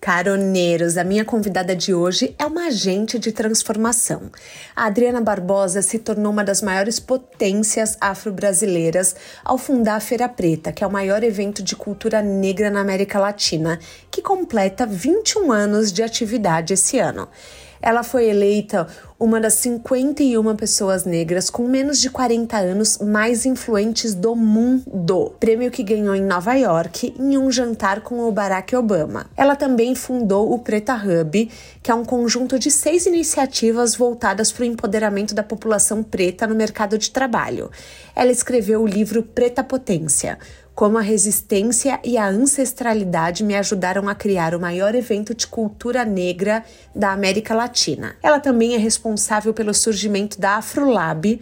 Caroneiros, 0.00 0.96
a 0.96 1.04
minha 1.04 1.26
convidada 1.26 1.76
de 1.76 1.92
hoje 1.92 2.34
é 2.38 2.46
uma 2.46 2.68
agente 2.68 3.18
de 3.18 3.32
transformação. 3.32 4.30
A 4.74 4.86
Adriana 4.86 5.20
Barbosa 5.20 5.82
se 5.82 5.98
tornou 5.98 6.32
uma 6.32 6.42
das 6.42 6.62
maiores 6.62 6.98
potências 6.98 7.98
afro-brasileiras 8.00 9.14
ao 9.44 9.58
fundar 9.58 9.96
a 9.96 10.00
Feira 10.00 10.26
Preta, 10.26 10.72
que 10.72 10.82
é 10.82 10.86
o 10.86 10.90
maior 10.90 11.22
evento 11.22 11.62
de 11.62 11.76
cultura 11.76 12.22
negra 12.22 12.70
na 12.70 12.80
América 12.80 13.20
Latina, 13.20 13.78
que 14.10 14.22
completa 14.22 14.86
21 14.86 15.52
anos 15.52 15.92
de 15.92 16.02
atividade 16.02 16.72
esse 16.72 16.98
ano. 16.98 17.28
Ela 17.82 18.02
foi 18.02 18.28
eleita 18.28 18.86
uma 19.18 19.38
das 19.38 19.54
51 19.54 20.56
pessoas 20.56 21.04
negras 21.04 21.50
com 21.50 21.68
menos 21.68 22.00
de 22.00 22.08
40 22.08 22.56
anos 22.56 22.98
mais 22.98 23.44
influentes 23.44 24.14
do 24.14 24.34
mundo. 24.34 25.34
Prêmio 25.38 25.70
que 25.70 25.82
ganhou 25.82 26.14
em 26.14 26.22
Nova 26.22 26.54
York 26.54 27.14
em 27.18 27.36
um 27.36 27.50
jantar 27.50 28.00
com 28.00 28.20
o 28.20 28.32
Barack 28.32 28.74
Obama. 28.74 29.26
Ela 29.36 29.56
também 29.56 29.94
fundou 29.94 30.52
o 30.52 30.58
Preta 30.58 30.94
Hub, 30.94 31.50
que 31.82 31.90
é 31.90 31.94
um 31.94 32.04
conjunto 32.04 32.58
de 32.58 32.70
seis 32.70 33.04
iniciativas 33.04 33.94
voltadas 33.94 34.50
para 34.50 34.62
o 34.62 34.66
empoderamento 34.66 35.34
da 35.34 35.42
população 35.42 36.02
preta 36.02 36.46
no 36.46 36.54
mercado 36.54 36.96
de 36.96 37.10
trabalho. 37.10 37.70
Ela 38.16 38.32
escreveu 38.32 38.82
o 38.82 38.86
livro 38.86 39.22
Preta 39.22 39.62
Potência 39.62 40.38
como 40.80 40.96
a 40.96 41.02
resistência 41.02 42.00
e 42.02 42.16
a 42.16 42.26
ancestralidade 42.26 43.44
me 43.44 43.54
ajudaram 43.54 44.08
a 44.08 44.14
criar 44.14 44.54
o 44.54 44.58
maior 44.58 44.94
evento 44.94 45.34
de 45.34 45.46
cultura 45.46 46.06
negra 46.06 46.64
da 46.96 47.12
América 47.12 47.54
Latina. 47.54 48.16
Ela 48.22 48.40
também 48.40 48.74
é 48.74 48.78
responsável 48.78 49.52
pelo 49.52 49.74
surgimento 49.74 50.40
da 50.40 50.56
AfroLab, 50.56 51.38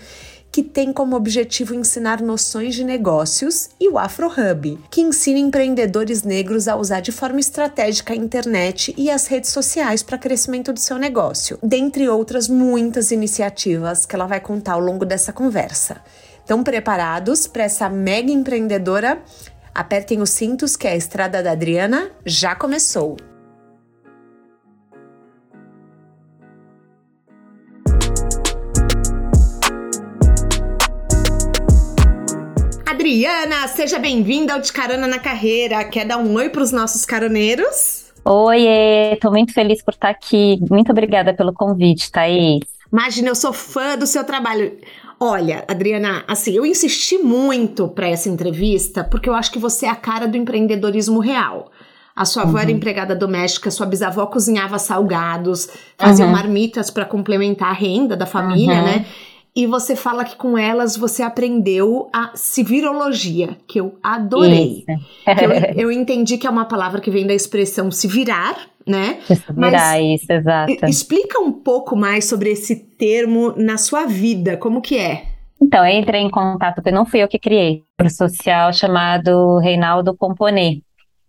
que 0.51 0.61
tem 0.61 0.93
como 0.93 1.15
objetivo 1.15 1.73
ensinar 1.73 2.21
noções 2.21 2.75
de 2.75 2.83
negócios, 2.83 3.71
e 3.79 3.89
o 3.89 3.97
AfroHub, 3.97 4.77
que 4.91 5.03
ensina 5.03 5.39
empreendedores 5.39 6.25
negros 6.25 6.67
a 6.67 6.75
usar 6.75 6.99
de 6.99 7.13
forma 7.13 7.39
estratégica 7.39 8.15
a 8.15 8.17
internet 8.17 8.93
e 8.99 9.09
as 9.09 9.29
redes 9.29 9.51
sociais 9.51 10.03
para 10.03 10.19
crescimento 10.19 10.73
do 10.73 10.81
seu 10.81 10.99
negócio, 10.99 11.61
dentre 11.63 12.09
outras 12.09 12.49
muitas 12.49 13.13
iniciativas 13.13 14.05
que 14.05 14.17
ela 14.17 14.27
vai 14.27 14.41
contar 14.41 14.73
ao 14.73 14.81
longo 14.81 15.05
dessa 15.05 15.33
conversa. 15.33 16.03
Estão 16.49 16.65
preparados 16.65 17.47
para 17.47 17.65
essa 17.65 17.91
mega 17.91 18.33
empreendedora? 18.33 19.23
Apertem 19.75 20.23
os 20.23 20.31
cintos 20.31 20.77
que 20.77 20.89
a 20.89 20.97
estrada 20.97 21.43
da 21.43 21.53
Adriana 21.53 22.11
já 22.25 22.57
começou. 22.57 23.19
Adriana, 32.87 33.69
seja 33.69 33.99
bem-vinda 33.99 34.55
ao 34.55 34.61
De 34.63 34.73
Carona 34.73 35.07
na 35.07 35.19
Carreira. 35.19 35.85
Quer 35.85 36.07
dar 36.07 36.17
um 36.17 36.35
oi 36.37 36.49
para 36.49 36.63
os 36.63 36.73
nossos 36.73 37.05
caroneiros? 37.05 38.11
Oi, 38.25 38.65
estou 39.13 39.31
muito 39.31 39.53
feliz 39.53 39.83
por 39.83 39.93
estar 39.93 40.09
aqui. 40.09 40.59
Muito 40.71 40.91
obrigada 40.93 41.35
pelo 41.35 41.53
convite, 41.53 42.11
Thaís. 42.11 42.78
Imagina, 42.93 43.29
eu 43.29 43.35
sou 43.35 43.53
fã 43.53 43.97
do 43.97 44.07
seu 44.07 44.25
trabalho. 44.25 44.77
Olha, 45.21 45.65
Adriana, 45.67 46.25
assim, 46.29 46.53
eu 46.53 46.65
insisti 46.65 47.19
muito 47.19 47.89
para 47.89 48.09
essa 48.09 48.29
entrevista 48.29 49.03
porque 49.03 49.29
eu 49.29 49.35
acho 49.35 49.51
que 49.51 49.59
você 49.59 49.87
é 49.87 49.91
a 49.91 49.97
cara 49.97 50.29
do 50.29 50.37
empreendedorismo 50.37 51.19
real. 51.19 51.71
A 52.15 52.25
sua 52.25 52.43
avó 52.43 52.55
uhum. 52.55 52.59
era 52.59 52.71
empregada 52.73 53.15
doméstica, 53.15 53.71
sua 53.71 53.87
bisavó 53.87 54.27
cozinhava 54.27 54.77
salgados, 54.79 55.69
fazia 55.97 56.27
uhum. 56.27 56.33
marmitas 56.33 56.91
para 56.91 57.05
complementar 57.05 57.71
a 57.71 57.73
renda 57.73 58.17
da 58.17 58.27
família, 58.27 58.75
uhum. 58.75 58.85
né? 58.85 59.07
E 59.55 59.67
você 59.67 59.97
fala 59.97 60.25
que 60.25 60.37
com 60.37 60.57
elas 60.57 60.97
você 60.97 61.23
aprendeu 61.23 62.09
a 62.13 62.31
civirologia, 62.35 63.57
que 63.67 63.81
eu 63.81 63.99
adorei. 64.03 64.85
Que 65.25 65.45
eu, 65.45 65.51
eu 65.85 65.93
entendi 65.93 66.39
que 66.39 66.47
é 66.47 66.51
uma 66.51 66.67
palavra 66.67 67.01
que 67.01 67.11
vem 67.11 67.27
da 67.27 67.35
expressão 67.35 67.91
se 67.91 68.07
virar, 68.07 68.57
né? 68.87 69.19
Se 69.27 69.35
virar, 69.53 69.99
Mas, 69.99 70.23
isso, 70.23 70.33
exato. 70.33 70.87
Explica 70.87 71.41
um 71.41 71.53
pouco 71.53 71.97
mais 71.97 72.25
sobre 72.27 72.51
esse 72.51 72.77
termo 72.77 73.53
na 73.57 73.77
sua 73.77 74.07
vida, 74.07 74.57
como 74.57 74.81
que 74.81 74.97
é? 74.97 75.25
Então, 75.61 75.85
eu 75.85 75.99
entrei 75.99 76.23
em 76.23 76.31
contato, 76.31 76.77
porque 76.77 76.91
não 76.91 77.05
fui 77.05 77.23
eu 77.23 77.29
que 77.29 77.39
criei, 77.39 77.83
um 78.01 78.09
social 78.09 78.73
chamado 78.73 79.59
Reinaldo 79.59 80.17
Componet. 80.17 80.83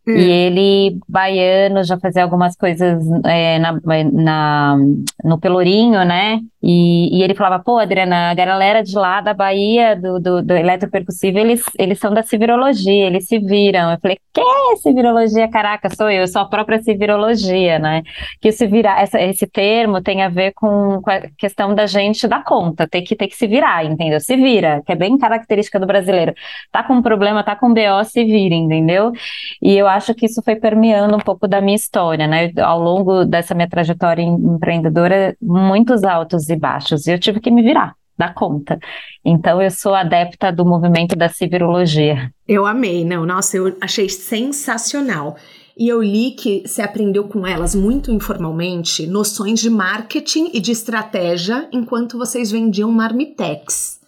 Hum. 0.07 0.15
E 0.15 0.29
ele, 0.29 0.99
baiano, 1.07 1.83
já 1.83 1.99
fazia 1.99 2.23
algumas 2.23 2.55
coisas 2.55 3.03
é, 3.25 3.59
na, 3.59 3.79
na, 4.11 4.77
no 5.23 5.39
Pelourinho, 5.39 6.03
né? 6.05 6.39
E, 6.61 7.17
e, 7.17 7.23
ele 7.23 7.33
falava, 7.33 7.63
pô, 7.63 7.77
Adriana, 7.77 8.31
a 8.31 8.33
galera 8.33 8.83
de 8.83 8.93
lá 8.93 9.21
da 9.21 9.33
Bahia, 9.33 9.95
do, 9.95 10.19
do, 10.19 10.43
do 10.43 10.53
eletropercussivo, 10.53 11.39
eles, 11.39 11.63
eles 11.77 11.99
são 11.99 12.13
da 12.13 12.21
civirologia, 12.21 13.05
eles 13.05 13.27
se 13.27 13.39
viram. 13.39 13.91
Eu 13.91 13.99
falei, 13.99 14.19
que 14.33 14.41
é 14.41 14.75
civirologia? 14.75 15.47
Caraca, 15.49 15.89
sou 15.95 16.09
eu, 16.09 16.27
sou 16.27 16.41
a 16.41 16.45
própria 16.45 16.81
civirologia, 16.81 17.79
né? 17.79 18.03
Que 18.41 18.51
se 18.51 18.67
virar, 18.67 19.01
essa, 19.01 19.21
esse 19.21 19.47
termo 19.47 20.01
tem 20.01 20.21
a 20.21 20.27
ver 20.27 20.51
com, 20.53 21.01
com, 21.01 21.09
a 21.09 21.21
questão 21.37 21.73
da 21.73 21.85
gente 21.85 22.27
dar 22.27 22.43
conta, 22.43 22.87
ter 22.87 23.03
que, 23.03 23.15
ter 23.15 23.27
que 23.27 23.37
se 23.37 23.47
virar, 23.47 23.85
entendeu? 23.85 24.19
Se 24.19 24.35
vira, 24.35 24.81
que 24.85 24.91
é 24.91 24.95
bem 24.95 25.17
característica 25.17 25.79
do 25.79 25.87
brasileiro. 25.87 26.33
Tá 26.71 26.83
com 26.83 26.95
um 26.95 27.01
problema, 27.01 27.41
tá 27.41 27.55
com 27.55 27.73
BO, 27.73 28.03
se 28.03 28.25
vira, 28.25 28.55
entendeu? 28.55 29.13
E 29.61 29.77
eu 29.77 29.87
acho 29.87 30.13
que 30.13 30.25
isso 30.25 30.41
foi 30.43 30.57
permeando 30.57 31.15
um 31.15 31.19
pouco 31.19 31.47
da 31.47 31.61
minha 31.61 31.75
história, 31.75 32.27
né? 32.27 32.51
Ao 32.57 32.79
longo 32.79 33.23
dessa 33.23 33.55
minha 33.55 33.69
trajetória 33.69 34.21
empreendedora, 34.21 35.37
muitos 35.41 36.03
altos 36.03 36.48
e 36.49 36.55
baixos, 36.55 37.07
e 37.07 37.11
eu 37.11 37.19
tive 37.19 37.39
que 37.39 37.51
me 37.51 37.61
virar, 37.61 37.95
dar 38.17 38.33
conta. 38.33 38.79
Então, 39.23 39.61
eu 39.61 39.71
sou 39.71 39.93
adepta 39.93 40.51
do 40.51 40.65
movimento 40.65 41.15
da 41.15 41.29
civirologia. 41.29 42.31
Eu 42.47 42.65
amei, 42.65 43.05
não, 43.05 43.25
nossa, 43.25 43.57
eu 43.57 43.75
achei 43.81 44.09
sensacional. 44.09 45.37
E 45.77 45.87
eu 45.87 46.03
li 46.03 46.31
que 46.31 46.63
você 46.65 46.81
aprendeu 46.81 47.23
com 47.23 47.47
elas 47.47 47.73
muito 47.73 48.11
informalmente 48.11 49.07
noções 49.07 49.61
de 49.61 49.69
marketing 49.69 50.49
e 50.53 50.59
de 50.59 50.73
estratégia 50.73 51.69
enquanto 51.71 52.17
vocês 52.17 52.51
vendiam 52.51 52.91
marmitex. 52.91 53.98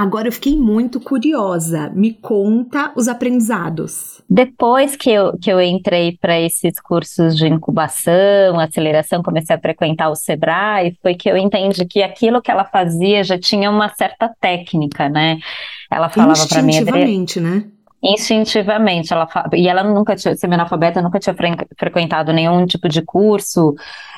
Agora 0.00 0.28
eu 0.28 0.32
fiquei 0.32 0.56
muito 0.56 0.98
curiosa. 0.98 1.92
Me 1.94 2.14
conta 2.14 2.90
os 2.96 3.06
aprendizados. 3.06 4.22
Depois 4.30 4.96
que 4.96 5.10
eu, 5.10 5.36
que 5.38 5.52
eu 5.52 5.60
entrei 5.60 6.16
para 6.18 6.40
esses 6.40 6.80
cursos 6.80 7.36
de 7.36 7.46
incubação, 7.46 8.58
aceleração, 8.58 9.22
comecei 9.22 9.54
a 9.54 9.60
frequentar 9.60 10.08
o 10.08 10.14
Sebrae, 10.14 10.96
foi 11.02 11.14
que 11.14 11.28
eu 11.28 11.36
entendi 11.36 11.84
que 11.84 12.02
aquilo 12.02 12.40
que 12.40 12.50
ela 12.50 12.64
fazia 12.64 13.22
já 13.22 13.38
tinha 13.38 13.70
uma 13.70 13.90
certa 13.90 14.34
técnica, 14.40 15.06
né? 15.10 15.38
Ela 15.92 16.08
falava 16.08 16.46
para 16.48 16.62
mim. 16.62 16.70
Instintivamente, 16.70 17.38
né? 17.38 17.64
Instintivamente, 18.02 19.12
ela 19.12 19.28
e 19.52 19.68
ela 19.68 19.84
nunca 19.84 20.16
tinha, 20.16 20.34
semi-analfabeta, 20.34 21.02
nunca 21.02 21.18
tinha 21.18 21.34
fre 21.34 21.54
frequentado 21.78 22.32
nenhum 22.32 22.64
tipo 22.64 22.88
de 22.88 23.02
curso 23.02 23.74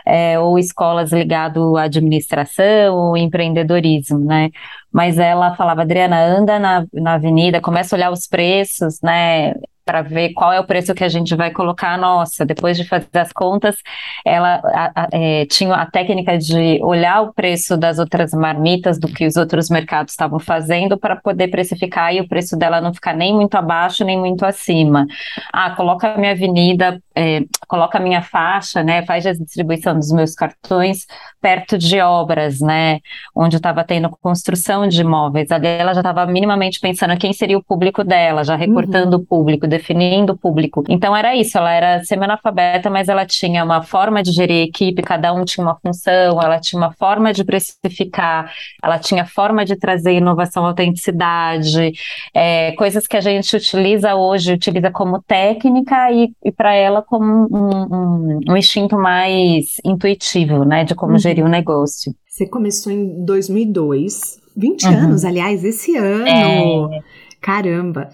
é, 0.07 0.39
ou 0.39 0.57
escolas 0.57 1.11
ligado 1.13 1.77
à 1.77 1.83
administração 1.85 2.95
ou 2.95 3.17
empreendedorismo, 3.17 4.21
né? 4.21 4.51
Mas 4.93 5.19
ela 5.19 5.57
falava, 5.57 5.83
Adriana, 5.83 6.23
anda 6.25 6.61
na, 6.61 6.87
na 6.93 7.15
avenida, 7.15 7.61
começa 7.61 7.95
a 7.95 7.99
olhar 7.99 8.13
os 8.13 8.29
preços, 8.29 9.01
né? 9.03 9.55
Para 9.85 10.03
ver 10.03 10.33
qual 10.33 10.53
é 10.53 10.61
o 10.61 10.65
preço 10.65 10.95
que 10.95 11.05
a 11.05 11.09
gente 11.09 11.35
vai 11.35 11.51
colocar. 11.51 11.99
Nossa, 11.99 12.45
depois 12.45 12.77
de 12.77 12.85
fazer 12.85 13.07
as 13.15 13.33
contas, 13.33 13.77
ela 14.25 14.61
a, 14.65 15.05
a, 15.05 15.09
é, 15.13 15.47
tinha 15.47 15.75
a 15.75 15.87
técnica 15.87 16.39
de 16.39 16.81
olhar 16.83 17.23
o 17.23 17.33
preço 17.33 17.77
das 17.77 17.99
outras 17.99 18.33
marmitas 18.33 18.99
do 18.99 19.09
que 19.09 19.27
os 19.27 19.37
outros 19.37 19.69
mercados 19.69 20.13
estavam 20.13 20.39
fazendo 20.39 20.99
para 20.99 21.17
poder 21.17 21.49
precificar 21.49 22.15
e 22.15 22.21
o 22.21 22.29
preço 22.29 22.57
dela 22.57 22.81
não 22.81 22.95
ficar 22.95 23.15
nem 23.15 23.35
muito 23.35 23.55
abaixo 23.57 24.05
nem 24.05 24.19
muito 24.19 24.45
acima. 24.45 25.07
Ah, 25.53 25.71
coloca 25.71 26.15
a 26.15 26.19
minha 26.19 26.33
avenida, 26.33 27.01
é, 27.15 27.41
coloca 27.69 27.99
a 27.99 28.01
minha 28.01 28.23
faixa, 28.23 28.83
né? 28.83 29.05
Faz 29.05 29.27
a 29.27 29.33
distribuição 29.33 29.95
dos 29.95 30.13
meus 30.13 30.35
cartões 30.35 31.07
perto 31.41 31.77
de 31.77 32.01
obras, 32.01 32.61
né? 32.61 33.01
Onde 33.35 33.57
estava 33.57 33.85
tendo 33.85 34.09
construção 34.21 34.87
de 34.87 35.01
imóveis. 35.01 35.51
Ali 35.51 35.67
ela 35.67 35.93
já 35.93 36.01
estava 36.01 36.25
minimamente 36.27 36.81
pensando 36.81 37.17
quem 37.17 37.33
seria 37.33 37.59
o 37.59 37.65
público 37.65 38.05
dela, 38.05 38.45
já 38.45 38.57
recortando 38.57 39.15
uhum. 39.15 39.21
o 39.21 39.27
público 39.27 39.67
definindo 39.73 40.35
o 40.35 40.37
público. 40.37 40.85
Então 40.89 41.17
era 41.17 41.35
isso, 41.35 41.57
ela 41.57 41.73
era 41.73 42.05
semi-analfabeta, 42.05 42.91
mas 42.91 43.09
ela 43.09 43.25
tinha 43.25 43.65
uma 43.65 43.83
forma 43.83 44.23
de 44.23 44.31
gerir 44.31 44.69
equipe, 44.69 45.03
cada 45.03 45.33
um 45.33 45.45
tinha 45.45 45.65
uma 45.65 45.77
função, 45.77 46.41
ela 46.41 46.61
tinha 46.61 46.79
uma 46.79 46.93
forma 46.93 47.33
de 47.33 47.43
precificar, 47.43 48.53
ela 48.83 48.99
tinha 48.99 49.25
forma 49.25 49.65
de 49.65 49.77
trazer 49.77 50.13
inovação, 50.13 50.67
autenticidade, 50.67 51.93
é, 52.35 52.73
coisas 52.73 53.07
que 53.07 53.17
a 53.17 53.21
gente 53.21 53.57
utiliza 53.57 54.15
hoje, 54.15 54.53
utiliza 54.53 54.91
como 54.91 55.23
técnica 55.23 56.13
e, 56.13 56.31
e 56.45 56.53
para 56.53 56.75
ela 56.75 57.03
como 57.03 57.49
um, 57.51 57.97
um, 57.97 58.41
um, 58.51 58.57
instinto 58.57 58.97
mais 58.97 59.77
intuitivo, 59.85 60.65
né, 60.65 60.85
de 60.85 60.95
como 60.95 61.13
uhum. 61.13 61.19
gerir 61.19 61.45
o 61.45 61.49
negócio. 61.49 62.15
Você 62.29 62.47
começou 62.47 62.93
em 62.93 63.25
2002, 63.25 64.39
20 64.57 64.85
uhum. 64.85 64.93
anos, 64.93 65.25
aliás, 65.25 65.65
esse 65.65 65.97
ano. 65.97 66.27
É. 66.27 67.01
Caramba. 67.41 68.11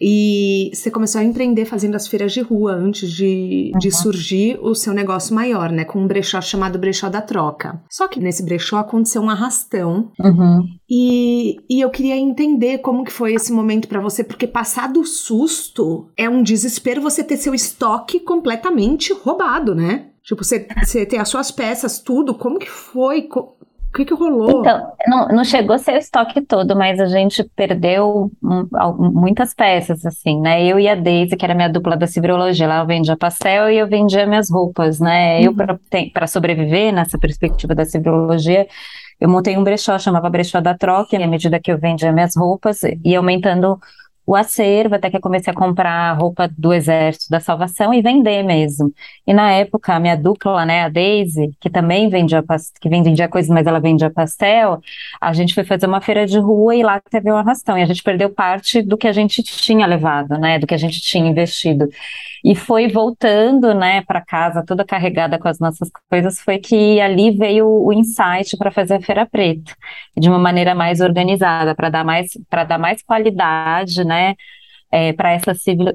E 0.00 0.70
você 0.74 0.90
começou 0.90 1.20
a 1.20 1.24
empreender 1.24 1.64
fazendo 1.64 1.94
as 1.94 2.06
feiras 2.06 2.32
de 2.32 2.40
rua 2.40 2.72
antes 2.72 3.10
de, 3.10 3.70
uhum. 3.72 3.78
de 3.78 3.90
surgir 3.90 4.58
o 4.60 4.74
seu 4.74 4.92
negócio 4.92 5.34
maior, 5.34 5.70
né? 5.70 5.84
Com 5.84 6.00
um 6.00 6.06
brechó 6.06 6.40
chamado 6.40 6.78
Brechó 6.78 7.08
da 7.08 7.22
Troca. 7.22 7.80
Só 7.90 8.06
que 8.06 8.20
nesse 8.20 8.42
brechó 8.42 8.76
aconteceu 8.76 9.22
um 9.22 9.30
arrastão. 9.30 10.10
Uhum. 10.18 10.66
E, 10.88 11.56
e 11.68 11.80
eu 11.80 11.90
queria 11.90 12.16
entender 12.16 12.78
como 12.78 13.04
que 13.04 13.12
foi 13.12 13.34
esse 13.34 13.52
momento 13.52 13.88
para 13.88 14.00
você, 14.00 14.22
porque 14.22 14.46
passado 14.46 15.00
o 15.00 15.06
susto, 15.06 16.08
é 16.16 16.28
um 16.28 16.42
desespero 16.42 17.00
você 17.00 17.24
ter 17.24 17.36
seu 17.36 17.54
estoque 17.54 18.20
completamente 18.20 19.12
roubado, 19.12 19.74
né? 19.74 20.06
Tipo, 20.22 20.42
você, 20.42 20.66
você 20.84 21.06
ter 21.06 21.18
as 21.18 21.28
suas 21.28 21.52
peças, 21.52 22.00
tudo, 22.00 22.34
como 22.34 22.58
que 22.58 22.68
foi? 22.68 23.28
Que, 23.96 24.04
que 24.04 24.14
rolou? 24.14 24.60
Então, 24.60 24.92
não, 25.06 25.28
não 25.28 25.44
chegou 25.44 25.74
a 25.74 25.78
ser 25.78 25.94
o 25.94 25.98
estoque 25.98 26.40
todo, 26.40 26.76
mas 26.76 27.00
a 27.00 27.06
gente 27.06 27.42
perdeu 27.56 28.30
muitas 28.98 29.54
peças, 29.54 30.04
assim, 30.04 30.40
né? 30.40 30.64
Eu 30.64 30.78
e 30.78 30.88
a 30.88 30.94
Deise, 30.94 31.36
que 31.36 31.44
era 31.44 31.54
minha 31.54 31.68
dupla 31.68 31.96
da 31.96 32.06
cibrologia, 32.06 32.66
ela 32.66 32.84
vendia 32.84 33.16
pastel 33.16 33.70
e 33.70 33.78
eu 33.78 33.88
vendia 33.88 34.26
minhas 34.26 34.50
roupas, 34.50 35.00
né? 35.00 35.38
Uhum. 35.40 35.44
Eu, 35.44 36.10
para 36.12 36.26
sobreviver 36.26 36.92
nessa 36.92 37.18
perspectiva 37.18 37.74
da 37.74 37.84
cibrologia, 37.84 38.66
eu 39.18 39.28
montei 39.28 39.56
um 39.56 39.64
brechó, 39.64 39.98
chamava 39.98 40.28
Brechó 40.28 40.60
da 40.60 40.76
Troca, 40.76 41.16
e 41.16 41.22
à 41.22 41.26
medida 41.26 41.58
que 41.58 41.72
eu 41.72 41.78
vendia 41.78 42.12
minhas 42.12 42.36
roupas, 42.36 42.82
ia 43.04 43.18
aumentando 43.18 43.80
o 44.26 44.34
acervo, 44.34 44.96
até 44.96 45.08
que 45.08 45.16
eu 45.16 45.20
comecei 45.20 45.52
a 45.52 45.56
comprar 45.56 46.12
roupa 46.14 46.50
do 46.58 46.72
Exército 46.72 47.26
da 47.30 47.38
Salvação 47.38 47.94
e 47.94 48.02
vender 48.02 48.42
mesmo. 48.42 48.92
E 49.24 49.32
na 49.32 49.52
época, 49.52 49.94
a 49.94 50.00
minha 50.00 50.16
dupla, 50.16 50.66
né, 50.66 50.82
a 50.82 50.88
Daisy, 50.88 51.52
que 51.60 51.70
também 51.70 52.08
vendia, 52.10 52.44
que 52.80 52.88
vendia 52.88 53.28
coisas, 53.28 53.50
mas 53.50 53.66
ela 53.66 53.78
vendia 53.80 54.10
pastel, 54.10 54.80
a 55.20 55.32
gente 55.32 55.54
foi 55.54 55.64
fazer 55.64 55.86
uma 55.86 56.00
feira 56.00 56.26
de 56.26 56.38
rua 56.38 56.74
e 56.74 56.82
lá 56.82 57.00
teve 57.00 57.30
um 57.30 57.36
arrastão. 57.36 57.78
E 57.78 57.82
a 57.82 57.86
gente 57.86 58.02
perdeu 58.02 58.28
parte 58.28 58.82
do 58.82 58.96
que 58.98 59.06
a 59.06 59.12
gente 59.12 59.42
tinha 59.44 59.86
levado, 59.86 60.36
né, 60.38 60.58
do 60.58 60.66
que 60.66 60.74
a 60.74 60.78
gente 60.78 61.00
tinha 61.00 61.28
investido. 61.28 61.88
E 62.46 62.54
foi 62.54 62.86
voltando, 62.86 63.74
né, 63.74 64.02
para 64.02 64.24
casa, 64.24 64.64
toda 64.64 64.84
carregada 64.84 65.36
com 65.36 65.48
as 65.48 65.58
nossas 65.58 65.90
coisas, 66.08 66.40
foi 66.40 66.58
que 66.58 67.00
ali 67.00 67.36
veio 67.36 67.66
o 67.66 67.92
insight 67.92 68.56
para 68.56 68.70
fazer 68.70 68.94
a 68.94 69.00
Feira 69.00 69.26
Preta, 69.26 69.74
de 70.16 70.28
uma 70.28 70.38
maneira 70.38 70.72
mais 70.72 71.00
organizada, 71.00 71.74
para 71.74 71.88
dar 71.88 72.04
mais 72.04 72.28
para 72.48 72.62
dar 72.62 72.78
mais 72.78 73.02
qualidade, 73.02 74.04
né, 74.04 74.36
é, 74.92 75.12
para 75.12 75.32
essa 75.32 75.54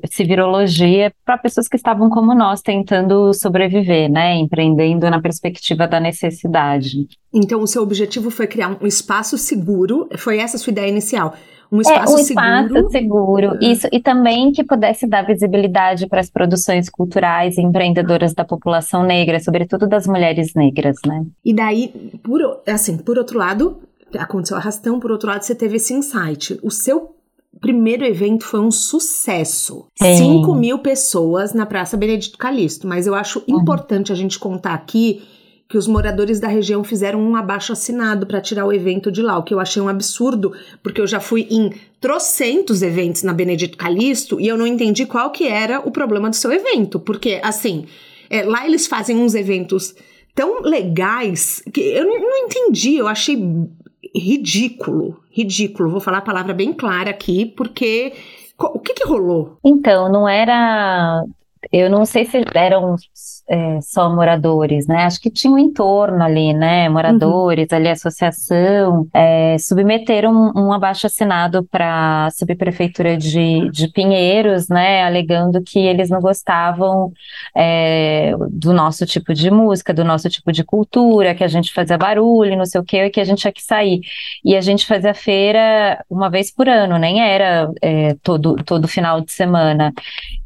civirologia 0.09 1.13
para 1.23 1.37
pessoas 1.37 1.69
que 1.69 1.77
estavam 1.77 2.09
como 2.09 2.35
nós 2.35 2.61
tentando 2.61 3.33
sobreviver, 3.33 4.11
né, 4.11 4.35
empreendendo 4.35 5.09
na 5.09 5.21
perspectiva 5.21 5.87
da 5.87 6.01
necessidade. 6.01 7.07
Então, 7.33 7.61
o 7.61 7.67
seu 7.67 7.81
objetivo 7.81 8.29
foi 8.29 8.45
criar 8.45 8.77
um 8.81 8.85
espaço 8.85 9.37
seguro, 9.37 10.09
foi 10.17 10.39
essa 10.39 10.57
a 10.57 10.59
sua 10.59 10.71
ideia 10.71 10.89
inicial? 10.89 11.33
Um 11.71 11.79
espaço, 11.79 12.13
é, 12.13 12.15
um 12.15 12.19
espaço 12.19 12.67
seguro. 12.67 12.91
seguro. 12.91 13.57
Isso, 13.61 13.87
e 13.91 13.99
também 13.99 14.51
que 14.51 14.63
pudesse 14.63 15.07
dar 15.07 15.25
visibilidade 15.25 16.05
para 16.07 16.19
as 16.19 16.29
produções 16.29 16.89
culturais 16.89 17.57
e 17.57 17.61
empreendedoras 17.61 18.33
da 18.33 18.43
população 18.43 19.03
negra, 19.03 19.39
sobretudo 19.39 19.87
das 19.87 20.05
mulheres 20.05 20.53
negras, 20.53 20.97
né? 21.05 21.25
E 21.45 21.53
daí, 21.53 21.87
por, 22.21 22.41
assim, 22.67 22.97
por 22.97 23.17
outro 23.17 23.39
lado, 23.39 23.79
aconteceu 24.17 24.57
arrastão, 24.57 24.99
por 24.99 25.11
outro 25.11 25.29
lado, 25.29 25.43
você 25.43 25.55
teve 25.55 25.77
esse 25.77 25.93
insight. 25.93 26.59
O 26.61 26.69
seu 26.69 27.15
primeiro 27.61 28.03
evento 28.03 28.43
foi 28.43 28.59
um 28.59 28.71
sucesso. 28.71 29.85
Sim. 29.95 30.41
5 30.41 30.53
mil 30.55 30.79
pessoas 30.79 31.53
na 31.53 31.65
Praça 31.65 31.95
Benedito 31.95 32.37
Calixto. 32.37 32.87
Mas 32.87 33.07
eu 33.07 33.15
acho 33.15 33.43
uhum. 33.47 33.61
importante 33.61 34.11
a 34.11 34.15
gente 34.15 34.37
contar 34.39 34.73
aqui 34.73 35.21
que 35.71 35.77
os 35.77 35.87
moradores 35.87 36.37
da 36.37 36.49
região 36.49 36.83
fizeram 36.83 37.21
um 37.21 37.33
abaixo 37.33 37.71
assinado 37.71 38.27
para 38.27 38.41
tirar 38.41 38.65
o 38.65 38.73
evento 38.73 39.09
de 39.09 39.21
lá, 39.21 39.37
o 39.37 39.43
que 39.43 39.53
eu 39.53 39.59
achei 39.59 39.81
um 39.81 39.87
absurdo, 39.87 40.51
porque 40.83 40.99
eu 40.99 41.07
já 41.07 41.21
fui 41.21 41.47
em 41.49 41.71
trocentos 42.01 42.81
eventos 42.81 43.23
na 43.23 43.33
Benedito 43.33 43.77
Calixto 43.77 44.37
e 44.39 44.49
eu 44.49 44.57
não 44.57 44.67
entendi 44.67 45.05
qual 45.05 45.31
que 45.31 45.47
era 45.47 45.79
o 45.79 45.89
problema 45.89 46.29
do 46.29 46.35
seu 46.35 46.51
evento, 46.51 46.99
porque 46.99 47.39
assim, 47.41 47.85
é, 48.29 48.43
lá 48.43 48.65
eles 48.65 48.85
fazem 48.85 49.15
uns 49.15 49.33
eventos 49.33 49.95
tão 50.35 50.61
legais 50.61 51.63
que 51.73 51.79
eu 51.79 52.03
não, 52.03 52.19
não 52.19 52.37
entendi, 52.39 52.97
eu 52.97 53.07
achei 53.07 53.37
ridículo, 54.13 55.23
ridículo. 55.29 55.89
Vou 55.89 56.01
falar 56.01 56.17
a 56.17 56.21
palavra 56.21 56.53
bem 56.53 56.73
clara 56.73 57.11
aqui, 57.11 57.45
porque 57.45 58.11
o 58.59 58.79
que, 58.79 58.93
que 58.93 59.07
rolou? 59.07 59.57
Então, 59.63 60.11
não 60.11 60.27
era 60.27 61.23
eu 61.71 61.89
não 61.89 62.05
sei 62.05 62.25
se 62.25 62.43
eram 62.55 62.95
é, 63.47 63.81
só 63.81 64.09
moradores, 64.09 64.87
né? 64.87 65.03
Acho 65.03 65.19
que 65.19 65.29
tinha 65.29 65.51
um 65.51 65.59
entorno 65.59 66.23
ali, 66.23 66.53
né? 66.53 66.87
Moradores, 66.87 67.67
uhum. 67.69 67.77
ali, 67.77 67.89
associação, 67.89 69.07
é, 69.13 69.57
submeteram 69.59 70.31
um, 70.31 70.67
um 70.67 70.73
abaixo-assinado 70.73 71.63
para 71.69 72.27
a 72.27 72.31
subprefeitura 72.31 73.17
de, 73.17 73.69
de 73.71 73.89
Pinheiros, 73.89 74.69
né? 74.69 75.03
Alegando 75.03 75.61
que 75.61 75.79
eles 75.79 76.09
não 76.09 76.21
gostavam 76.21 77.11
é, 77.55 78.33
do 78.49 78.73
nosso 78.73 79.05
tipo 79.05 79.33
de 79.33 79.51
música, 79.51 79.93
do 79.93 80.05
nosso 80.05 80.29
tipo 80.29 80.51
de 80.51 80.63
cultura, 80.63 81.35
que 81.35 81.43
a 81.43 81.47
gente 81.47 81.73
fazia 81.73 81.97
barulho, 81.97 82.57
não 82.57 82.65
sei 82.65 82.79
o 82.79 82.85
quê, 82.85 83.05
e 83.05 83.09
que 83.09 83.19
a 83.19 83.25
gente 83.25 83.39
tinha 83.39 83.53
que 83.53 83.63
sair. 83.63 83.99
E 84.45 84.55
a 84.55 84.61
gente 84.61 84.85
fazia 84.85 85.13
feira 85.13 86.03
uma 86.09 86.29
vez 86.29 86.51
por 86.51 86.69
ano, 86.69 86.97
nem 86.97 87.21
era 87.21 87.69
é, 87.81 88.15
todo, 88.23 88.55
todo 88.63 88.87
final 88.87 89.19
de 89.19 89.31
semana. 89.31 89.93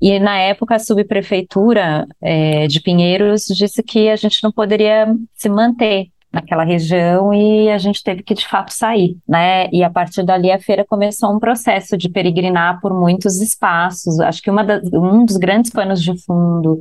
E 0.02 0.20
na 0.20 0.38
época 0.40 0.76
a 0.76 0.80
subprefeitura 1.06 2.08
é, 2.22 2.68
de 2.68 2.82
Pinheiros 2.82 3.46
disse 3.46 3.84
que 3.84 4.10
a 4.10 4.16
gente 4.16 4.44
não 4.44 4.52
poderia 4.52 5.08
se 5.36 5.48
manter 5.48 6.08
naquela 6.36 6.66
região 6.66 7.34
e 7.34 7.70
a 7.70 7.78
gente 7.78 8.04
teve 8.04 8.22
que 8.22 8.34
de 8.34 8.46
fato 8.46 8.74
sair, 8.74 9.18
né? 9.26 9.70
E 9.72 9.82
a 9.82 9.90
partir 9.90 10.22
dali 10.22 10.52
a 10.52 10.60
feira 10.60 10.84
começou 10.84 11.34
um 11.34 11.40
processo 11.40 11.98
de 11.98 12.10
peregrinar 12.10 12.82
por 12.82 12.94
muitos 12.94 13.40
espaços. 13.40 14.20
Acho 14.20 14.42
que 14.42 14.52
das, 14.52 14.84
um 14.92 15.24
dos 15.24 15.38
grandes 15.38 15.72
panos 15.72 16.04
de 16.04 16.14
fundo 16.26 16.78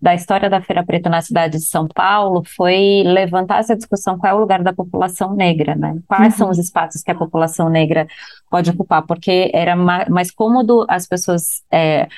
da 0.00 0.14
história 0.14 0.50
da 0.50 0.60
Feira 0.60 0.84
Preta 0.84 1.08
na 1.08 1.22
cidade 1.22 1.56
de 1.56 1.64
São 1.64 1.88
Paulo 1.88 2.42
foi 2.54 3.02
levantar 3.02 3.60
essa 3.60 3.74
discussão 3.74 4.18
qual 4.18 4.32
é 4.32 4.36
o 4.36 4.40
lugar 4.40 4.62
da 4.62 4.74
população 4.74 5.34
negra, 5.34 5.74
né? 5.74 5.96
Quais 6.06 6.34
uhum. 6.34 6.38
são 6.38 6.50
os 6.50 6.58
espaços 6.58 7.02
que 7.02 7.10
a 7.10 7.14
população 7.14 7.70
negra 7.70 8.06
pode 8.50 8.68
ocupar? 8.70 9.06
Porque 9.06 9.50
era 9.54 9.74
mais 9.74 10.30
cômodo 10.30 10.84
as 10.86 11.06
pessoas 11.06 11.62
é, 11.72 12.08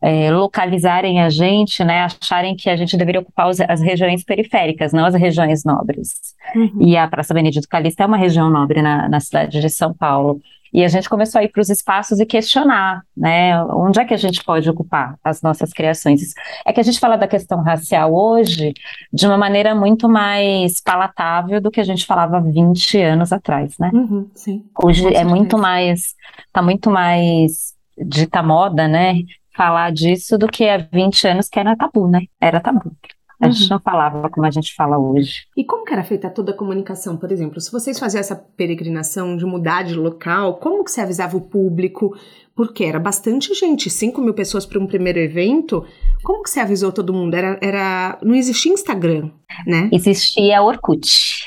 é, 0.00 0.30
localizarem 0.30 1.20
a 1.22 1.30
gente, 1.30 1.82
né, 1.82 2.04
acharem 2.04 2.54
que 2.54 2.68
a 2.68 2.76
gente 2.76 2.96
deveria 2.96 3.20
ocupar 3.20 3.48
os, 3.48 3.60
as 3.60 3.80
regiões 3.80 4.22
periféricas, 4.24 4.92
não 4.92 5.04
as 5.04 5.14
regiões 5.14 5.64
nobres. 5.64 6.34
Uhum. 6.54 6.78
E 6.80 6.96
a 6.96 7.08
Praça 7.08 7.32
Benedito 7.32 7.68
Calixto 7.68 8.02
é 8.02 8.06
uma 8.06 8.16
região 8.16 8.50
nobre 8.50 8.82
na, 8.82 9.08
na 9.08 9.20
cidade 9.20 9.60
de 9.60 9.70
São 9.70 9.94
Paulo. 9.94 10.40
E 10.72 10.84
a 10.84 10.88
gente 10.88 11.08
começou 11.08 11.40
a 11.40 11.44
ir 11.44 11.48
para 11.48 11.62
os 11.62 11.70
espaços 11.70 12.20
e 12.20 12.26
questionar, 12.26 13.02
né, 13.16 13.62
onde 13.64 13.98
é 13.98 14.04
que 14.04 14.12
a 14.12 14.18
gente 14.18 14.44
pode 14.44 14.68
ocupar 14.68 15.16
as 15.24 15.40
nossas 15.40 15.72
criações. 15.72 16.34
É 16.66 16.72
que 16.72 16.80
a 16.80 16.82
gente 16.82 17.00
fala 17.00 17.16
da 17.16 17.26
questão 17.26 17.62
racial 17.62 18.12
hoje 18.14 18.74
de 19.10 19.26
uma 19.26 19.38
maneira 19.38 19.74
muito 19.74 20.08
mais 20.08 20.80
palatável 20.82 21.60
do 21.60 21.70
que 21.70 21.80
a 21.80 21.84
gente 21.84 22.04
falava 22.04 22.40
20 22.40 23.00
anos 23.00 23.32
atrás, 23.32 23.78
né? 23.78 23.90
Uhum, 23.94 24.28
sim, 24.34 24.64
hoje 24.82 25.14
é 25.14 25.24
muito 25.24 25.56
mais, 25.56 26.14
está 26.46 26.60
muito 26.60 26.90
mais 26.90 27.74
dita 27.96 28.42
moda, 28.42 28.86
né? 28.86 29.22
Falar 29.56 29.90
disso 29.92 30.36
do 30.36 30.46
que 30.46 30.68
há 30.68 30.76
20 30.76 31.28
anos 31.28 31.48
que 31.48 31.58
era 31.58 31.76
tabu, 31.76 32.06
né? 32.06 32.20
Era 32.40 32.60
tabu. 32.60 32.92
A 33.40 33.46
uhum. 33.46 33.52
gente 33.52 33.70
não 33.70 33.78
falava 33.78 34.30
como 34.30 34.46
a 34.46 34.50
gente 34.50 34.74
fala 34.74 34.98
hoje. 34.98 35.46
E 35.56 35.62
como 35.62 35.84
que 35.84 35.92
era 35.92 36.02
feita 36.02 36.30
toda 36.30 36.52
a 36.52 36.56
comunicação, 36.56 37.16
por 37.16 37.30
exemplo? 37.30 37.60
Se 37.60 37.70
vocês 37.70 37.98
faziam 37.98 38.20
essa 38.20 38.34
peregrinação 38.34 39.36
de 39.36 39.44
mudar 39.44 39.82
de 39.82 39.94
local, 39.94 40.54
como 40.54 40.82
que 40.82 40.90
você 40.90 41.02
avisava 41.02 41.36
o 41.36 41.42
público? 41.42 42.16
Porque 42.54 42.84
era 42.84 42.98
bastante 42.98 43.52
gente, 43.52 43.90
5 43.90 44.22
mil 44.22 44.32
pessoas 44.32 44.64
para 44.64 44.80
um 44.80 44.86
primeiro 44.86 45.18
evento. 45.18 45.84
Como 46.24 46.42
que 46.42 46.48
você 46.48 46.60
avisou 46.60 46.90
todo 46.90 47.12
mundo? 47.12 47.34
Era, 47.34 47.58
era, 47.60 48.18
não 48.22 48.34
existia 48.34 48.72
Instagram, 48.72 49.30
né? 49.66 49.90
Existia 49.92 50.62
Orkut. 50.62 51.44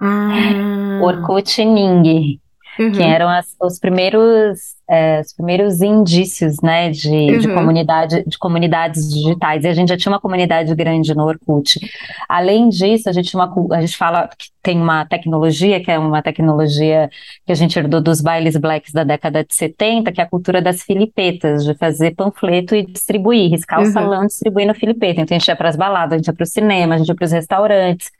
Ah. 0.00 1.00
Orkut 1.02 1.60
e 1.60 1.64
Ning, 1.66 2.40
uhum. 2.78 2.92
que 2.92 3.02
eram 3.02 3.28
as, 3.28 3.54
os 3.60 3.78
primeiros 3.78 4.75
é, 4.88 5.20
os 5.20 5.32
primeiros 5.32 5.80
indícios, 5.80 6.56
né, 6.62 6.90
de, 6.90 7.08
uhum. 7.08 7.38
de, 7.38 7.48
comunidade, 7.52 8.24
de 8.26 8.38
comunidades 8.38 9.12
digitais. 9.12 9.64
E 9.64 9.68
a 9.68 9.74
gente 9.74 9.88
já 9.88 9.96
tinha 9.96 10.12
uma 10.12 10.20
comunidade 10.20 10.74
grande 10.74 11.14
no 11.14 11.24
Orkut. 11.24 11.80
Além 12.28 12.68
disso, 12.68 13.08
a 13.08 13.12
gente, 13.12 13.34
uma, 13.34 13.52
a 13.72 13.80
gente 13.80 13.96
fala 13.96 14.28
que 14.38 14.46
tem 14.62 14.80
uma 14.80 15.04
tecnologia, 15.04 15.80
que 15.80 15.90
é 15.90 15.98
uma 15.98 16.20
tecnologia 16.20 17.08
que 17.44 17.52
a 17.52 17.54
gente 17.54 17.78
herdou 17.78 18.00
dos 18.00 18.20
bailes 18.20 18.56
blacks 18.56 18.92
da 18.92 19.04
década 19.04 19.44
de 19.44 19.54
70, 19.54 20.10
que 20.10 20.20
é 20.20 20.24
a 20.24 20.28
cultura 20.28 20.60
das 20.60 20.82
filipetas, 20.82 21.64
de 21.64 21.72
fazer 21.74 22.16
panfleto 22.16 22.74
e 22.74 22.84
distribuir, 22.84 23.48
riscar 23.50 23.80
uhum. 23.80 23.88
o 23.88 23.92
salão 23.92 24.24
e 24.24 24.26
distribuir 24.26 24.66
no 24.66 24.74
filipeta. 24.74 25.20
Então 25.20 25.36
a 25.36 25.38
gente 25.38 25.46
ia 25.46 25.54
para 25.54 25.68
as 25.68 25.76
baladas, 25.76 26.14
a 26.14 26.16
gente 26.16 26.26
ia 26.26 26.34
para 26.34 26.42
o 26.42 26.46
cinema, 26.46 26.94
a 26.94 26.98
gente 26.98 27.08
ia 27.08 27.14
para 27.14 27.24
os 27.24 27.32
restaurantes. 27.32 28.10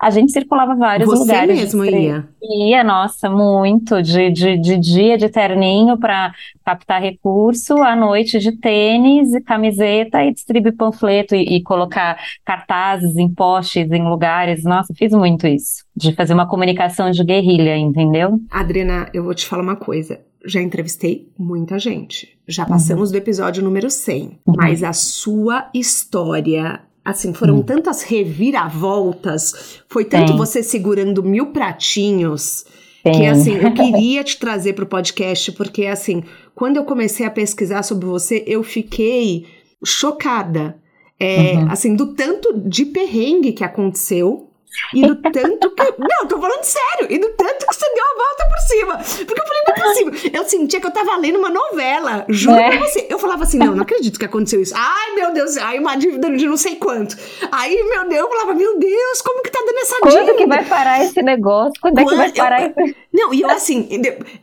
A 0.00 0.10
gente 0.10 0.32
circulava 0.32 0.74
vários 0.74 1.08
Você 1.08 1.20
lugares. 1.20 1.70
Você 1.70 1.76
mesmo 1.76 1.84
ia? 1.84 2.28
Ia, 2.42 2.82
nossa, 2.82 3.30
muito. 3.30 4.02
De, 4.02 4.30
de, 4.30 4.58
de 4.58 4.76
dia 4.78 5.16
de 5.16 5.28
terninho 5.28 5.96
para 5.96 6.11
para 6.12 6.34
captar 6.64 7.00
recurso, 7.00 7.82
à 7.82 7.96
noite 7.96 8.38
de 8.38 8.52
tênis 8.52 9.32
e 9.32 9.40
camiseta 9.40 10.22
e 10.22 10.32
distribuir 10.32 10.76
panfleto 10.76 11.34
e, 11.34 11.56
e 11.56 11.62
colocar 11.62 12.18
cartazes 12.44 13.16
em 13.16 13.32
postes, 13.32 13.90
em 13.90 14.06
lugares. 14.06 14.62
Nossa, 14.62 14.92
fiz 14.94 15.12
muito 15.12 15.46
isso, 15.46 15.84
de 15.96 16.14
fazer 16.14 16.34
uma 16.34 16.46
comunicação 16.46 17.10
de 17.10 17.24
guerrilha, 17.24 17.78
entendeu? 17.78 18.38
Adriana, 18.50 19.08
eu 19.14 19.24
vou 19.24 19.34
te 19.34 19.46
falar 19.46 19.62
uma 19.62 19.76
coisa 19.76 20.20
já 20.44 20.60
entrevistei 20.60 21.30
muita 21.38 21.78
gente. 21.78 22.36
Já 22.48 22.66
passamos 22.66 23.10
uhum. 23.10 23.12
do 23.12 23.18
episódio 23.18 23.62
número 23.62 23.88
100. 23.88 24.40
Uhum. 24.44 24.54
Mas 24.56 24.82
a 24.82 24.92
sua 24.92 25.70
história, 25.72 26.80
assim, 27.04 27.32
foram 27.32 27.58
uhum. 27.58 27.62
tantas 27.62 28.02
reviravoltas, 28.02 29.84
foi 29.88 30.04
tanto 30.04 30.32
Sim. 30.32 30.36
você 30.36 30.60
segurando 30.60 31.22
mil 31.22 31.52
pratinhos 31.52 32.64
que 33.02 33.26
assim, 33.26 33.56
eu 33.56 33.72
queria 33.74 34.22
te 34.22 34.38
trazer 34.38 34.74
para 34.74 34.84
o 34.84 34.88
podcast, 34.88 35.50
porque 35.52 35.86
assim, 35.86 36.22
quando 36.54 36.76
eu 36.76 36.84
comecei 36.84 37.26
a 37.26 37.30
pesquisar 37.30 37.82
sobre 37.82 38.06
você, 38.06 38.44
eu 38.46 38.62
fiquei 38.62 39.46
chocada. 39.84 40.80
É, 41.18 41.54
uhum. 41.54 41.70
Assim, 41.70 41.94
do 41.94 42.14
tanto 42.14 42.58
de 42.60 42.84
perrengue 42.84 43.52
que 43.52 43.64
aconteceu 43.64 44.51
e 44.94 45.06
do 45.06 45.16
tanto 45.16 45.70
que. 45.70 45.94
Não, 45.98 46.26
tô 46.26 46.40
falando 46.40 46.62
sério. 46.64 47.06
E 47.10 47.18
do 47.18 47.28
tanto 47.30 47.66
que 47.66 47.74
você 47.74 47.86
deu 47.94 48.04
a 48.04 48.14
volta 48.16 48.48
por 48.48 48.58
cima. 48.58 49.24
Porque 49.26 49.40
eu 49.40 49.46
falei, 49.46 49.62
não 49.66 49.74
é 49.74 49.80
possível. 49.80 50.30
Eu 50.32 50.44
sentia 50.44 50.80
que 50.80 50.86
eu 50.86 50.90
tava 50.90 51.16
lendo 51.16 51.38
uma 51.38 51.50
novela. 51.50 52.24
Juro 52.28 52.56
é. 52.56 52.70
pra 52.70 52.80
você. 52.80 53.06
Eu 53.08 53.18
falava 53.18 53.44
assim, 53.44 53.58
não, 53.58 53.74
não 53.74 53.82
acredito 53.82 54.18
que 54.18 54.24
aconteceu 54.24 54.60
isso. 54.60 54.74
Ai, 54.76 55.14
meu 55.14 55.32
Deus. 55.32 55.56
Ai, 55.56 55.78
uma 55.78 55.96
dívida 55.96 56.30
de 56.30 56.46
não 56.46 56.56
sei 56.56 56.76
quanto. 56.76 57.16
Aí, 57.50 57.82
meu 57.84 58.08
Deus, 58.08 58.22
eu 58.22 58.28
falava, 58.28 58.54
meu 58.54 58.78
Deus, 58.78 59.22
como 59.22 59.42
que 59.42 59.50
tá 59.50 59.60
dando 59.64 59.78
essa 59.78 59.96
Quando 60.00 60.12
dívida? 60.12 60.32
Quando 60.32 60.38
que 60.38 60.46
vai 60.46 60.64
parar 60.64 61.04
esse 61.04 61.22
negócio? 61.22 61.72
Quando, 61.80 62.02
Quando 62.02 62.22
é 62.22 62.30
que 62.30 62.38
vai 62.38 62.50
parar 62.50 62.62
eu, 62.62 62.74
esse... 62.84 62.96
Não, 63.12 63.34
e 63.34 63.42
eu 63.42 63.50
assim, 63.50 63.88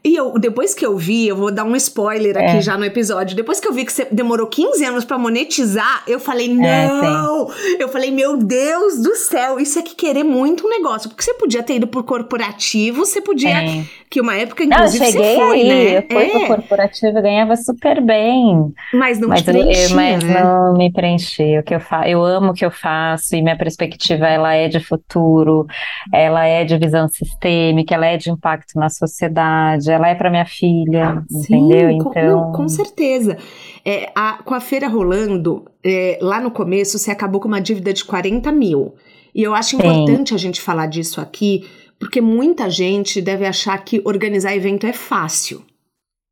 e 0.04 0.16
eu, 0.16 0.38
depois 0.38 0.76
que 0.76 0.86
eu 0.86 0.96
vi, 0.96 1.28
eu 1.28 1.36
vou 1.36 1.52
dar 1.52 1.64
um 1.64 1.76
spoiler 1.76 2.38
aqui 2.38 2.58
é. 2.58 2.62
já 2.62 2.78
no 2.78 2.86
episódio. 2.86 3.36
Depois 3.36 3.60
que 3.60 3.68
eu 3.68 3.74
vi 3.74 3.84
que 3.84 3.92
você 3.92 4.06
demorou 4.12 4.46
15 4.46 4.86
anos 4.86 5.06
pra 5.06 5.18
monetizar, 5.18 6.04
eu 6.08 6.20
falei, 6.20 6.52
é, 6.52 6.88
não. 6.88 7.52
Eu 7.80 7.90
falei, 7.90 8.12
meu 8.12 8.38
Deus 8.38 9.00
do 9.00 9.16
céu, 9.16 9.60
isso 9.60 9.80
é 9.80 9.82
que 9.82 9.96
querer 9.96 10.19
muito 10.24 10.66
um 10.66 10.70
negócio. 10.70 11.10
Porque 11.10 11.24
você 11.24 11.34
podia 11.34 11.64
ter 11.64 11.76
ido 11.76 11.88
por 11.88 12.04
corporativo, 12.04 13.06
você 13.06 13.22
podia. 13.22 13.62
É. 13.64 13.84
Que 14.10 14.20
uma 14.20 14.36
época, 14.36 14.64
inclusive, 14.64 15.06
não, 15.06 15.12
você 15.12 15.36
foi, 15.36 15.62
aí, 15.62 15.68
né? 15.68 15.98
Eu 15.98 16.04
fui 16.12 16.24
é. 16.24 16.30
pro 16.30 16.48
corporativo 16.56 17.18
e 17.18 17.22
ganhava 17.22 17.56
super 17.56 18.02
bem. 18.02 18.74
Mas 18.94 19.20
não 19.20 19.30
mas 19.30 19.42
te 19.42 19.46
preenchia, 19.46 19.90
eu, 19.90 19.96
Mas 19.96 20.24
né? 20.24 20.44
não 20.44 20.74
me 20.74 20.92
preenchia. 20.92 21.60
O 21.60 21.64
que 21.64 21.76
eu, 21.76 21.80
fa 21.80 22.10
eu 22.10 22.24
amo 22.24 22.52
o 22.52 22.54
que 22.54 22.66
eu 22.66 22.72
faço 22.72 23.36
e 23.36 23.42
minha 23.42 23.58
perspectiva, 23.58 24.28
ela 24.28 24.54
é 24.54 24.68
de 24.68 24.80
futuro, 24.80 25.68
ela 26.14 26.46
é 26.46 26.64
de 26.64 26.78
visão 26.78 27.08
sistêmica, 27.08 27.94
ela 27.94 28.08
é 28.08 28.18
de 28.18 28.32
impacto 28.32 28.80
na 28.80 28.90
sociedade, 28.90 29.92
ela 29.92 30.10
é 30.10 30.16
para 30.16 30.30
minha 30.30 30.46
filha, 30.46 31.24
Sim, 31.30 31.56
entendeu? 31.56 31.92
Então... 31.92 32.12
Com, 32.12 32.22
não, 32.22 32.52
com 32.52 32.68
certeza. 32.68 33.38
É, 33.86 34.12
a, 34.16 34.42
com 34.44 34.54
a 34.54 34.60
feira 34.60 34.88
rolando, 34.88 35.66
é, 35.84 36.18
lá 36.22 36.40
no 36.42 36.52
começo, 36.52 36.98
você 36.98 37.12
acabou 37.12 37.40
com 37.40 37.48
uma 37.48 37.62
dívida 37.62 37.94
de 37.94 38.04
40 38.04 38.52
mil. 38.52 38.94
E 39.34 39.44
eu 39.44 39.54
acho 39.54 39.76
importante 39.76 40.30
Sim. 40.30 40.36
a 40.36 40.38
gente 40.38 40.62
falar 40.62 40.88
disso 40.88 41.22
aqui, 41.22 41.68
porque 42.00 42.22
muita 42.22 42.70
gente 42.70 43.22
deve 43.22 43.46
achar 43.46 43.78
que 43.84 44.02
organizar 44.06 44.56
evento 44.56 44.86
é 44.86 44.94
fácil. 44.94 45.64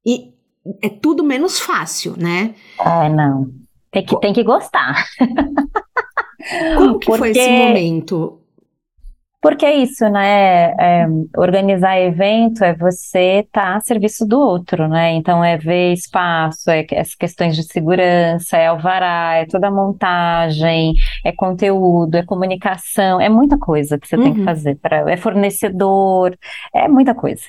E 0.05 0.33
é 0.81 0.89
tudo 0.89 1.23
menos 1.23 1.59
fácil, 1.59 2.15
né? 2.17 2.55
É, 2.79 3.09
não. 3.09 3.49
Tem 3.91 4.05
que, 4.05 4.19
tem 4.19 4.33
que 4.33 4.43
gostar. 4.43 5.05
Como 6.77 6.99
que 6.99 7.07
porque... 7.07 7.19
foi 7.19 7.31
esse 7.31 7.49
momento? 7.49 8.39
Porque 9.39 9.65
é 9.67 9.75
isso, 9.75 10.09
né? 10.09 10.71
É, 10.79 11.05
organizar 11.37 11.99
evento 11.99 12.63
é 12.63 12.73
você 12.75 13.43
estar 13.45 13.61
tá 13.61 13.75
a 13.75 13.79
serviço 13.79 14.25
do 14.25 14.39
outro, 14.39 14.87
né? 14.87 15.11
Então 15.11 15.43
é 15.43 15.55
ver 15.55 15.93
espaço, 15.93 16.71
é 16.71 16.85
as 16.97 17.13
questões 17.13 17.55
de 17.55 17.61
segurança, 17.61 18.57
é 18.57 18.65
alvará, 18.67 19.35
é 19.35 19.45
toda 19.45 19.67
a 19.67 19.71
montagem, 19.71 20.95
é 21.23 21.31
conteúdo, 21.31 22.15
é 22.15 22.25
comunicação, 22.25 23.21
é 23.21 23.29
muita 23.29 23.59
coisa 23.59 23.99
que 23.99 24.07
você 24.07 24.15
uhum. 24.15 24.23
tem 24.23 24.33
que 24.33 24.39
uhum. 24.39 24.45
fazer. 24.45 24.75
Pra, 24.75 25.09
é 25.11 25.15
fornecedor, 25.17 26.35
é 26.73 26.87
muita 26.87 27.13
coisa. 27.13 27.43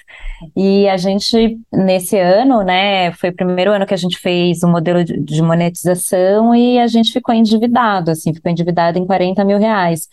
E 0.54 0.86
a 0.90 0.96
gente, 0.98 1.58
nesse 1.72 2.18
ano, 2.18 2.62
né, 2.62 3.12
foi 3.12 3.30
o 3.30 3.34
primeiro 3.34 3.72
ano 3.72 3.86
que 3.86 3.94
a 3.94 3.98
gente 3.98 4.18
fez 4.18 4.62
o 4.62 4.66
um 4.66 4.72
modelo 4.72 5.02
de, 5.02 5.18
de 5.18 5.42
monetização 5.42 6.54
e 6.54 6.78
a 6.78 6.86
gente 6.86 7.12
ficou 7.12 7.34
endividado, 7.34 8.10
assim, 8.10 8.34
ficou 8.34 8.52
endividado 8.52 8.98
em 8.98 9.06
40 9.06 9.42
mil 9.42 9.58
reais. 9.58 10.06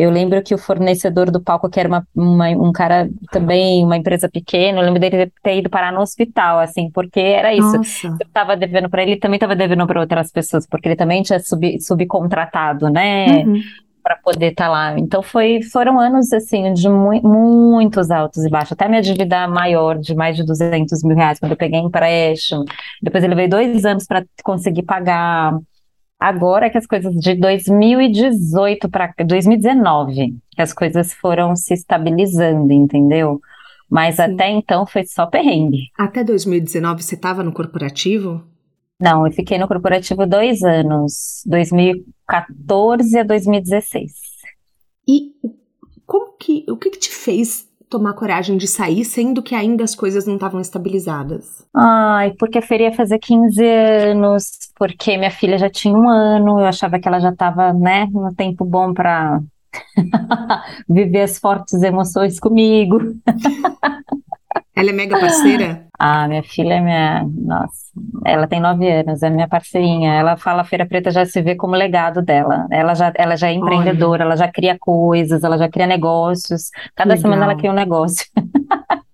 Eu 0.00 0.10
lembro 0.10 0.42
que 0.42 0.54
o 0.54 0.58
fornecedor 0.58 1.30
do 1.30 1.42
palco, 1.42 1.68
que 1.68 1.78
era 1.78 1.86
uma, 1.86 2.06
uma, 2.16 2.48
um 2.48 2.72
cara 2.72 3.06
também, 3.30 3.84
uma 3.84 3.98
empresa 3.98 4.30
pequena, 4.30 4.78
eu 4.80 4.84
lembro 4.84 4.98
dele 4.98 5.30
ter 5.42 5.58
ido 5.58 5.68
parar 5.68 5.92
no 5.92 6.00
hospital, 6.00 6.58
assim, 6.58 6.90
porque 6.90 7.20
era 7.20 7.52
isso. 7.52 7.76
Nossa. 7.76 8.06
Eu 8.06 8.26
estava 8.26 8.56
devendo 8.56 8.88
para 8.88 9.02
ele, 9.02 9.16
também 9.16 9.36
estava 9.36 9.54
devendo 9.54 9.86
para 9.86 10.00
outras 10.00 10.32
pessoas, 10.32 10.66
porque 10.66 10.88
ele 10.88 10.96
também 10.96 11.22
tinha 11.22 11.38
sub, 11.38 11.78
subcontratado, 11.82 12.88
né? 12.88 13.44
Uhum. 13.44 13.60
Para 14.02 14.16
poder 14.16 14.52
estar 14.52 14.64
tá 14.64 14.70
lá. 14.70 14.98
Então 14.98 15.22
foi, 15.22 15.60
foram 15.70 16.00
anos 16.00 16.32
assim 16.32 16.72
de 16.72 16.88
mu 16.88 17.20
muitos 17.22 18.10
altos 18.10 18.42
e 18.46 18.48
baixos. 18.48 18.72
Até 18.72 18.88
minha 18.88 19.02
dívida 19.02 19.46
maior, 19.46 19.98
de 19.98 20.14
mais 20.14 20.34
de 20.34 20.46
200 20.46 21.04
mil 21.04 21.14
reais, 21.14 21.38
quando 21.38 21.52
eu 21.52 21.58
peguei 21.58 21.78
empréstimo. 21.78 22.64
Depois 23.02 23.22
ele 23.22 23.34
veio 23.34 23.50
dois 23.50 23.84
anos 23.84 24.06
para 24.06 24.24
conseguir 24.42 24.84
pagar. 24.84 25.52
Agora 26.20 26.68
que 26.68 26.76
as 26.76 26.86
coisas 26.86 27.14
de 27.14 27.34
2018 27.34 28.90
para 28.90 29.14
2019, 29.26 30.36
que 30.50 30.60
as 30.60 30.70
coisas 30.70 31.14
foram 31.14 31.56
se 31.56 31.72
estabilizando, 31.72 32.70
entendeu? 32.74 33.40
Mas 33.88 34.16
Sim. 34.16 34.22
até 34.22 34.50
então 34.50 34.86
foi 34.86 35.06
só 35.06 35.26
perrengue. 35.26 35.90
Até 35.98 36.22
2019 36.22 37.02
você 37.02 37.14
estava 37.14 37.42
no 37.42 37.52
corporativo? 37.52 38.44
Não, 39.00 39.26
eu 39.26 39.32
fiquei 39.32 39.56
no 39.56 39.66
corporativo 39.66 40.26
dois 40.26 40.62
anos, 40.62 41.42
2014 41.46 43.18
a 43.18 43.22
2016. 43.22 44.12
E 45.08 45.32
como 46.06 46.36
que, 46.38 46.66
o 46.68 46.76
que, 46.76 46.90
que 46.90 46.98
te 46.98 47.10
fez 47.10 47.66
tomar 47.90 48.14
coragem 48.14 48.56
de 48.56 48.68
sair, 48.68 49.04
sendo 49.04 49.42
que 49.42 49.54
ainda 49.54 49.82
as 49.82 49.94
coisas 49.94 50.24
não 50.24 50.34
estavam 50.36 50.60
estabilizadas? 50.60 51.66
Ai, 51.74 52.32
porque 52.38 52.58
a 52.58 52.62
feira 52.62 52.84
ia 52.84 52.92
fazer 52.92 53.18
15 53.18 53.62
anos, 53.64 54.72
porque 54.78 55.18
minha 55.18 55.30
filha 55.30 55.58
já 55.58 55.68
tinha 55.68 55.94
um 55.94 56.08
ano, 56.08 56.60
eu 56.60 56.66
achava 56.66 56.98
que 57.00 57.08
ela 57.08 57.18
já 57.18 57.30
estava, 57.30 57.72
né, 57.72 58.06
no 58.12 58.32
tempo 58.32 58.64
bom 58.64 58.94
para 58.94 59.40
viver 60.88 61.22
as 61.22 61.38
fortes 61.38 61.82
emoções 61.82 62.38
comigo. 62.38 62.98
Ela 64.80 64.90
é 64.90 64.92
mega 64.92 65.20
parceira? 65.20 65.86
Ah, 65.98 66.26
minha 66.26 66.42
filha 66.42 66.74
é 66.74 66.80
minha. 66.80 67.26
Nossa, 67.28 67.90
ela 68.24 68.46
tem 68.46 68.58
nove 68.58 68.90
anos, 68.90 69.22
é 69.22 69.28
minha 69.28 69.46
parceirinha. 69.46 70.14
Ela 70.14 70.36
fala 70.36 70.64
Feira 70.64 70.86
Preta 70.86 71.10
já 71.10 71.26
se 71.26 71.42
vê 71.42 71.54
como 71.54 71.76
legado 71.76 72.22
dela. 72.22 72.66
Ela 72.70 72.94
já, 72.94 73.12
ela 73.16 73.36
já 73.36 73.48
é 73.48 73.52
empreendedora, 73.52 74.24
Olha. 74.24 74.32
ela 74.32 74.36
já 74.36 74.48
cria 74.48 74.78
coisas, 74.78 75.44
ela 75.44 75.58
já 75.58 75.68
cria 75.68 75.86
negócios. 75.86 76.70
Cada 76.96 77.14
Legal. 77.14 77.22
semana 77.22 77.44
ela 77.44 77.54
cria 77.54 77.70
um 77.70 77.74
negócio. 77.74 78.24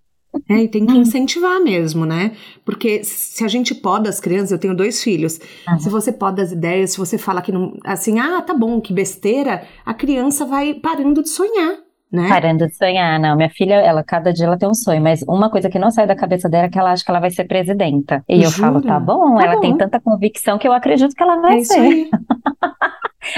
É, 0.48 0.62
e 0.62 0.68
tem 0.68 0.86
que 0.86 0.96
incentivar 0.96 1.58
mesmo, 1.60 2.04
né? 2.04 2.36
Porque 2.64 3.02
se 3.02 3.42
a 3.42 3.48
gente 3.48 3.74
poda 3.74 4.08
as 4.08 4.20
crianças, 4.20 4.52
eu 4.52 4.58
tenho 4.58 4.76
dois 4.76 5.02
filhos. 5.02 5.40
Uhum. 5.66 5.78
Se 5.78 5.88
você 5.88 6.12
poda 6.12 6.42
as 6.42 6.52
ideias, 6.52 6.92
se 6.92 6.98
você 6.98 7.18
fala 7.18 7.42
que 7.42 7.50
não, 7.50 7.72
assim, 7.84 8.20
ah, 8.20 8.40
tá 8.42 8.54
bom, 8.54 8.80
que 8.80 8.92
besteira, 8.92 9.66
a 9.84 9.92
criança 9.92 10.44
vai 10.44 10.74
parando 10.74 11.22
de 11.22 11.30
sonhar 11.30 11.85
né? 12.16 12.28
Parando 12.28 12.66
de 12.66 12.74
sonhar, 12.74 13.20
não. 13.20 13.36
Minha 13.36 13.50
filha, 13.50 13.74
ela, 13.74 14.02
cada 14.02 14.32
dia 14.32 14.46
ela 14.46 14.58
tem 14.58 14.68
um 14.68 14.74
sonho, 14.74 15.02
mas 15.02 15.22
uma 15.28 15.50
coisa 15.50 15.68
que 15.68 15.78
não 15.78 15.90
sai 15.90 16.06
da 16.06 16.16
cabeça 16.16 16.48
dela 16.48 16.66
é 16.66 16.68
que 16.68 16.78
ela 16.78 16.92
acha 16.92 17.04
que 17.04 17.10
ela 17.10 17.20
vai 17.20 17.30
ser 17.30 17.44
presidenta. 17.44 18.24
E 18.28 18.36
Jura? 18.36 18.46
eu 18.46 18.50
falo, 18.50 18.82
tá 18.82 18.98
bom, 18.98 19.36
tá 19.36 19.44
ela 19.44 19.54
bom. 19.54 19.60
tem 19.60 19.76
tanta 19.76 20.00
convicção 20.00 20.58
que 20.58 20.66
eu 20.66 20.72
acredito 20.72 21.14
que 21.14 21.22
ela 21.22 21.40
vai 21.40 21.58
é 21.58 21.64
ser. 21.64 22.08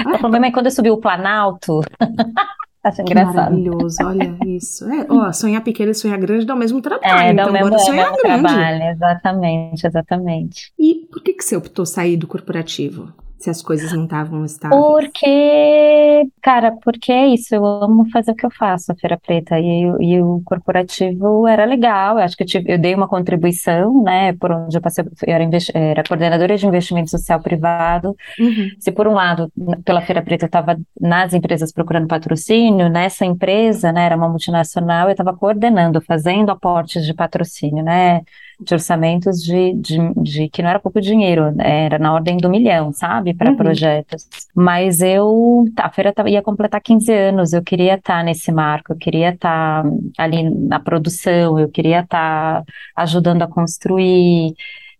o 0.05 0.17
problema 0.17 0.47
é 0.47 0.51
quando 0.51 0.67
eu 0.67 0.71
subi 0.71 0.89
o 0.89 0.97
Planalto. 0.97 1.81
Acho 2.81 3.01
engraçado. 3.01 3.35
Maravilhoso, 3.35 3.97
olha 4.05 4.37
isso. 4.45 4.89
É, 4.89 5.05
ó, 5.09 5.31
sonhar 5.33 5.61
pequeno 5.61 5.91
e 5.91 5.93
sonhar 5.93 6.17
grande 6.17 6.45
dá 6.45 6.55
o 6.55 6.57
mesmo 6.57 6.81
trabalho. 6.81 7.29
É, 7.29 7.33
dá 7.33 7.43
então, 7.43 7.49
o 7.49 7.51
mesmo, 7.51 7.79
sonhar 7.79 8.11
mesmo 8.11 8.23
grande. 8.23 8.43
trabalho, 8.43 8.83
exatamente, 8.83 9.85
exatamente. 9.85 10.73
E 10.79 11.07
por 11.11 11.21
que, 11.21 11.33
que 11.33 11.43
você 11.43 11.57
optou 11.57 11.85
sair 11.85 12.15
do 12.15 12.25
corporativo? 12.25 13.13
Se 13.39 13.49
as 13.49 13.61
coisas 13.61 13.91
não 13.93 14.03
estavam 14.03 14.43
estáveis? 14.43 14.81
Porque, 14.81 16.29
cara, 16.41 16.73
porque 16.83 17.11
é 17.11 17.27
isso, 17.27 17.55
eu 17.55 17.65
amo 17.65 18.09
fazer 18.11 18.31
o 18.31 18.35
que 18.35 18.45
eu 18.45 18.51
faço, 18.51 18.91
a 18.91 18.95
Feira 18.95 19.17
Preta, 19.17 19.57
e, 19.57 19.83
e 19.99 20.21
o 20.21 20.41
corporativo 20.43 21.47
era 21.47 21.63
legal, 21.63 22.17
eu 22.17 22.23
acho 22.23 22.35
que 22.35 22.43
eu, 22.43 22.47
tive, 22.47 22.71
eu 22.71 22.77
dei 22.77 22.93
uma 22.93 23.07
contribuição, 23.07 24.03
né, 24.03 24.33
por 24.33 24.51
onde 24.51 24.77
eu 24.77 24.81
passei, 24.81 25.05
eu 25.05 25.33
era, 25.33 25.49
era 25.73 26.03
coordenadora 26.03 26.57
de 26.57 26.67
investimento 26.67 27.09
social 27.09 27.41
privado, 27.41 28.15
uhum. 28.37 28.69
se 28.77 28.91
por 28.91 29.07
um 29.07 29.13
lado, 29.13 29.51
pela 29.85 30.01
Feira 30.01 30.21
Preta 30.21 30.45
eu 30.45 30.47
estava 30.47 30.77
nas 30.99 31.33
empresas 31.33 31.71
procurando 31.71 32.07
patrocínio, 32.07 32.89
nessa 32.89 33.25
empresa, 33.25 33.91
né, 33.93 34.05
era 34.05 34.17
uma 34.17 34.27
multinacional, 34.27 35.07
eu 35.07 35.11
estava 35.11 35.35
coordenando, 35.35 36.01
fazendo 36.01 36.49
aportes 36.49 37.05
de 37.05 37.13
patrocínio, 37.13 37.83
né, 37.83 38.21
de 38.59 38.73
orçamentos 38.73 39.41
de, 39.41 39.73
de, 39.73 39.97
de, 40.21 40.49
que 40.49 40.61
não 40.61 40.69
era 40.69 40.79
pouco 40.79 40.99
dinheiro, 40.99 41.51
né? 41.51 41.85
era 41.85 41.97
na 41.97 42.13
ordem 42.13 42.35
do 42.37 42.49
milhão, 42.49 42.91
sabe, 42.91 43.33
para 43.33 43.51
uhum. 43.51 43.57
projetos. 43.57 44.27
Mas 44.53 45.01
eu, 45.01 45.65
tá, 45.75 45.85
a 45.85 45.89
feira 45.89 46.13
ia 46.27 46.41
completar 46.41 46.81
15 46.81 47.11
anos, 47.11 47.53
eu 47.53 47.63
queria 47.63 47.95
estar 47.95 48.17
tá 48.17 48.23
nesse 48.23 48.51
marco, 48.51 48.91
eu 48.91 48.97
queria 48.97 49.29
estar 49.29 49.83
tá 49.83 49.89
ali 50.17 50.43
na 50.43 50.79
produção, 50.79 51.57
eu 51.57 51.69
queria 51.69 52.01
estar 52.01 52.63
tá 52.63 52.73
ajudando 52.97 53.43
a 53.43 53.47
construir. 53.47 54.53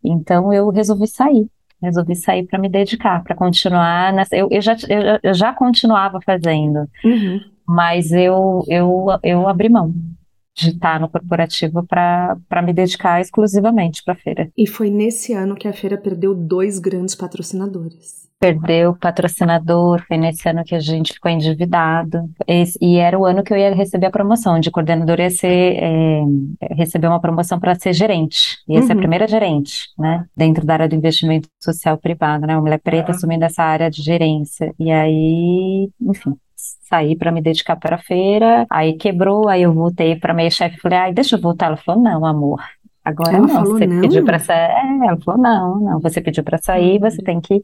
Então 0.03 0.53
eu 0.53 0.69
resolvi 0.69 1.07
sair. 1.07 1.47
Resolvi 1.81 2.15
sair 2.15 2.45
para 2.45 2.59
me 2.59 2.67
dedicar, 2.67 3.23
para 3.23 3.35
continuar. 3.35 4.11
Nessa, 4.13 4.35
eu, 4.35 4.47
eu, 4.51 4.61
já, 4.61 4.75
eu, 4.87 5.19
eu 5.23 5.33
já 5.33 5.53
continuava 5.53 6.19
fazendo, 6.25 6.89
uhum. 7.03 7.39
mas 7.65 8.11
eu, 8.11 8.63
eu, 8.67 9.07
eu 9.23 9.47
abri 9.47 9.69
mão 9.69 9.93
de 10.55 10.69
estar 10.69 10.99
no 10.99 11.09
corporativo 11.09 11.85
para 11.85 12.61
me 12.63 12.73
dedicar 12.73 13.21
exclusivamente 13.21 14.03
para 14.03 14.13
a 14.13 14.17
feira. 14.17 14.51
E 14.57 14.67
foi 14.67 14.89
nesse 14.89 15.33
ano 15.33 15.55
que 15.55 15.67
a 15.67 15.73
feira 15.73 15.97
perdeu 15.97 16.35
dois 16.35 16.79
grandes 16.79 17.15
patrocinadores. 17.15 18.29
Perdeu 18.39 18.91
o 18.91 18.97
patrocinador, 18.97 20.01
foi 20.07 20.15
nesse 20.15 20.47
ano 20.47 20.63
que 20.63 20.73
a 20.73 20.79
gente 20.79 21.11
ficou 21.11 21.29
endividado. 21.29 22.29
Esse, 22.47 22.77
e 22.81 22.95
era 22.95 23.19
o 23.19 23.25
ano 23.25 23.43
que 23.43 23.51
eu 23.51 23.57
ia 23.57 23.75
receber 23.75 24.05
a 24.05 24.11
promoção 24.11 24.61
de 24.61 24.71
coordenador, 24.71 25.19
ia 25.19 25.29
ser, 25.29 25.75
é, 25.77 26.23
receber 26.73 27.07
uma 27.07 27.19
promoção 27.19 27.59
para 27.59 27.75
ser 27.75 27.91
gerente. 27.91 28.57
Ia 28.65 28.79
uhum. 28.79 28.87
ser 28.87 28.93
a 28.93 28.95
primeira 28.95 29.27
gerente, 29.27 29.89
né? 29.97 30.25
Dentro 30.37 30.65
da 30.65 30.73
área 30.73 30.87
do 30.87 30.95
investimento 30.95 31.49
social 31.61 31.97
privado, 31.97 32.47
né? 32.47 32.55
Uma 32.55 32.61
mulher 32.61 32.79
preta 32.79 33.11
assumindo 33.11 33.43
essa 33.43 33.61
área 33.61 33.91
de 33.91 34.01
gerência. 34.01 34.73
E 34.79 34.89
aí, 34.89 35.89
enfim, 35.99 36.33
saí 36.89 37.15
para 37.15 37.31
me 37.31 37.41
dedicar 37.41 37.75
para 37.75 37.95
a 37.95 37.99
feira, 37.99 38.65
aí 38.69 38.93
quebrou, 38.97 39.47
aí 39.47 39.61
eu 39.61 39.73
voltei 39.73 40.15
para 40.15 40.33
minha 40.33 40.49
chefe 40.49 40.77
e 40.77 40.79
falei, 40.79 40.97
ai, 40.97 41.13
deixa 41.13 41.35
eu 41.35 41.41
voltar. 41.41 41.67
Ela 41.67 41.77
falou, 41.77 42.01
não, 42.01 42.25
amor, 42.25 42.63
agora 43.05 43.37
ela 43.37 43.47
não, 43.47 43.65
você 43.65 43.85
não? 43.85 44.01
pediu 44.01 44.25
para 44.25 44.39
sair. 44.39 44.71
É, 44.71 45.07
ela 45.07 45.17
falou, 45.23 45.41
não, 45.41 45.79
não, 45.79 45.99
você 45.99 46.19
pediu 46.19 46.43
para 46.43 46.57
sair, 46.57 46.99
você 46.99 47.21
tem 47.21 47.39
que 47.39 47.61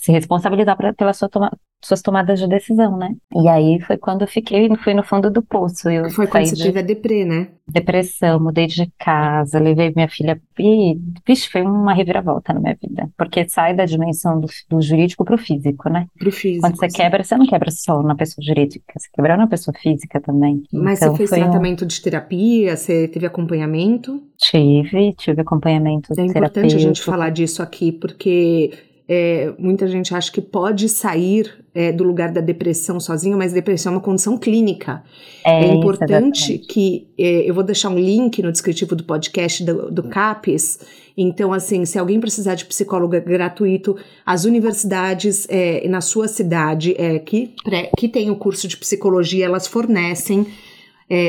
se 0.00 0.10
responsabilizar 0.10 0.76
pra, 0.78 0.94
pela 0.94 1.12
sua 1.12 1.28
toma, 1.28 1.50
suas 1.84 2.00
tomadas 2.00 2.40
de 2.40 2.48
decisão, 2.48 2.96
né? 2.96 3.14
E 3.34 3.46
aí 3.48 3.78
foi 3.82 3.98
quando 3.98 4.22
eu 4.22 4.28
fiquei, 4.28 4.74
fui 4.76 4.94
no 4.94 5.04
fundo 5.04 5.30
do 5.30 5.42
poço. 5.42 5.90
Eu 5.90 6.10
foi 6.10 6.26
quando 6.26 6.46
você 6.46 6.56
de... 6.56 6.62
teve 6.62 6.78
a 6.78 6.82
deprê, 6.82 7.26
né? 7.26 7.48
Depressão, 7.68 8.40
mudei 8.40 8.66
de 8.66 8.90
casa, 8.98 9.58
levei 9.58 9.92
minha 9.94 10.08
filha 10.08 10.40
e, 10.58 10.98
vixe, 11.26 11.50
foi 11.50 11.60
uma 11.60 11.92
reviravolta 11.92 12.54
na 12.54 12.60
minha 12.60 12.76
vida. 12.82 13.10
Porque 13.16 13.46
sai 13.46 13.74
da 13.74 13.84
dimensão 13.84 14.40
do, 14.40 14.48
do 14.70 14.80
jurídico 14.80 15.22
pro 15.22 15.36
físico, 15.36 15.90
né? 15.90 16.06
Pro 16.18 16.32
físico. 16.32 16.62
Quando 16.62 16.76
você 16.78 16.88
sim. 16.88 16.96
quebra, 16.96 17.22
você 17.22 17.36
não 17.36 17.46
quebra 17.46 17.70
só 17.70 18.02
na 18.02 18.14
pessoa 18.14 18.42
jurídica, 18.42 18.94
você 18.96 19.08
quebra 19.12 19.36
na 19.36 19.46
pessoa 19.46 19.74
física 19.78 20.18
também. 20.18 20.62
Mas 20.72 21.02
então, 21.02 21.12
você 21.12 21.18
fez 21.18 21.30
tratamento 21.30 21.84
um... 21.84 21.86
de 21.86 22.00
terapia, 22.00 22.74
você 22.74 23.06
teve 23.06 23.26
acompanhamento? 23.26 24.22
Tive, 24.38 25.12
tive 25.12 25.42
acompanhamento 25.42 26.18
É 26.18 26.24
importante 26.24 26.74
a 26.74 26.78
gente 26.78 27.02
falar 27.02 27.28
disso 27.28 27.62
aqui, 27.62 27.92
porque 27.92 28.89
é, 29.12 29.52
muita 29.58 29.88
gente 29.88 30.14
acha 30.14 30.30
que 30.30 30.40
pode 30.40 30.88
sair 30.88 31.52
é, 31.74 31.90
do 31.90 32.04
lugar 32.04 32.30
da 32.30 32.40
depressão 32.40 33.00
sozinho, 33.00 33.36
mas 33.36 33.52
depressão 33.52 33.92
é 33.92 33.96
uma 33.96 34.00
condição 34.00 34.38
clínica. 34.38 35.02
É, 35.44 35.64
é 35.64 35.74
importante 35.74 36.58
que 36.58 37.08
é, 37.18 37.50
eu 37.50 37.52
vou 37.52 37.64
deixar 37.64 37.88
um 37.88 37.98
link 37.98 38.40
no 38.40 38.52
descritivo 38.52 38.94
do 38.94 39.02
podcast 39.02 39.64
do, 39.64 39.90
do 39.90 40.04
CAPES. 40.04 40.78
Então, 41.16 41.52
assim, 41.52 41.84
se 41.84 41.98
alguém 41.98 42.20
precisar 42.20 42.54
de 42.54 42.64
psicólogo 42.64 43.20
gratuito, 43.20 43.96
as 44.24 44.44
universidades 44.44 45.44
é, 45.50 45.88
na 45.88 46.00
sua 46.00 46.28
cidade 46.28 46.94
é, 46.96 47.18
que, 47.18 47.52
que 47.98 48.08
tem 48.08 48.30
o 48.30 48.36
curso 48.36 48.68
de 48.68 48.76
psicologia, 48.76 49.44
elas 49.44 49.66
fornecem 49.66 50.46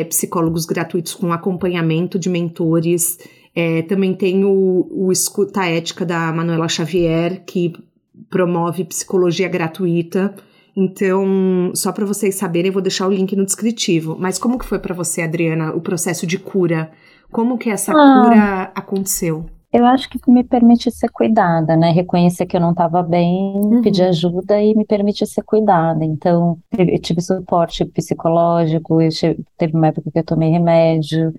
psicólogos 0.08 0.68
gratuitos 0.68 1.16
com 1.16 1.34
acompanhamento 1.34 2.20
de 2.20 2.30
mentores. 2.30 3.18
É, 3.56 3.82
também 3.84 4.14
tem 4.14 4.46
o, 4.46 4.88
o 4.90 5.12
Escuta 5.12 5.66
Ética 5.66 6.06
da 6.06 6.32
Manuela 6.32 6.70
Xavier, 6.70 7.44
que 7.46 7.74
promove 8.30 8.86
psicologia 8.86 9.48
gratuita. 9.48 10.34
Então, 10.76 11.72
só 11.76 11.92
para 11.92 12.06
vocês 12.06 12.36
saberem, 12.36 12.70
eu 12.70 12.74
vou 12.74 12.82
deixar 12.82 13.08
o 13.08 13.12
link 13.12 13.36
no 13.36 13.46
descritivo. 13.46 14.16
Mas 14.18 14.40
como 14.40 14.58
que 14.58 14.66
foi 14.66 14.80
para 14.80 14.96
você, 14.96 15.22
Adriana, 15.22 15.76
o 15.76 15.82
processo 15.82 16.26
de 16.26 16.40
cura? 16.40 16.92
Como 17.30 17.58
que 17.58 17.70
essa 17.70 17.92
ah, 17.92 18.22
cura 18.24 18.72
aconteceu? 18.74 19.46
Eu 19.72 19.86
acho 19.86 20.10
que 20.10 20.20
me 20.30 20.44
permite 20.44 20.92
ser 20.92 21.10
cuidada, 21.10 21.78
né? 21.78 21.92
Reconhecer 21.92 22.46
que 22.46 22.58
eu 22.58 22.62
não 22.62 22.72
estava 22.72 23.02
bem, 23.02 23.54
uhum. 23.56 23.82
pedir 23.82 24.04
ajuda 24.04 24.62
e 24.62 24.76
me 24.76 24.86
permite 24.86 25.26
ser 25.26 25.44
cuidada. 25.44 26.04
Então, 26.04 26.58
eu 26.78 27.00
tive 27.00 27.22
suporte 27.22 27.86
psicológico, 27.86 29.02
eu 29.02 29.10
tive, 29.10 29.46
teve 29.58 29.76
uma 29.76 29.88
época 29.88 30.12
que 30.12 30.20
eu 30.20 30.26
tomei 30.26 30.50
remédio, 30.50 31.34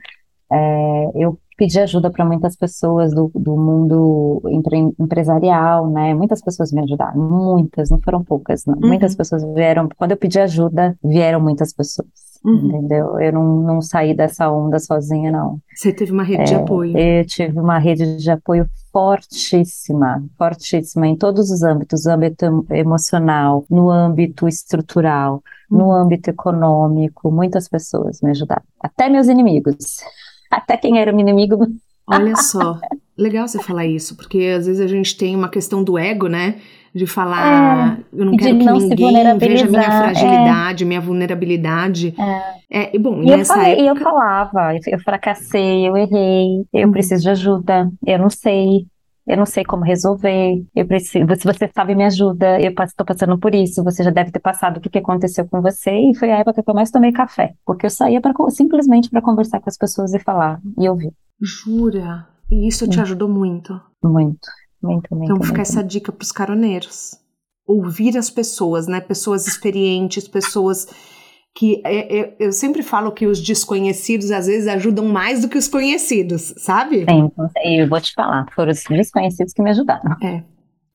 é, 0.51 1.11
eu 1.15 1.39
pedi 1.63 1.79
ajuda 1.79 2.11
para 2.11 2.25
muitas 2.25 2.57
pessoas 2.57 3.15
do, 3.15 3.31
do 3.37 3.57
mundo 3.57 4.43
empre, 4.51 4.79
empresarial, 4.99 5.89
né? 5.89 6.13
Muitas 6.13 6.43
pessoas 6.43 6.73
me 6.73 6.83
ajudaram, 6.83 7.17
muitas, 7.17 7.89
não 7.89 8.01
foram 8.01 8.25
poucas, 8.25 8.67
não. 8.67 8.75
Uhum. 8.75 8.89
Muitas 8.89 9.15
pessoas 9.15 9.45
vieram, 9.55 9.89
quando 9.97 10.11
eu 10.11 10.17
pedi 10.17 10.41
ajuda, 10.41 10.99
vieram 11.05 11.41
muitas 11.41 11.73
pessoas. 11.73 12.09
Uhum. 12.45 12.67
Entendeu? 12.67 13.21
Eu 13.21 13.33
não, 13.33 13.63
não 13.63 13.81
saí 13.81 14.13
dessa 14.13 14.51
onda 14.51 14.81
sozinha, 14.81 15.31
não. 15.31 15.61
Você 15.73 15.93
teve 15.93 16.11
uma 16.11 16.25
rede 16.25 16.43
é, 16.43 16.47
de 16.47 16.55
apoio? 16.57 16.99
Eu 16.99 17.25
tive 17.27 17.61
uma 17.61 17.79
rede 17.79 18.17
de 18.17 18.31
apoio 18.33 18.69
fortíssima, 18.91 20.21
fortíssima 20.37 21.07
em 21.07 21.15
todos 21.15 21.49
os 21.49 21.63
âmbitos, 21.63 22.07
âmbito 22.07 22.67
emocional, 22.71 23.65
no 23.71 23.89
âmbito 23.89 24.49
estrutural, 24.49 25.41
uhum. 25.71 25.79
no 25.79 25.93
âmbito 25.93 26.29
econômico, 26.29 27.31
muitas 27.31 27.69
pessoas 27.69 28.21
me 28.21 28.31
ajudaram, 28.31 28.65
até 28.81 29.09
meus 29.09 29.29
inimigos. 29.29 30.03
Até 30.53 30.77
quem 30.77 31.01
era 31.01 31.15
o 31.15 31.19
inimigo. 31.19 31.67
Olha 32.07 32.37
só, 32.37 32.79
legal 33.17 33.49
você 33.49 33.63
falar 33.63 33.87
isso, 33.87 34.17
porque 34.17 34.55
às 34.57 34.67
vezes 34.67 34.81
a 34.81 34.87
gente 34.87 35.17
tem 35.17 35.35
uma 35.35 35.49
questão 35.49 35.83
do 35.83 35.97
ego, 35.97 36.27
né? 36.27 36.57
De 36.95 37.07
falar, 37.07 37.99
é, 37.99 38.21
eu 38.21 38.27
não 38.27 38.37
quero 38.37 38.59
que 38.59 38.65
não 38.65 38.79
ninguém 38.79 39.39
veja 39.39 39.67
minha 39.67 39.83
fragilidade, 39.83 40.85
é. 40.85 40.87
minha 40.87 41.01
vulnerabilidade. 41.01 42.15
É. 42.71 42.95
é 42.95 42.99
bom, 42.99 43.23
e 43.23 43.27
nessa 43.27 43.55
eu 43.55 43.57
falei, 43.57 43.73
época... 43.73 43.89
eu 43.89 43.97
falava, 44.05 44.79
eu 44.87 44.99
fracassei, 44.99 45.89
eu 45.89 45.97
errei, 45.97 46.67
eu 46.71 46.87
uhum. 46.87 46.93
preciso 46.93 47.23
de 47.23 47.31
ajuda, 47.31 47.89
eu 48.07 48.19
não 48.19 48.29
sei, 48.29 48.85
eu 49.27 49.37
não 49.37 49.47
sei 49.47 49.65
como 49.65 49.85
resolver, 49.85 50.65
eu 50.75 50.87
preciso, 50.87 51.27
se 51.37 51.45
você 51.45 51.71
sabe, 51.73 51.95
me 51.95 52.05
ajuda, 52.05 52.61
eu 52.61 52.73
estou 52.73 53.07
passando 53.07 53.39
por 53.39 53.55
isso, 53.55 53.85
você 53.85 54.03
já 54.03 54.11
deve 54.11 54.31
ter 54.31 54.41
passado 54.41 54.79
o 54.79 54.81
que, 54.81 54.91
que 54.91 54.99
aconteceu 54.99 55.47
com 55.49 55.61
você, 55.63 55.91
e 55.91 56.15
foi 56.17 56.31
a 56.31 56.39
época 56.39 56.63
que 56.63 56.71
eu 56.71 56.75
mais 56.75 56.91
tomei 56.91 57.13
café, 57.13 57.55
porque 57.65 57.87
eu 57.87 57.91
saía 57.91 58.21
pra, 58.21 58.33
simplesmente 58.51 59.11
para 59.11 59.23
conversar 59.23 59.61
com 59.61 59.69
as 59.69 59.77
pessoas 59.77 60.13
e 60.13 60.19
falar, 60.19 60.61
e 60.79 60.89
ouvir. 60.89 61.13
Jura? 61.41 62.29
E 62.51 62.69
isso 62.69 62.89
te 62.89 63.01
ajudou 63.01 63.29
muito? 63.29 63.81
Muito, 64.05 64.49
muito, 64.83 65.15
muito. 65.15 65.25
Então 65.25 65.37
fica 65.37 65.59
muito. 65.59 65.61
essa 65.61 65.83
dica 65.83 66.13
para 66.13 66.23
os 66.23 66.33
caroneiros. 66.33 67.17
Ouvir 67.67 68.19
as 68.19 68.29
pessoas, 68.29 68.87
né? 68.87 69.01
Pessoas 69.01 69.47
experientes, 69.47 70.29
pessoas 70.29 70.87
que 71.55 71.83
é, 71.85 72.19
é, 72.19 72.37
eu 72.39 72.53
sempre 72.53 72.83
falo 72.83 73.13
que 73.13 73.27
os 73.27 73.41
desconhecidos 73.41 74.31
às 74.31 74.47
vezes 74.47 74.67
ajudam 74.69 75.07
mais 75.07 75.43
do 75.43 75.49
que 75.49 75.59
os 75.59 75.69
conhecidos, 75.69 76.55
sabe? 76.57 77.05
Sim, 77.05 77.31
eu 77.79 77.89
vou 77.89 78.01
te 78.01 78.13
falar, 78.15 78.47
foram 78.55 78.73
os 78.73 78.83
desconhecidos 78.89 79.53
que 79.53 79.63
me 79.63 79.71
ajudaram. 79.71 80.17
É. 80.23 80.43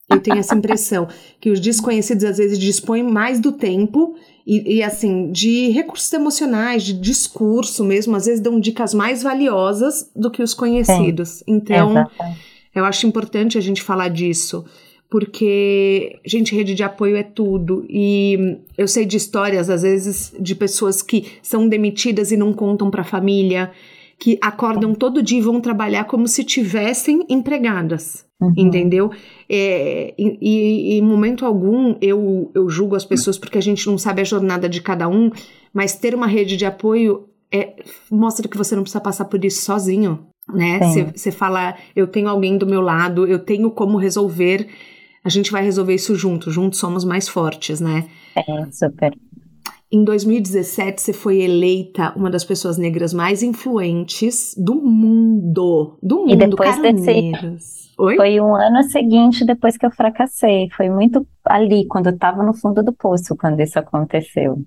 Eu 0.10 0.22
tenho 0.22 0.38
essa 0.38 0.56
impressão 0.56 1.08
que 1.40 1.52
os 1.52 1.60
desconhecidos 1.60 2.24
às 2.24 2.38
vezes 2.38 2.58
dispõem 2.58 3.04
mais 3.04 3.40
do 3.40 3.52
tempo 3.52 4.16
e, 4.46 4.78
e, 4.78 4.84
assim, 4.84 5.30
de 5.32 5.70
recursos 5.70 6.12
emocionais, 6.14 6.84
de 6.84 6.94
discurso 6.94 7.84
mesmo, 7.84 8.16
às 8.16 8.26
vezes 8.26 8.40
dão 8.40 8.58
dicas 8.58 8.94
mais 8.94 9.22
valiosas 9.22 10.10
do 10.16 10.32
que 10.32 10.42
os 10.42 10.54
conhecidos. 10.54 11.30
Sim, 11.30 11.44
então, 11.48 12.10
eu 12.74 12.86
acho 12.86 13.06
importante 13.06 13.58
a 13.58 13.62
gente 13.62 13.84
falar 13.84 14.08
disso 14.08 14.64
porque, 15.10 16.20
gente, 16.26 16.56
rede 16.56 16.76
de 16.76 16.84
apoio 16.84 17.16
é 17.16 17.24
tudo. 17.24 17.86
E 17.90 18.58
eu 18.78 18.88
sei 18.88 19.06
de 19.06 19.18
histórias, 19.18 19.70
às 19.70 19.82
vezes, 19.82 20.34
de 20.40 20.54
pessoas 20.54 21.02
que 21.02 21.26
são 21.42 21.68
demitidas 21.68 22.32
e 22.32 22.38
não 22.38 22.54
contam 22.54 22.90
para 22.92 23.02
a 23.02 23.06
família, 23.06 23.72
que 24.20 24.38
acordam 24.42 24.94
todo 24.94 25.22
dia 25.24 25.40
e 25.40 25.42
vão 25.42 25.62
trabalhar 25.62 26.06
como 26.06 26.28
se 26.28 26.44
tivessem 26.44 27.26
empregadas. 27.30 28.26
Uhum. 28.40 28.54
Entendeu? 28.56 29.10
É, 29.50 30.14
e, 30.18 30.38
e, 30.42 30.98
em 31.00 31.02
momento 31.02 31.46
algum 31.46 31.96
eu, 32.00 32.52
eu 32.54 32.70
julgo 32.70 32.96
as 32.96 33.04
pessoas 33.04 33.38
porque 33.38 33.58
a 33.58 33.62
gente 33.62 33.88
não 33.88 33.98
sabe 33.98 34.22
a 34.22 34.26
jornada 34.26 34.70
de 34.70 34.80
cada 34.80 35.08
um, 35.08 35.32
mas 35.74 35.96
ter 35.96 36.14
uma 36.14 36.28
rede 36.28 36.56
de 36.56 36.64
apoio 36.64 37.30
é, 37.52 37.74
mostra 38.12 38.48
que 38.48 38.58
você 38.58 38.76
não 38.76 38.84
precisa 38.84 39.02
passar 39.02 39.26
por 39.26 39.44
isso 39.44 39.64
sozinho 39.64 40.28
né? 40.54 40.80
Você 41.14 41.32
fala, 41.32 41.76
eu 41.96 42.08
tenho 42.08 42.30
alguém 42.30 42.58
do 42.58 42.66
meu 42.66 42.82
lado, 42.82 43.28
eu 43.28 43.40
tenho 43.40 43.70
como 43.70 43.98
resolver 43.98 44.68
a 45.28 45.30
gente 45.30 45.52
vai 45.52 45.62
resolver 45.62 45.94
isso 45.94 46.16
junto, 46.16 46.50
juntos 46.50 46.80
somos 46.80 47.04
mais 47.04 47.28
fortes, 47.28 47.82
né? 47.82 48.06
É, 48.34 48.72
super. 48.72 49.14
Em 49.92 50.04
2017, 50.04 51.02
você 51.02 51.12
foi 51.12 51.42
eleita 51.42 52.14
uma 52.16 52.30
das 52.30 52.46
pessoas 52.46 52.78
negras 52.78 53.14
mais 53.14 53.44
influentes 53.44 54.56
do 54.58 54.76
mundo. 54.76 55.98
Do 56.02 56.20
mundo, 56.20 56.32
e 56.32 56.36
depois 56.38 56.82
desse, 56.82 57.94
Oi? 58.00 58.16
Foi 58.16 58.40
um 58.40 58.56
ano 58.56 58.84
seguinte 58.84 59.46
depois 59.46 59.78
que 59.78 59.86
eu 59.86 59.92
fracassei. 59.92 60.70
Foi 60.76 60.90
muito 60.90 61.28
ali, 61.44 61.86
quando 61.88 62.08
eu 62.08 62.14
estava 62.14 62.42
no 62.42 62.54
fundo 62.54 62.82
do 62.82 62.94
poço, 62.94 63.36
quando 63.36 63.60
isso 63.60 63.78
aconteceu. 63.78 64.62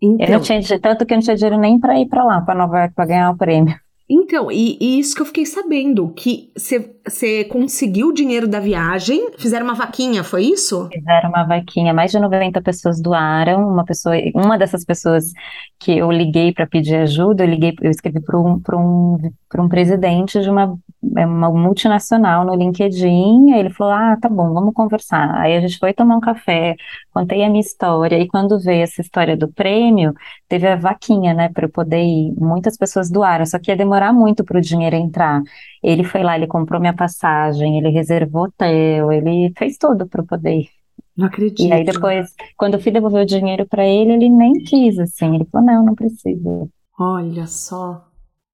Então, 0.00 0.26
eu 0.26 0.32
não 0.34 0.40
tinha, 0.40 0.60
tanto 0.80 1.04
que 1.04 1.12
eu 1.12 1.16
não 1.16 1.22
tinha 1.22 1.34
dinheiro 1.34 1.58
nem 1.58 1.80
para 1.80 1.98
ir 1.98 2.06
para 2.06 2.22
lá, 2.22 2.40
para 2.40 2.54
Nova 2.54 2.78
York, 2.78 2.94
para 2.94 3.06
ganhar 3.06 3.30
o 3.30 3.36
prêmio. 3.36 3.74
Então, 4.08 4.52
e, 4.52 4.76
e, 4.78 4.98
isso 4.98 5.14
que 5.14 5.22
eu 5.22 5.26
fiquei 5.26 5.46
sabendo, 5.46 6.08
que 6.10 6.52
você 6.54 7.44
conseguiu 7.44 8.08
o 8.08 8.12
dinheiro 8.12 8.46
da 8.46 8.60
viagem, 8.60 9.30
fizeram 9.38 9.64
uma 9.64 9.74
vaquinha, 9.74 10.22
foi 10.22 10.44
isso? 10.44 10.88
Fizeram 10.92 11.30
uma 11.30 11.44
vaquinha, 11.44 11.94
mais 11.94 12.10
de 12.10 12.18
90 12.18 12.60
pessoas 12.60 13.00
doaram, 13.00 13.66
uma 13.66 13.84
pessoa, 13.84 14.14
uma 14.34 14.58
dessas 14.58 14.84
pessoas 14.84 15.32
que 15.78 15.96
eu 15.96 16.10
liguei 16.10 16.52
para 16.52 16.66
pedir 16.66 16.96
ajuda, 16.96 17.44
eu 17.44 17.48
liguei, 17.48 17.74
eu 17.80 17.90
escrevi 17.90 18.20
para 18.20 18.38
um, 18.38 18.60
um, 18.74 19.18
um 19.58 19.68
presidente 19.68 20.38
de 20.40 20.50
uma, 20.50 20.78
é 21.16 21.26
uma 21.26 21.50
multinacional 21.50 22.44
no 22.44 22.54
LinkedIn, 22.54 23.52
aí 23.52 23.60
ele 23.60 23.70
falou, 23.70 23.92
ah, 23.92 24.16
tá 24.20 24.28
bom, 24.28 24.52
vamos 24.52 24.74
conversar. 24.74 25.34
Aí 25.36 25.56
a 25.56 25.60
gente 25.60 25.78
foi 25.78 25.92
tomar 25.92 26.16
um 26.16 26.20
café, 26.20 26.76
contei 27.12 27.44
a 27.44 27.48
minha 27.48 27.60
história, 27.60 28.18
e 28.18 28.26
quando 28.28 28.58
veio 28.58 28.82
essa 28.82 29.00
história 29.00 29.36
do 29.36 29.48
prêmio, 29.52 30.14
teve 30.48 30.66
a 30.66 30.76
vaquinha, 30.76 31.34
né, 31.34 31.48
para 31.48 31.66
eu 31.66 31.70
poder 31.70 32.02
ir. 32.02 32.34
Muitas 32.36 32.76
pessoas 32.76 33.10
doaram, 33.10 33.46
só 33.46 33.58
que 33.58 33.70
ia 33.70 33.76
demorar 33.76 34.12
muito 34.12 34.44
para 34.44 34.58
o 34.58 34.60
dinheiro 34.60 34.96
entrar. 34.96 35.42
Ele 35.82 36.04
foi 36.04 36.22
lá, 36.22 36.36
ele 36.36 36.46
comprou 36.46 36.80
minha 36.80 36.94
passagem, 36.94 37.78
ele 37.78 37.90
reservou 37.90 38.44
hotel, 38.44 39.12
ele 39.12 39.52
fez 39.56 39.76
tudo 39.76 40.06
para 40.06 40.22
eu 40.22 40.26
poder 40.26 40.60
ir. 40.60 40.68
Não 41.16 41.26
acredito. 41.26 41.62
E 41.62 41.72
aí 41.72 41.84
depois, 41.84 42.34
quando 42.56 42.74
eu 42.74 42.80
fui 42.80 42.90
devolver 42.90 43.22
o 43.22 43.26
dinheiro 43.26 43.66
para 43.68 43.86
ele, 43.86 44.12
ele 44.12 44.28
nem 44.28 44.52
quis, 44.54 44.98
assim. 44.98 45.36
Ele 45.36 45.44
falou, 45.44 45.66
não, 45.66 45.84
não 45.84 45.94
precisa. 45.94 46.68
Olha 46.98 47.46
só, 47.46 48.04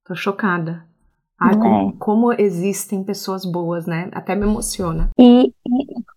tô 0.04 0.14
chocada. 0.14 0.89
Ai, 1.40 1.56
como, 1.56 1.88
é. 1.88 1.92
como, 1.98 2.32
existem 2.34 3.02
pessoas 3.02 3.46
boas, 3.46 3.86
né? 3.86 4.10
Até 4.12 4.36
me 4.36 4.42
emociona. 4.42 5.10
E, 5.18 5.46
e, 5.46 5.52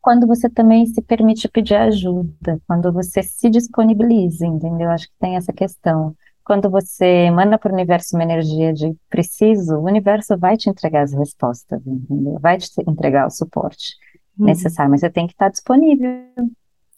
quando 0.01 0.27
você 0.27 0.49
também 0.49 0.85
se 0.85 1.01
permite 1.01 1.47
pedir 1.47 1.75
ajuda, 1.75 2.59
quando 2.67 2.91
você 2.91 3.23
se 3.23 3.49
disponibiliza, 3.49 4.45
entendeu? 4.45 4.89
Acho 4.89 5.07
que 5.07 5.17
tem 5.19 5.37
essa 5.37 5.53
questão. 5.53 6.13
Quando 6.43 6.69
você 6.69 7.31
manda 7.31 7.57
para 7.57 7.71
o 7.71 7.73
universo 7.73 8.17
uma 8.17 8.23
energia 8.23 8.73
de 8.73 8.93
preciso, 9.09 9.75
o 9.75 9.85
universo 9.85 10.37
vai 10.37 10.57
te 10.57 10.69
entregar 10.69 11.03
as 11.03 11.13
respostas, 11.13 11.79
entendeu? 11.87 12.37
Vai 12.41 12.57
te 12.57 12.69
entregar 12.85 13.25
o 13.25 13.31
suporte 13.31 13.95
uhum. 14.37 14.47
necessário, 14.47 14.91
mas 14.91 14.99
você 14.99 15.09
tem 15.09 15.25
que 15.25 15.33
estar 15.33 15.47
disponível. 15.47 16.09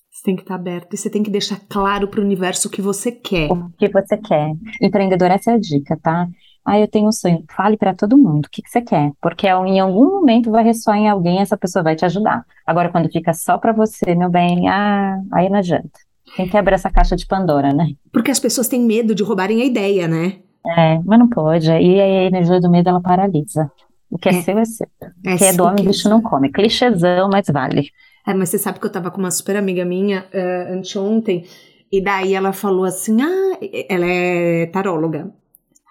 Você 0.10 0.24
tem 0.24 0.36
que 0.36 0.42
estar 0.42 0.56
aberto 0.56 0.94
e 0.94 0.98
você 0.98 1.10
tem 1.12 1.22
que 1.22 1.30
deixar 1.30 1.60
claro 1.70 2.08
para 2.08 2.22
o 2.22 2.24
universo 2.24 2.70
o 2.70 2.72
que 2.72 2.82
você 2.82 3.12
quer. 3.12 3.52
O 3.52 3.70
que 3.78 3.88
você 3.90 4.18
quer. 4.18 4.56
Empreendedor, 4.82 5.30
essa 5.30 5.52
é 5.52 5.54
a 5.54 5.60
dica, 5.60 5.96
tá? 6.02 6.28
Ah, 6.66 6.80
eu 6.80 6.88
tenho 6.88 7.08
um 7.08 7.12
sonho. 7.12 7.44
Fale 7.56 7.78
para 7.78 7.94
todo 7.94 8.18
mundo 8.18 8.46
o 8.46 8.50
que, 8.50 8.62
que, 8.62 8.70
você 8.70 8.82
quer, 8.82 9.12
porque 9.22 9.48
em 9.48 9.80
algum 9.80 10.06
momento 10.06 10.50
vai 10.50 10.64
ressoar 10.64 10.98
em 10.98 11.08
alguém, 11.08 11.40
essa 11.40 11.56
pessoa 11.56 11.84
vai 11.84 11.96
te 11.96 12.04
ajudar. 12.06 12.44
Agora, 12.66 12.90
quando 12.90 13.12
fica 13.12 13.34
só 13.34 13.58
para 13.58 13.72
você, 13.72 14.16
meu 14.16 14.30
bem, 14.30 14.68
ah, 14.68 15.22
aí 15.32 15.48
não 15.48 15.60
adianta. 15.60 15.92
Tem 16.36 16.50
que 16.50 16.58
abrir 16.58 16.74
essa 16.74 16.90
caixa 16.90 17.16
de 17.16 17.28
Pandora, 17.28 17.72
né? 17.72 17.90
Porque 18.12 18.32
as 18.32 18.40
pessoas 18.40 18.68
têm 18.68 18.82
medo 18.82 19.14
de 19.14 19.22
roubarem 19.22 19.62
a 19.62 19.66
ideia, 19.66 20.08
né? 20.08 20.40
É, 20.76 21.00
mas 21.06 21.20
não 21.20 21.30
pode. 21.30 21.70
E 21.70 22.02
a 22.02 22.24
energia 22.24 22.60
do 22.60 22.70
medo 22.70 22.90
ela 22.90 23.00
paralisa. 23.00 23.72
O 24.10 24.18
que 24.18 24.30
é, 24.30 24.32
é 24.32 24.42
seu 24.42 24.58
é 24.58 24.66
seu. 24.66 24.88
É 25.24 25.36
o 25.36 25.38
que 25.38 25.44
é 25.44 25.54
do 25.54 25.64
homem, 25.64 25.86
bicho 25.86 26.10
não 26.10 26.22
come. 26.22 26.52
Clichêzão, 26.52 27.30
mas 27.32 27.48
vale. 27.48 27.90
É, 28.28 28.34
mas 28.34 28.50
você 28.50 28.58
sabe 28.58 28.80
que 28.80 28.86
eu 28.86 28.92
tava 28.92 29.12
com 29.12 29.20
uma 29.20 29.30
super 29.30 29.56
amiga 29.56 29.86
minha 29.86 30.26
uh, 30.34 30.74
anteontem, 30.74 31.46
e 31.92 32.04
daí 32.04 32.34
ela 32.34 32.52
falou 32.52 32.86
assim: 32.86 33.22
ah, 33.22 33.58
ela 33.88 34.06
é 34.06 34.66
taróloga. 34.68 35.32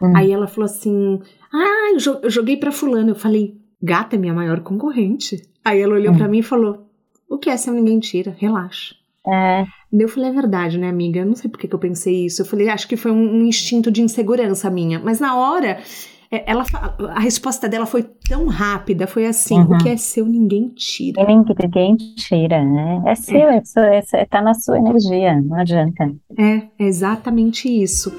Hum. 0.05 0.17
Aí 0.17 0.33
ela 0.33 0.47
falou 0.47 0.67
assim: 0.67 1.21
Ah, 1.53 1.93
eu 1.93 2.31
joguei 2.31 2.57
pra 2.57 2.73
fulano. 2.73 3.11
Eu 3.11 3.15
falei, 3.15 3.57
gata 3.83 4.17
é 4.17 4.19
minha 4.19 4.35
maior 4.35 4.61
concorrente. 4.61 5.43
Aí 5.65 5.81
ela 5.81 5.95
olhou 5.95 6.13
hum. 6.13 6.19
para 6.19 6.29
mim 6.29 6.39
e 6.39 6.43
falou: 6.43 6.87
O 7.29 7.39
que 7.39 7.51
é 7.51 7.57
se 7.57 7.71
ninguém 7.71 7.99
tira? 7.99 8.35
Relaxa. 8.37 8.95
É. 9.27 9.65
Eu 9.91 10.09
falei, 10.09 10.29
é 10.29 10.33
verdade, 10.33 10.77
né, 10.77 10.89
amiga? 10.89 11.21
Eu 11.21 11.27
não 11.27 11.37
sei 11.37 11.49
por 11.49 11.59
que, 11.59 11.69
que 11.69 11.75
eu 11.75 11.79
pensei 11.79 12.27
isso. 12.27 12.43
Eu 12.43 12.47
falei, 12.47 12.69
acho 12.69 12.87
que 12.87 12.97
foi 12.97 13.11
um, 13.11 13.37
um 13.37 13.47
instinto 13.47 13.91
de 13.91 14.03
insegurança 14.03 14.69
minha. 14.69 14.99
Mas 14.99 15.21
na 15.21 15.37
hora, 15.37 15.79
é, 16.31 16.51
ela, 16.51 16.65
a 17.15 17.21
resposta 17.21 17.69
dela 17.69 17.87
foi 17.87 18.03
tão 18.03 18.47
rápida, 18.47 19.07
foi 19.07 19.25
assim, 19.27 19.59
uhum. 19.59 19.77
o 19.77 19.79
que 19.79 19.89
é 19.89 19.97
seu 19.97 20.27
ninguém 20.27 20.69
tira. 20.71 21.23
Ninguém 21.25 21.97
tira, 22.17 22.65
né? 22.65 23.03
É 23.07 23.15
seu, 23.15 23.49
é. 23.49 23.63
É, 23.77 24.05
é, 24.15 24.25
tá 24.25 24.43
na 24.43 24.53
sua 24.53 24.79
energia, 24.79 25.41
não 25.41 25.57
adianta. 25.57 26.13
É, 26.37 26.63
exatamente 26.79 27.69
isso. 27.69 28.13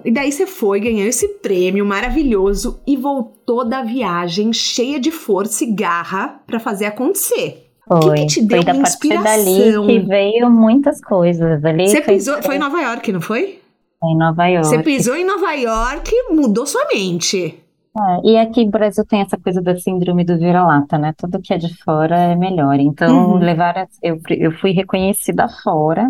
Bom, 0.00 0.08
e 0.08 0.10
daí 0.10 0.32
você 0.32 0.46
foi, 0.46 0.80
ganhou 0.80 1.06
esse 1.06 1.28
prêmio 1.40 1.84
maravilhoso 1.84 2.80
e 2.86 2.96
voltou 2.96 3.64
da 3.64 3.82
viagem 3.82 4.52
cheia 4.52 4.98
de 4.98 5.10
força 5.10 5.64
e 5.64 5.72
garra 5.72 6.40
para 6.46 6.58
fazer 6.58 6.86
acontecer. 6.86 7.66
Foi, 7.86 7.98
o 7.98 8.14
que, 8.14 8.20
que 8.20 8.26
te 8.26 8.42
deu 8.42 8.62
foi 8.62 8.72
da 8.72 8.78
inspiração? 8.78 9.24
dali 9.24 9.86
que 9.86 10.06
veio 10.06 10.50
muitas 10.50 11.00
coisas. 11.00 11.64
Ali 11.64 11.88
você 11.88 12.02
foi... 12.02 12.14
pisou, 12.14 12.42
foi 12.42 12.56
em 12.56 12.58
Nova 12.58 12.80
York, 12.80 13.12
não 13.12 13.20
foi? 13.20 13.60
Foi 13.98 14.10
em 14.10 14.16
Nova 14.16 14.46
York. 14.46 14.68
Você 14.68 14.82
pisou 14.82 15.16
em 15.16 15.24
Nova 15.24 15.52
York, 15.54 16.10
mudou 16.30 16.66
sua 16.66 16.86
mente. 16.92 17.58
É, 17.96 18.30
e 18.30 18.36
aqui 18.36 18.64
no 18.64 18.70
Brasil 18.70 19.04
tem 19.04 19.20
essa 19.20 19.36
coisa 19.36 19.60
da 19.60 19.76
síndrome 19.76 20.24
do 20.24 20.38
vira-lata, 20.38 20.96
né? 20.96 21.12
Tudo 21.16 21.40
que 21.42 21.52
é 21.52 21.58
de 21.58 21.76
fora 21.82 22.16
é 22.16 22.36
melhor. 22.36 22.78
Então, 22.78 23.32
uhum. 23.32 23.38
levar 23.38 23.88
eu, 24.00 24.20
eu 24.30 24.52
fui 24.52 24.70
reconhecida 24.70 25.48
fora 25.62 26.06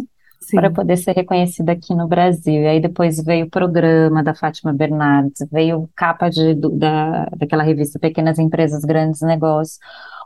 para 0.55 0.70
poder 0.70 0.96
ser 0.96 1.12
reconhecida 1.12 1.72
aqui 1.72 1.94
no 1.94 2.09
Brasil. 2.09 2.62
E 2.62 2.66
aí 2.66 2.81
depois 2.81 3.22
veio 3.22 3.46
o 3.46 3.50
programa 3.50 4.22
da 4.22 4.35
Fátima 4.35 4.72
Bernardes, 4.72 5.46
veio 5.50 5.88
capa 5.94 6.29
de, 6.29 6.55
da, 6.55 7.26
daquela 7.37 7.62
revista 7.62 7.98
Pequenas 7.98 8.38
Empresas, 8.38 8.85
Grandes 8.85 9.20
Negócios. 9.20 9.79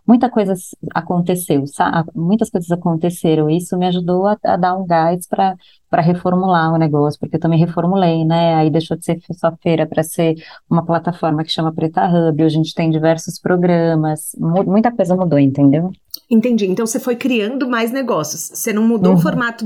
Muita 0.07 0.31
coisa 0.31 0.55
aconteceu, 0.95 1.67
sabe? 1.67 2.11
Muitas 2.15 2.51
coisas 2.51 2.71
aconteceram. 2.71 3.49
E 3.49 3.57
isso 3.57 3.77
me 3.79 3.87
ajudou 3.87 4.27
a, 4.27 4.37
a 4.45 4.57
dar 4.57 4.77
um 4.77 4.87
gás 4.87 5.27
para 5.27 5.57
para 5.95 6.03
reformular 6.03 6.75
o 6.75 6.77
negócio, 6.77 7.21
porque 7.21 7.37
eu 7.37 7.41
também 7.41 7.57
reformulei, 7.57 8.25
né? 8.25 8.57
Aí 8.57 8.69
deixou 8.69 8.97
de 8.97 9.05
ser 9.05 9.21
só 9.33 9.53
feira 9.63 9.87
para 9.87 10.03
ser 10.03 10.35
uma 10.69 10.85
plataforma 10.85 11.45
que 11.45 11.53
chama 11.53 11.73
Preta 11.73 12.05
Hub. 12.09 12.43
Hoje 12.43 12.57
a 12.57 12.59
gente 12.59 12.75
tem 12.75 12.91
diversos 12.91 13.39
programas, 13.39 14.35
muita 14.37 14.91
coisa 14.91 15.15
mudou, 15.15 15.39
entendeu? 15.39 15.93
Entendi. 16.29 16.67
Então 16.67 16.85
você 16.85 16.99
foi 16.99 17.15
criando 17.15 17.69
mais 17.69 17.93
negócios. 17.93 18.51
Você 18.53 18.73
não 18.73 18.83
mudou 18.83 19.13
uhum. 19.13 19.19
o 19.19 19.23
formato 19.23 19.65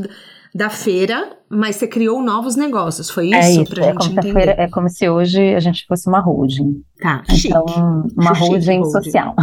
da 0.54 0.70
feira, 0.70 1.36
mas 1.48 1.76
você 1.76 1.86
criou 1.86 2.22
novos 2.22 2.56
negócios, 2.56 3.10
foi 3.10 3.32
é 3.32 3.40
isso? 3.40 3.60
É 3.60 3.62
isso, 3.62 3.74
pra 3.74 3.84
é, 3.84 3.92
gente 3.92 4.08
como 4.08 4.22
feira, 4.22 4.54
é 4.58 4.68
como 4.68 4.88
se 4.88 5.08
hoje 5.08 5.54
a 5.54 5.60
gente 5.60 5.86
fosse 5.86 6.08
uma 6.08 6.20
holding. 6.20 6.82
Tá, 7.00 7.22
então, 7.30 7.66
chique. 7.68 7.80
uma 8.16 8.34
chique, 8.34 8.48
holding, 8.48 8.78
holding 8.78 8.90
social. 8.90 9.34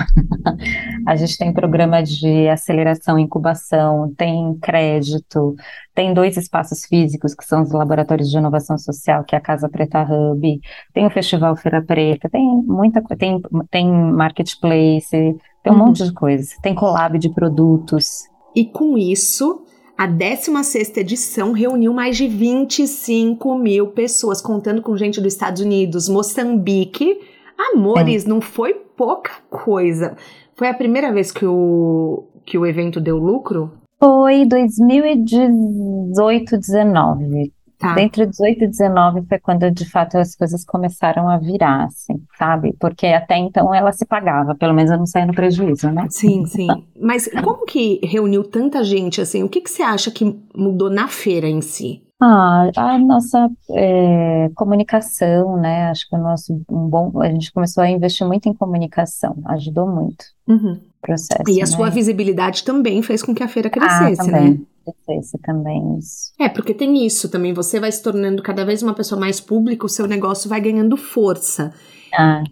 a 1.07 1.15
gente 1.15 1.37
tem 1.37 1.53
programa 1.53 2.01
de 2.01 2.47
aceleração, 2.49 3.17
incubação, 3.19 4.13
tem 4.17 4.57
crédito, 4.61 5.55
tem 5.93 6.13
dois 6.13 6.37
espaços 6.37 6.85
físicos 6.85 7.33
que 7.33 7.45
são 7.45 7.61
os 7.61 7.71
laboratórios 7.71 8.29
de 8.29 8.37
inovação 8.37 8.77
social, 8.77 9.23
que 9.23 9.35
é 9.35 9.37
a 9.37 9.41
Casa 9.41 9.69
Preta 9.69 10.03
Hub, 10.03 10.59
tem 10.93 11.05
o 11.05 11.11
Festival 11.11 11.55
Feira 11.55 11.81
Preta, 11.81 12.29
tem 12.29 12.45
muita 12.65 13.01
coisa, 13.01 13.17
tem, 13.17 13.41
tem 13.69 13.89
marketplace, 13.89 15.09
tem 15.09 15.37
um 15.67 15.71
uhum. 15.71 15.85
monte 15.87 16.03
de 16.03 16.13
coisa, 16.13 16.55
tem 16.61 16.75
collab 16.75 17.17
de 17.17 17.29
produtos. 17.29 18.23
E 18.55 18.65
com 18.65 18.97
isso, 18.97 19.64
a 19.97 20.07
16 20.07 20.97
edição 20.97 21.53
reuniu 21.53 21.93
mais 21.93 22.17
de 22.17 22.27
25 22.27 23.57
mil 23.57 23.87
pessoas, 23.87 24.41
contando 24.41 24.81
com 24.81 24.97
gente 24.97 25.21
dos 25.21 25.31
Estados 25.33 25.61
Unidos, 25.61 26.09
Moçambique. 26.09 27.17
Amores, 27.57 28.25
é. 28.25 28.27
não 28.27 28.41
foi 28.41 28.73
pouca 28.73 29.31
coisa. 29.49 30.17
Foi 30.55 30.67
a 30.67 30.73
primeira 30.73 31.13
vez 31.13 31.31
que 31.31 31.45
o, 31.45 32.27
que 32.45 32.57
o 32.57 32.65
evento 32.65 32.99
deu 32.99 33.17
lucro? 33.17 33.71
Foi 33.97 34.45
2018, 34.45 36.57
19. 36.57 37.53
Tá. 37.85 37.93
Dentro 37.93 38.25
de 38.25 38.31
18 38.31 38.63
e 38.63 38.67
19 38.67 39.21
foi 39.27 39.37
quando, 39.37 39.69
de 39.69 39.87
fato, 39.87 40.17
as 40.17 40.35
coisas 40.35 40.65
começaram 40.65 41.29
a 41.29 41.37
virar, 41.37 41.85
assim, 41.85 42.19
sabe? 42.35 42.73
Porque 42.79 43.05
até 43.05 43.37
então 43.37 43.73
ela 43.73 43.91
se 43.91 44.05
pagava, 44.07 44.55
pelo 44.55 44.73
menos 44.73 44.89
eu 44.89 44.97
não 44.97 45.05
saía 45.05 45.27
no 45.27 45.35
prejuízo, 45.35 45.91
né? 45.91 46.07
Sim, 46.09 46.47
sim. 46.47 46.67
Mas 46.99 47.29
como 47.43 47.63
que 47.63 47.99
reuniu 48.03 48.43
tanta 48.43 48.83
gente, 48.83 49.21
assim? 49.21 49.43
O 49.43 49.49
que, 49.49 49.61
que 49.61 49.69
você 49.69 49.83
acha 49.83 50.09
que 50.09 50.35
mudou 50.55 50.89
na 50.89 51.07
feira 51.07 51.47
em 51.47 51.61
si? 51.61 52.01
Ah, 52.19 52.71
a 52.75 52.97
nossa 52.97 53.49
é, 53.71 54.49
comunicação, 54.55 55.57
né? 55.57 55.89
Acho 55.89 56.09
que 56.09 56.15
o 56.15 56.19
nosso 56.19 56.59
um 56.71 56.87
bom, 56.87 57.11
a 57.21 57.29
gente 57.29 57.53
começou 57.53 57.83
a 57.83 57.89
investir 57.89 58.25
muito 58.25 58.49
em 58.49 58.53
comunicação, 58.53 59.35
ajudou 59.45 59.85
muito 59.85 60.25
uhum. 60.47 60.73
o 60.73 61.01
processo. 61.05 61.43
E 61.47 61.57
a 61.57 61.65
né? 61.65 61.65
sua 61.65 61.89
visibilidade 61.91 62.63
também 62.63 63.03
fez 63.03 63.21
com 63.21 63.35
que 63.35 63.43
a 63.43 63.47
feira 63.47 63.69
crescesse, 63.69 64.29
ah, 64.29 64.31
né? 64.31 64.59
Crescesse 64.85 65.37
também 65.39 65.97
isso. 65.97 66.31
É, 66.39 66.47
porque 66.47 66.73
tem 66.73 67.05
isso 67.05 67.29
também. 67.29 67.53
Você 67.53 67.79
vai 67.79 67.91
se 67.91 68.01
tornando 68.01 68.43
cada 68.43 68.63
vez 68.63 68.83
uma 68.83 68.93
pessoa 68.93 69.19
mais 69.19 69.39
pública, 69.39 69.85
o 69.85 69.89
seu 69.89 70.07
negócio 70.07 70.49
vai 70.49 70.61
ganhando 70.61 70.95
força. 70.95 71.73
Ah. 72.13 72.43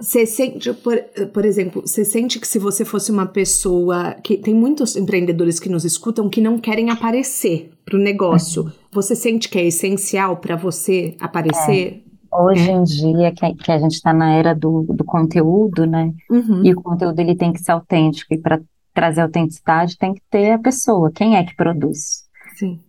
Você 0.00 0.24
sente, 0.24 0.72
por, 0.72 0.96
por 1.32 1.44
exemplo, 1.44 1.82
você 1.82 2.06
sente 2.06 2.40
que 2.40 2.48
se 2.48 2.58
você 2.58 2.86
fosse 2.86 3.12
uma 3.12 3.26
pessoa 3.26 4.14
que 4.22 4.38
tem 4.38 4.54
muitos 4.54 4.96
empreendedores 4.96 5.60
que 5.60 5.68
nos 5.68 5.84
escutam 5.84 6.30
que 6.30 6.40
não 6.40 6.58
querem 6.58 6.88
aparecer 6.88 7.70
para 7.84 7.96
o 7.96 8.00
negócio. 8.00 8.62
Uhum. 8.62 8.70
Você 8.92 9.14
sente 9.14 9.48
que 9.48 9.58
é 9.58 9.66
essencial 9.66 10.38
para 10.38 10.56
você 10.56 11.14
aparecer? 11.20 12.02
É. 12.06 12.10
Hoje 12.32 12.70
em 12.70 12.82
dia, 12.84 13.32
que, 13.32 13.54
que 13.54 13.72
a 13.72 13.78
gente 13.78 13.94
está 13.94 14.12
na 14.12 14.32
era 14.32 14.54
do, 14.54 14.86
do 14.88 15.04
conteúdo, 15.04 15.84
né? 15.84 16.14
Uhum. 16.30 16.64
E 16.64 16.72
o 16.72 16.80
conteúdo 16.80 17.18
ele 17.18 17.34
tem 17.34 17.52
que 17.52 17.60
ser 17.60 17.72
autêntico. 17.72 18.32
E 18.32 18.38
para 18.38 18.60
trazer 18.92 19.22
autenticidade, 19.22 19.98
tem 19.98 20.14
que 20.14 20.22
ter 20.30 20.52
a 20.52 20.58
pessoa. 20.58 21.10
Quem 21.12 21.36
é 21.36 21.44
que 21.44 21.54
produz? 21.54 22.30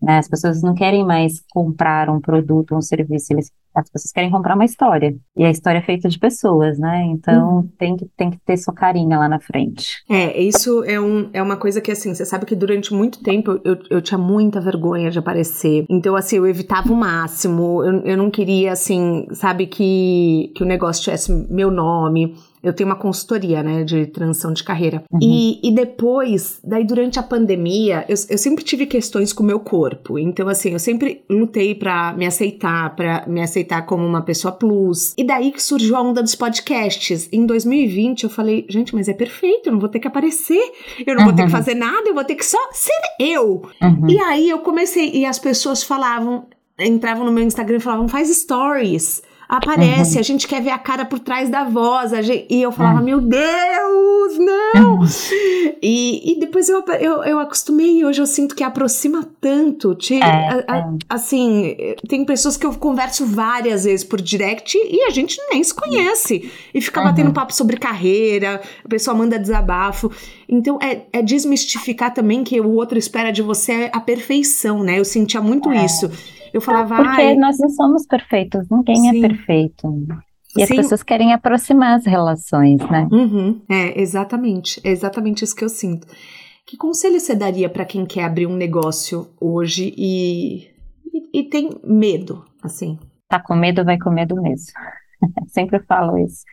Né? 0.01 0.17
As 0.17 0.27
pessoas 0.27 0.61
não 0.61 0.73
querem 0.73 1.05
mais 1.05 1.41
comprar 1.51 2.09
um 2.09 2.19
produto, 2.19 2.75
um 2.75 2.81
serviço, 2.81 3.33
eles, 3.33 3.51
as 3.73 3.89
pessoas 3.89 4.11
querem 4.11 4.29
comprar 4.29 4.55
uma 4.55 4.65
história. 4.65 5.15
E 5.35 5.45
a 5.45 5.49
história 5.49 5.79
é 5.79 5.81
feita 5.81 6.09
de 6.09 6.19
pessoas, 6.19 6.77
né? 6.77 7.05
Então 7.05 7.57
uhum. 7.57 7.69
tem, 7.77 7.95
que, 7.95 8.05
tem 8.17 8.31
que 8.31 8.37
ter 8.45 8.57
sua 8.57 8.73
carinha 8.73 9.17
lá 9.17 9.29
na 9.29 9.39
frente. 9.39 10.03
É, 10.09 10.41
isso 10.41 10.83
é, 10.83 10.99
um, 10.99 11.29
é 11.33 11.41
uma 11.41 11.57
coisa 11.57 11.79
que, 11.79 11.91
assim, 11.91 12.13
você 12.13 12.25
sabe 12.25 12.45
que 12.45 12.55
durante 12.55 12.93
muito 12.93 13.21
tempo 13.21 13.59
eu, 13.63 13.77
eu 13.89 14.01
tinha 14.01 14.17
muita 14.17 14.59
vergonha 14.59 15.09
de 15.09 15.19
aparecer. 15.19 15.85
Então, 15.89 16.15
assim, 16.15 16.37
eu 16.37 16.47
evitava 16.47 16.91
o 16.91 16.95
máximo. 16.95 17.83
Eu, 17.83 18.01
eu 18.01 18.17
não 18.17 18.29
queria, 18.29 18.73
assim, 18.73 19.25
sabe, 19.33 19.67
que, 19.67 20.51
que 20.55 20.63
o 20.63 20.67
negócio 20.67 21.03
tivesse 21.03 21.31
meu 21.49 21.71
nome. 21.71 22.35
Eu 22.63 22.73
tenho 22.73 22.89
uma 22.89 22.95
consultoria, 22.95 23.63
né, 23.63 23.83
de 23.83 24.05
transição 24.05 24.53
de 24.53 24.63
carreira. 24.63 25.03
Uhum. 25.11 25.19
E, 25.21 25.59
e 25.63 25.73
depois, 25.73 26.59
daí 26.63 26.83
durante 26.85 27.17
a 27.17 27.23
pandemia, 27.23 28.05
eu, 28.07 28.15
eu 28.29 28.37
sempre 28.37 28.63
tive 28.63 28.85
questões 28.85 29.33
com 29.33 29.43
o 29.43 29.45
meu 29.45 29.59
corpo. 29.59 30.19
Então, 30.19 30.47
assim, 30.47 30.71
eu 30.71 30.79
sempre 30.79 31.23
lutei 31.29 31.73
para 31.73 32.13
me 32.13 32.25
aceitar, 32.25 32.95
para 32.95 33.25
me 33.27 33.41
aceitar 33.41 33.83
como 33.85 34.05
uma 34.05 34.21
pessoa 34.21 34.51
plus. 34.51 35.13
E 35.17 35.23
daí 35.23 35.51
que 35.51 35.61
surgiu 35.61 35.95
a 35.95 36.01
onda 36.01 36.21
dos 36.21 36.35
podcasts. 36.35 37.27
Em 37.31 37.45
2020, 37.45 38.23
eu 38.23 38.29
falei, 38.29 38.65
gente, 38.69 38.93
mas 38.93 39.07
é 39.07 39.13
perfeito, 39.13 39.67
eu 39.67 39.73
não 39.73 39.79
vou 39.79 39.89
ter 39.89 39.99
que 39.99 40.07
aparecer, 40.07 40.71
eu 41.05 41.15
não 41.15 41.21
uhum. 41.21 41.27
vou 41.27 41.35
ter 41.35 41.43
que 41.43 41.47
uhum. 41.47 41.57
fazer 41.57 41.75
nada, 41.75 42.07
eu 42.07 42.13
vou 42.13 42.23
ter 42.23 42.35
que 42.35 42.45
só 42.45 42.59
ser 42.71 42.91
eu. 43.19 43.63
Uhum. 43.81 44.09
E 44.09 44.19
aí 44.19 44.49
eu 44.49 44.59
comecei, 44.59 45.11
e 45.11 45.25
as 45.25 45.39
pessoas 45.39 45.81
falavam, 45.83 46.45
entravam 46.79 47.25
no 47.25 47.31
meu 47.31 47.43
Instagram 47.43 47.77
e 47.77 47.81
falavam, 47.81 48.07
faz 48.07 48.29
stories 48.29 49.23
aparece, 49.51 50.13
uhum. 50.13 50.19
a 50.21 50.23
gente 50.23 50.47
quer 50.47 50.61
ver 50.61 50.69
a 50.69 50.77
cara 50.77 51.03
por 51.03 51.19
trás 51.19 51.49
da 51.49 51.65
voz. 51.65 52.11
Gente, 52.25 52.47
e 52.49 52.61
eu 52.61 52.71
falava, 52.71 52.99
uhum. 52.99 53.05
meu 53.05 53.19
Deus, 53.19 54.37
não! 54.39 54.99
Uhum. 54.99 55.07
E, 55.83 56.33
e 56.33 56.39
depois 56.39 56.69
eu, 56.69 56.83
eu, 56.99 57.23
eu 57.23 57.39
acostumei 57.39 57.97
e 57.97 58.05
hoje 58.05 58.21
eu 58.21 58.27
sinto 58.27 58.55
que 58.55 58.63
aproxima 58.63 59.27
tanto. 59.41 59.95
Te, 59.95 60.13
é, 60.13 60.21
a, 60.21 60.63
a, 60.67 60.77
é. 60.77 60.85
Assim, 61.09 61.75
tem 62.07 62.23
pessoas 62.23 62.55
que 62.55 62.63
eu 62.63 62.71
converso 62.75 63.25
várias 63.25 63.83
vezes 63.85 64.03
por 64.03 64.21
direct 64.21 64.77
e 64.77 65.01
a 65.05 65.09
gente 65.09 65.39
nem 65.49 65.63
se 65.63 65.73
conhece. 65.73 66.51
E 66.71 66.79
fica 66.79 67.01
batendo 67.01 67.27
uhum. 67.27 67.33
papo 67.33 67.51
sobre 67.51 67.77
carreira, 67.77 68.61
a 68.85 68.87
pessoa 68.87 69.17
manda 69.17 69.39
desabafo. 69.39 70.11
Então, 70.47 70.77
é, 70.79 71.01
é 71.11 71.23
desmistificar 71.23 72.13
também 72.13 72.43
que 72.43 72.61
o 72.61 72.69
outro 72.75 72.99
espera 72.99 73.31
de 73.31 73.41
você 73.41 73.89
a 73.91 73.99
perfeição, 73.99 74.83
né? 74.83 74.99
Eu 74.99 75.05
sentia 75.05 75.41
muito 75.41 75.71
é. 75.71 75.83
isso. 75.83 76.11
Eu 76.53 76.61
falava, 76.61 76.95
Porque 76.95 77.21
Ai, 77.21 77.35
nós 77.35 77.57
não 77.59 77.69
somos 77.69 78.05
perfeitos, 78.05 78.67
ninguém 78.69 79.09
é 79.09 79.11
sim. 79.11 79.25
é 79.25 79.27
perfeito. 79.27 80.07
E 80.57 80.63
as 80.63 80.67
Sim. 80.67 80.75
pessoas 80.75 81.01
querem 81.01 81.33
aproximar 81.33 81.97
as 81.97 82.05
relações, 82.05 82.81
né? 82.89 83.07
Uhum. 83.11 83.61
É, 83.69 83.99
exatamente. 84.01 84.81
É 84.83 84.89
exatamente 84.89 85.43
isso 85.43 85.55
que 85.55 85.63
eu 85.63 85.69
sinto. 85.69 86.05
Que 86.65 86.77
conselho 86.77 87.19
você 87.19 87.35
daria 87.35 87.69
para 87.69 87.85
quem 87.85 88.05
quer 88.05 88.25
abrir 88.25 88.47
um 88.47 88.55
negócio 88.55 89.29
hoje 89.39 89.93
e, 89.97 90.67
e, 91.13 91.39
e, 91.39 91.43
tem 91.49 91.69
medo, 91.83 92.45
assim? 92.61 92.99
Tá 93.29 93.39
com 93.39 93.55
medo, 93.55 93.85
vai 93.85 93.97
com 93.97 94.09
medo 94.09 94.41
mesmo. 94.41 94.73
Sempre 95.47 95.79
falo 95.79 96.17
isso. 96.17 96.43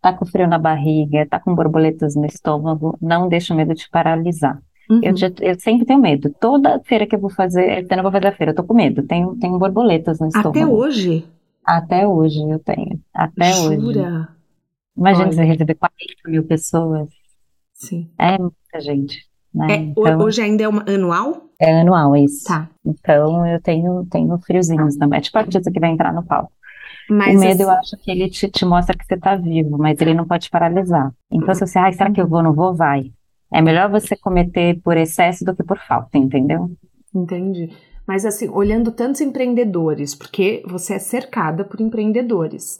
Tá 0.00 0.12
com 0.12 0.24
frio 0.24 0.46
na 0.46 0.58
barriga, 0.58 1.26
tá 1.28 1.40
com 1.40 1.54
borboletas 1.54 2.14
no 2.14 2.26
estômago, 2.26 2.96
não 3.02 3.28
deixa 3.28 3.52
o 3.52 3.56
medo 3.56 3.74
te 3.74 3.90
paralisar. 3.90 4.60
Uhum. 4.88 5.00
Eu, 5.02 5.16
já, 5.16 5.30
eu, 5.40 5.58
sempre 5.60 5.84
tenho 5.84 6.00
medo. 6.00 6.34
Toda 6.40 6.80
feira 6.80 7.06
que 7.06 7.14
eu 7.14 7.20
vou 7.20 7.30
fazer, 7.30 7.86
eu 7.88 7.96
não 7.96 8.02
vou 8.02 8.12
fazer 8.12 8.26
a 8.26 8.32
feira, 8.32 8.52
eu 8.52 8.56
tô 8.56 8.64
com 8.64 8.74
medo. 8.74 9.02
Tenho, 9.02 9.36
tenho 9.36 9.58
borboletas 9.58 10.18
no 10.18 10.28
estômago. 10.28 10.50
Até 10.50 10.66
hoje? 10.66 11.26
Até 11.64 12.06
hoje 12.06 12.40
eu 12.48 12.58
tenho. 12.58 12.98
Até 13.12 13.52
Jura? 13.52 13.76
hoje. 13.76 14.28
Imagina 14.96 15.26
Olha. 15.26 15.32
você 15.32 15.44
receber 15.44 15.74
40 15.74 15.96
mil 16.26 16.44
pessoas. 16.44 17.08
Sim. 17.74 18.10
É 18.18 18.38
muita 18.38 18.80
gente. 18.80 19.28
Né? 19.54 19.66
É, 19.70 19.76
então, 19.76 20.18
hoje 20.20 20.42
ainda 20.42 20.64
é 20.64 20.68
uma, 20.68 20.82
anual? 20.88 21.48
É 21.60 21.80
anual, 21.80 22.16
isso. 22.16 22.44
Tá. 22.44 22.68
Então 22.84 23.46
eu 23.46 23.60
tenho, 23.60 24.06
tenho 24.10 24.38
friozinhos 24.38 24.96
também. 24.96 25.18
É 25.18 25.22
tipo 25.22 25.38
a 25.38 25.42
artista 25.42 25.70
que 25.70 25.80
vai 25.80 25.90
entrar 25.90 26.12
no 26.12 26.24
palco. 26.24 26.52
Mas 27.10 27.36
o 27.36 27.40
medo, 27.40 27.52
assim... 27.52 27.62
eu 27.62 27.70
acho 27.70 27.96
que 27.96 28.10
ele 28.10 28.28
te, 28.28 28.48
te 28.48 28.64
mostra 28.64 28.96
que 28.96 29.04
você 29.04 29.14
está 29.14 29.34
vivo, 29.36 29.78
mas 29.78 29.98
ele 30.00 30.14
não 30.14 30.26
pode 30.26 30.44
te 30.44 30.50
paralisar. 30.50 31.12
Então, 31.30 31.54
se 31.54 31.66
você, 31.66 31.78
ai, 31.78 31.92
será 31.92 32.10
que 32.10 32.20
eu 32.20 32.28
vou, 32.28 32.42
não 32.42 32.52
vou, 32.52 32.74
vai. 32.74 33.10
É 33.52 33.62
melhor 33.62 33.90
você 33.90 34.16
cometer 34.16 34.80
por 34.82 34.96
excesso 34.96 35.44
do 35.44 35.54
que 35.54 35.62
por 35.62 35.78
falta, 35.78 36.18
entendeu? 36.18 36.70
Entendi. 37.14 37.70
Mas 38.06 38.24
assim, 38.24 38.48
olhando 38.48 38.90
tantos 38.90 39.20
empreendedores, 39.20 40.14
porque 40.14 40.62
você 40.66 40.94
é 40.94 40.98
cercada 40.98 41.64
por 41.64 41.80
empreendedores, 41.80 42.78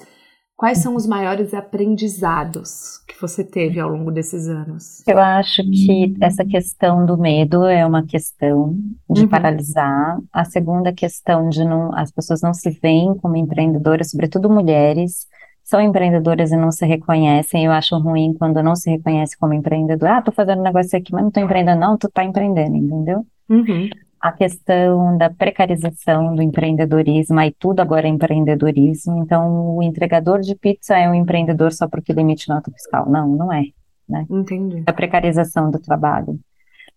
quais 0.57 0.79
são 0.79 0.97
os 0.97 1.07
maiores 1.07 1.53
aprendizados 1.55 2.99
que 3.07 3.21
você 3.21 3.45
teve 3.45 3.79
ao 3.79 3.91
longo 3.91 4.11
desses 4.11 4.49
anos? 4.49 5.07
Eu 5.07 5.19
acho 5.19 5.63
que 5.63 6.17
essa 6.21 6.45
questão 6.45 7.05
do 7.05 7.19
medo 7.19 7.65
é 7.65 7.85
uma 7.85 8.07
questão 8.07 8.75
de 9.11 9.23
uhum. 9.23 9.29
paralisar. 9.29 10.19
A 10.33 10.45
segunda 10.45 10.93
questão 10.93 11.49
de 11.49 11.65
não, 11.65 11.95
as 11.95 12.11
pessoas 12.11 12.41
não 12.41 12.55
se 12.55 12.71
veem 12.71 13.15
como 13.19 13.37
empreendedoras, 13.37 14.11
sobretudo 14.11 14.51
mulheres 14.51 15.27
são 15.69 15.83
empreendedoras 15.83 16.51
e 16.51 16.57
não 16.57 16.73
se 16.73 16.87
reconhecem. 16.87 17.67
Eu 17.67 17.73
acho 17.73 17.95
ruim 17.99 18.33
quando 18.33 18.63
não 18.63 18.75
se 18.75 18.91
reconhece 18.91 19.37
como 19.37 19.53
empreendedor. 19.53 20.09
Ah, 20.09 20.23
tô 20.23 20.33
fazendo 20.33 20.61
um 20.61 20.63
negócio 20.63 20.99
aqui, 20.99 21.13
mas 21.13 21.23
não 21.23 21.31
tô 21.31 21.41
empreendendo, 21.41 21.79
não, 21.79 21.99
tu 21.99 22.09
tá 22.09 22.25
empreendendo, 22.25 22.75
entendeu? 22.75 23.27
Uhum. 23.51 23.91
A 24.19 24.33
questão 24.33 25.19
da 25.19 25.29
precarização 25.29 26.35
do 26.35 26.41
empreendedorismo, 26.41 27.39
aí 27.39 27.53
tudo 27.53 27.81
agora 27.81 28.07
é 28.07 28.11
empreendedorismo. 28.11 29.19
Então, 29.19 29.77
o 29.77 29.83
entregador 29.83 30.41
de 30.41 30.55
pizza 30.55 30.97
é 30.97 31.07
um 31.07 31.15
empreendedor 31.15 31.71
só 31.71 31.87
porque 31.87 32.15
limite 32.15 32.49
nota 32.49 32.73
fiscal. 32.73 33.07
Não, 33.07 33.29
não 33.29 33.53
é. 33.53 33.65
Né? 34.09 34.25
Entendi. 34.31 34.85
A 34.87 34.93
precarização 34.95 35.71
do 35.71 35.79
trabalho. 35.79 36.41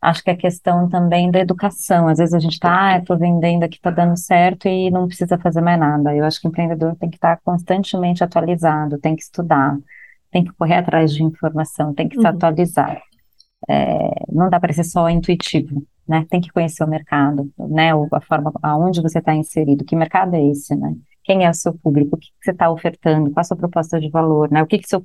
Acho 0.02 0.24
que 0.24 0.32
a 0.32 0.36
questão 0.36 0.90
também 0.90 1.30
da 1.30 1.40
educação. 1.40 2.08
Às 2.08 2.18
vezes 2.18 2.34
a 2.34 2.40
gente 2.40 2.54
está, 2.54 2.94
ah, 2.94 2.98
estou 2.98 3.18
vendendo 3.18 3.64
aqui, 3.64 3.78
está 3.78 3.92
dando 3.92 4.18
certo 4.18 4.68
e 4.68 4.90
não 4.90 5.08
precisa 5.08 5.38
fazer 5.38 5.62
mais 5.62 5.80
nada. 5.80 6.16
Eu 6.16 6.26
acho 6.26 6.42
que 6.42 6.48
o 6.48 6.50
empreendedor 6.50 6.96
tem 6.96 7.10
que 7.10 7.18
estar 7.18 7.36
tá 7.36 7.42
constantemente 7.46 8.24
atualizado, 8.24 8.98
tem 8.98 9.16
que 9.16 9.22
estudar, 9.22 9.78
tem 10.32 10.44
que 10.44 10.52
correr 10.54 10.78
atrás 10.78 11.14
de 11.14 11.24
informação, 11.24 11.94
tem 11.94 12.10
que 12.10 12.16
uhum. 12.18 12.22
se 12.24 12.28
atualizar. 12.28 13.00
É, 13.70 14.10
não 14.32 14.50
dá 14.50 14.60
para 14.60 14.74
ser 14.74 14.84
só 14.86 15.08
intuitivo, 15.08 15.86
né? 16.08 16.26
Tem 16.32 16.42
que 16.42 16.52
conhecer 16.52 16.84
o 16.84 16.88
mercado, 16.88 17.52
né? 17.60 17.92
A 18.12 18.22
forma, 18.22 18.52
aonde 18.64 19.02
você 19.02 19.20
está 19.20 19.36
inserido, 19.36 19.86
que 19.86 19.96
mercado 19.96 20.36
é 20.36 20.44
esse, 20.48 20.76
né? 20.76 20.96
Quem 21.32 21.46
é 21.46 21.50
o 21.50 21.54
seu 21.54 21.74
público? 21.74 22.18
O 22.18 22.20
que, 22.20 22.28
que 22.28 22.44
você 22.44 22.52
está 22.52 22.70
ofertando? 22.70 23.32
Qual 23.32 23.40
a 23.40 23.44
sua 23.46 23.56
proposta 23.56 23.98
de 23.98 24.10
valor? 24.10 24.52
Né? 24.52 24.62
O 24.62 24.68
que, 24.68 24.78
que 24.78 24.90
seu 24.90 25.02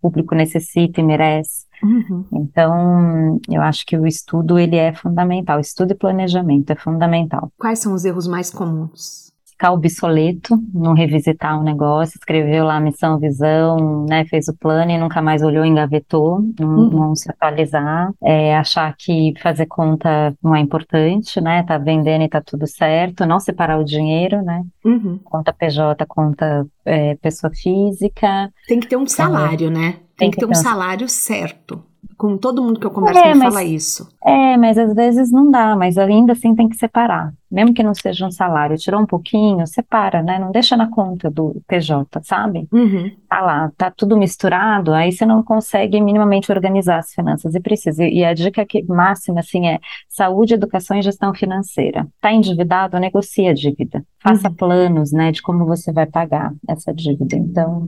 público 0.00 0.32
necessita 0.32 1.00
e 1.00 1.04
merece? 1.04 1.66
Uhum. 1.82 2.24
Então, 2.32 3.40
eu 3.50 3.60
acho 3.60 3.84
que 3.84 3.98
o 3.98 4.06
estudo 4.06 4.56
ele 4.56 4.76
é 4.76 4.94
fundamental. 4.94 5.58
Estudo 5.58 5.90
e 5.90 5.96
planejamento 5.96 6.70
é 6.70 6.76
fundamental. 6.76 7.50
Quais 7.58 7.80
são 7.80 7.92
os 7.92 8.04
erros 8.04 8.28
mais 8.28 8.50
comuns? 8.50 9.33
Ficar 9.54 9.72
obsoleto, 9.72 10.58
não 10.72 10.92
revisitar 10.92 11.56
o 11.56 11.60
um 11.60 11.64
negócio, 11.64 12.18
escreveu 12.18 12.64
lá 12.64 12.76
a 12.76 12.80
missão, 12.80 13.18
visão, 13.18 14.04
né, 14.08 14.24
fez 14.26 14.48
o 14.48 14.56
plano 14.56 14.90
e 14.90 14.98
nunca 14.98 15.22
mais 15.22 15.42
olhou, 15.42 15.64
engavetou, 15.64 16.40
não, 16.58 16.68
uhum. 16.68 16.90
não 16.90 17.14
se 17.14 17.30
atualizar, 17.30 18.12
é, 18.22 18.56
achar 18.56 18.94
que 18.96 19.32
fazer 19.40 19.66
conta 19.66 20.34
não 20.42 20.54
é 20.54 20.60
importante, 20.60 21.40
né, 21.40 21.62
tá 21.62 21.78
vendendo 21.78 22.24
e 22.24 22.28
tá 22.28 22.42
tudo 22.44 22.66
certo, 22.66 23.24
não 23.24 23.38
separar 23.38 23.78
o 23.78 23.84
dinheiro, 23.84 24.42
né, 24.42 24.62
uhum. 24.84 25.18
conta 25.24 25.52
PJ, 25.52 26.04
conta 26.06 26.66
é, 26.84 27.14
pessoa 27.16 27.52
física. 27.54 28.50
Tem 28.66 28.80
que 28.80 28.88
ter 28.88 28.96
um 28.96 29.06
salário, 29.06 29.70
né, 29.70 29.92
tem, 30.16 30.28
tem 30.28 30.30
que 30.32 30.38
ter 30.38 30.46
um 30.46 30.54
salário 30.54 31.08
certo 31.08 31.82
com 32.16 32.36
todo 32.36 32.62
mundo 32.62 32.80
que 32.80 32.86
eu 32.86 32.90
converso 32.90 33.20
é, 33.20 33.34
me 33.34 33.40
mas, 33.40 33.54
fala 33.54 33.64
isso. 33.64 34.08
É, 34.24 34.56
mas 34.56 34.78
às 34.78 34.94
vezes 34.94 35.30
não 35.30 35.50
dá, 35.50 35.76
mas 35.76 35.98
ainda 35.98 36.32
assim 36.32 36.54
tem 36.54 36.68
que 36.68 36.76
separar. 36.76 37.32
Mesmo 37.50 37.72
que 37.72 37.82
não 37.82 37.94
seja 37.94 38.26
um 38.26 38.30
salário, 38.30 38.76
tirou 38.76 39.00
um 39.00 39.06
pouquinho, 39.06 39.66
separa, 39.66 40.22
né? 40.22 40.38
Não 40.38 40.50
deixa 40.50 40.76
na 40.76 40.90
conta 40.90 41.30
do 41.30 41.62
PJ, 41.68 42.20
sabe? 42.24 42.66
Uhum. 42.72 43.12
Tá 43.28 43.40
lá, 43.40 43.72
tá 43.76 43.90
tudo 43.90 44.16
misturado, 44.16 44.92
aí 44.92 45.12
você 45.12 45.24
não 45.24 45.42
consegue 45.42 46.00
minimamente 46.00 46.50
organizar 46.50 46.98
as 46.98 47.12
finanças 47.12 47.54
e 47.54 47.60
precisa. 47.60 48.04
E 48.04 48.24
a 48.24 48.34
dica 48.34 48.66
que, 48.66 48.82
máxima, 48.84 49.40
assim, 49.40 49.68
é 49.68 49.78
saúde, 50.08 50.54
educação 50.54 50.96
e 50.96 51.02
gestão 51.02 51.32
financeira. 51.32 52.08
Tá 52.20 52.32
endividado, 52.32 52.98
negocia 52.98 53.50
a 53.50 53.54
dívida. 53.54 54.04
Faça 54.18 54.48
uhum. 54.48 54.54
planos, 54.54 55.12
né, 55.12 55.30
de 55.30 55.40
como 55.40 55.64
você 55.64 55.92
vai 55.92 56.06
pagar 56.06 56.52
essa 56.68 56.92
dívida. 56.92 57.36
Então, 57.36 57.86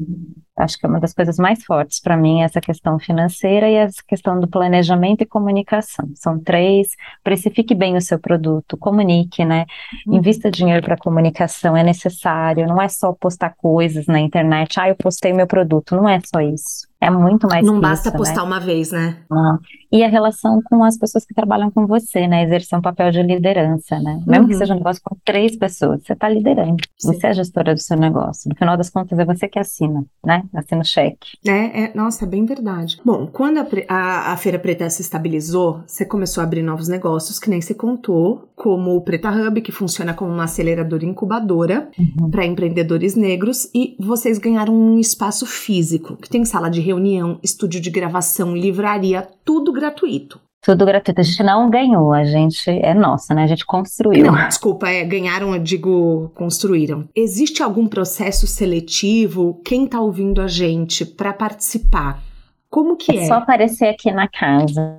Acho 0.57 0.79
que 0.79 0.87
é 0.87 0.89
uma 0.89 1.01
das 1.01 1.13
coisas 1.13 1.37
mais 1.37 1.63
fortes 1.65 2.01
para 2.01 2.17
mim 2.17 2.43
essa 2.43 2.61
questão 2.61 2.99
financeira 2.99 3.69
e 3.69 3.75
essa 3.75 4.03
questão 4.07 4.41
do 4.41 4.49
planejamento 4.49 5.23
e 5.23 5.27
comunicação. 5.27 6.09
São 6.15 6.39
três. 6.39 6.89
Precifique 7.23 7.75
bem 7.75 7.97
o 7.97 8.01
seu 8.01 8.19
produto, 8.19 8.77
comunique, 8.77 9.45
né? 9.45 9.67
Uhum. 10.07 10.17
Invista 10.17 10.51
dinheiro 10.51 10.83
para 10.83 10.97
comunicação, 10.97 11.77
é 11.77 11.83
necessário. 11.83 12.67
Não 12.67 12.81
é 12.81 12.89
só 12.89 13.13
postar 13.13 13.55
coisas 13.57 14.07
na 14.07 14.19
internet. 14.19 14.81
Ah, 14.81 14.89
eu 14.89 14.97
postei 14.97 15.33
meu 15.33 15.47
produto. 15.47 15.95
Não 15.95 16.09
é 16.09 16.21
só 16.21 16.41
isso. 16.41 16.89
É 17.01 17.11
muito 17.11 17.47
mais 17.47 17.65
Não 17.65 17.79
basta 17.79 18.09
isso, 18.09 18.17
postar 18.17 18.43
né? 18.43 18.47
uma 18.47 18.61
vez, 18.61 18.91
né? 18.91 19.19
Não. 19.31 19.59
E 19.93 20.03
a 20.03 20.09
relação 20.09 20.61
com 20.65 20.83
as 20.83 20.97
pessoas 20.97 21.25
que 21.27 21.35
trabalham 21.35 21.71
com 21.71 21.87
você, 21.87 22.27
né? 22.27 22.45
Exercer 22.45 22.79
um 22.79 22.83
papel 22.83 23.11
de 23.11 23.23
liderança, 23.23 24.01
né? 24.01 24.23
Mesmo 24.27 24.45
uhum. 24.45 24.49
que 24.49 24.57
seja 24.57 24.75
um 24.75 24.79
negócio 24.79 25.03
com 25.05 25.17
três 25.25 25.57
pessoas, 25.57 26.03
você 26.03 26.15
está 26.15 26.29
liderando. 26.29 26.83
Sim. 26.99 27.13
Você 27.13 27.27
é 27.27 27.31
a 27.31 27.35
gestora 27.35 27.75
do 27.75 27.81
seu 27.81 27.97
negócio. 27.99 28.49
No 28.49 28.57
final 28.57 28.77
das 28.77 28.89
contas, 28.89 29.19
é 29.19 29.25
você 29.25 29.47
que 29.47 29.59
assina, 29.59 30.05
né? 30.25 30.43
Assina 30.55 30.81
o 30.81 30.85
cheque. 30.85 31.37
É, 31.47 31.85
é, 31.85 31.93
nossa, 31.95 32.25
é 32.25 32.29
bem 32.29 32.45
verdade. 32.47 32.99
Bom, 33.05 33.27
quando 33.27 33.59
a, 33.59 33.67
a, 33.89 34.33
a 34.33 34.37
Feira 34.37 34.59
Preta 34.59 34.89
se 34.89 35.03
estabilizou, 35.03 35.83
você 35.87 36.05
começou 36.05 36.41
a 36.41 36.45
abrir 36.45 36.63
novos 36.63 36.89
negócios, 36.89 37.39
que 37.39 37.51
nem 37.51 37.61
você 37.61 37.75
contou, 37.75 38.49
como 38.57 38.97
o 38.97 39.03
Preta 39.03 39.31
Hub, 39.31 39.61
que 39.61 39.71
funciona 39.71 40.15
como 40.15 40.33
uma 40.33 40.45
aceleradora 40.45 41.05
incubadora 41.05 41.91
uhum. 41.99 42.31
para 42.31 42.47
empreendedores 42.47 43.15
negros, 43.15 43.69
e 43.75 43.97
vocês 44.01 44.39
ganharam 44.39 44.75
um 44.75 44.99
espaço 44.99 45.45
físico, 45.45 46.17
que 46.17 46.31
tem 46.31 46.45
sala 46.45 46.71
de 46.71 46.86
reunião, 46.87 47.39
estúdio 47.43 47.81
de 47.81 47.91
gravação, 47.91 48.57
livraria, 48.57 49.29
tudo 49.45 49.73
gratuito. 49.73 50.41
Tudo 50.63 50.85
gratuito. 50.85 51.21
A 51.21 51.25
gente 51.25 51.43
não 51.43 51.71
ganhou, 51.71 52.13
a 52.13 52.25
gente 52.25 52.69
é 52.69 52.93
nossa, 52.93 53.35
né? 53.35 53.45
A 53.45 53.47
gente 53.47 53.65
construiu. 53.65 54.27
Não, 54.27 54.49
desculpa, 54.49 54.89
é, 54.89 55.05
ganharam, 55.05 55.55
eu 55.55 55.63
digo, 55.63 56.31
construíram. 56.35 57.09
Existe 57.15 57.63
algum 57.63 57.87
processo 57.87 58.47
seletivo? 58.47 59.61
Quem 59.65 59.87
tá 59.87 60.01
ouvindo 60.01 60.41
a 60.41 60.49
gente 60.49 61.05
para 61.05 61.33
participar? 61.33 62.21
Como 62.69 62.97
que 62.97 63.13
é? 63.13 63.23
É 63.23 63.27
só 63.27 63.35
aparecer 63.35 63.87
aqui 63.87 64.11
na 64.11 64.27
casa. 64.29 64.99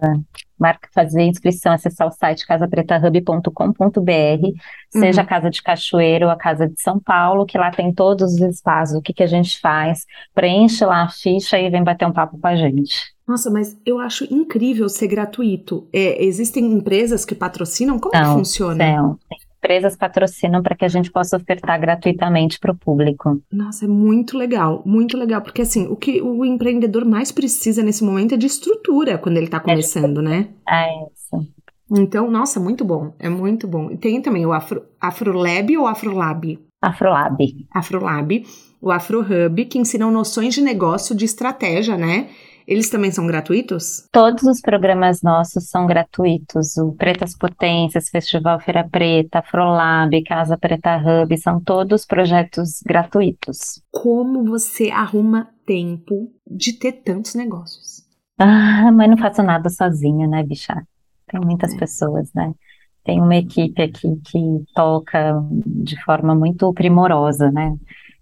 Marca 0.60 0.90
fazer 0.94 1.24
inscrição, 1.24 1.74
acessar 1.74 2.08
o 2.08 2.12
site 2.12 2.46
casapretahub.com.br, 2.46 3.52
seja 4.90 5.22
uhum. 5.22 5.26
a 5.26 5.30
Casa 5.30 5.50
de 5.50 5.62
Cachoeiro 5.62 6.26
ou 6.26 6.32
a 6.32 6.36
Casa 6.36 6.68
de 6.68 6.82
São 6.82 7.00
Paulo, 7.00 7.46
que 7.46 7.58
lá 7.58 7.72
tem 7.72 7.94
todos 7.94 8.34
os 8.34 8.42
espaços, 8.42 8.96
o 8.96 9.02
que, 9.02 9.14
que 9.14 9.24
a 9.24 9.28
gente 9.28 9.60
faz, 9.60 10.06
preenche 10.34 10.86
lá 10.86 11.04
a 11.04 11.10
ficha 11.10 11.60
e 11.60 11.70
vem 11.70 11.84
bater 11.84 12.08
um 12.08 12.14
papo 12.14 12.38
com 12.40 12.48
a 12.48 12.56
gente. 12.56 13.16
Nossa, 13.28 13.52
mas 13.52 13.78
eu 13.86 14.00
acho 14.00 14.24
incrível 14.34 14.88
ser 14.88 15.08
gratuito. 15.08 15.86
É, 15.92 16.24
existem 16.24 16.72
empresas 16.72 17.26
que 17.26 17.36
patrocinam? 17.36 18.00
Como 18.00 18.14
não, 18.14 18.24
que 18.24 18.40
funciona? 18.40 18.76
Não, 18.76 19.20
empresas 19.58 19.96
patrocinam 19.96 20.62
para 20.62 20.76
que 20.76 20.86
a 20.86 20.88
gente 20.88 21.12
possa 21.12 21.38
ofertar 21.38 21.80
gratuitamente 21.80 22.60
para 22.60 22.72
o 22.72 22.78
público. 22.78 23.42
Nossa, 23.52 23.86
é 23.86 23.88
muito 23.88 24.38
legal, 24.38 24.82
muito 24.86 25.18
legal, 25.18 25.42
porque 25.42 25.62
assim, 25.62 25.88
o 25.88 25.96
que 25.96 26.22
o 26.22 26.46
empreendedor 26.46 27.06
mais 27.06 27.32
precisa 27.32 27.84
nesse 27.84 28.04
momento 28.04 28.36
é 28.36 28.38
de 28.38 28.46
estrutura 28.46 29.18
quando 29.18 29.38
ele 29.38 29.48
está 29.48 29.60
começando, 29.60 30.20
é 30.20 30.24
né? 30.24 30.50
É 30.68 30.88
isso. 31.12 31.48
Então, 31.90 32.30
nossa, 32.30 32.60
muito 32.60 32.84
bom, 32.84 33.14
é 33.18 33.30
muito 33.30 33.68
bom. 33.68 33.90
E 33.92 33.98
tem 33.98 34.22
também 34.22 34.46
o 34.46 34.52
Afro, 34.52 34.84
Afrolab 35.00 35.78
ou 35.78 35.88
Afrolab? 35.88 36.60
Afrolab. 36.82 37.68
Afrolab, 37.74 38.46
o 38.82 38.92
Afrohub, 38.92 39.66
que 39.66 39.80
ensinam 39.80 40.12
noções 40.12 40.54
de 40.54 40.62
negócio, 40.62 41.16
de 41.16 41.26
estratégia, 41.26 41.98
né? 41.98 42.30
Eles 42.68 42.90
também 42.90 43.10
são 43.12 43.26
gratuitos? 43.26 44.06
Todos 44.12 44.44
os 44.44 44.60
programas 44.60 45.22
nossos 45.22 45.70
são 45.70 45.88
gratuitos. 45.88 46.76
O 46.76 46.92
Pretas 46.92 47.34
Potências, 47.34 48.10
Festival 48.10 48.60
Feira 48.60 48.84
Preta, 48.84 49.40
Afrolab, 49.40 50.22
Casa 50.24 50.58
Preta 50.58 50.98
Hub, 50.98 51.38
são 51.38 51.62
todos 51.62 52.06
projetos 52.06 52.82
gratuitos. 52.86 53.82
Como 53.90 54.44
você 54.44 54.92
arruma 54.92 55.48
tempo 55.66 56.30
de 56.46 56.74
ter 56.74 56.92
tantos 57.04 57.36
negócios? 57.36 58.06
Ah, 58.38 58.92
mas 58.92 59.10
não 59.10 59.18
faço 59.18 59.42
nada 59.42 59.70
sozinha, 59.70 60.28
né, 60.28 60.44
bicha? 60.44 60.76
Tem 61.32 61.40
muitas 61.40 61.74
é. 61.74 61.78
pessoas, 61.78 62.30
né? 62.36 62.54
Tem 63.06 63.22
uma 63.22 63.38
equipe 63.38 63.82
aqui 63.82 64.20
que 64.26 64.40
toca 64.76 65.42
de 65.66 66.04
forma 66.04 66.36
muito 66.36 66.74
primorosa, 66.74 67.50
né? 67.50 67.78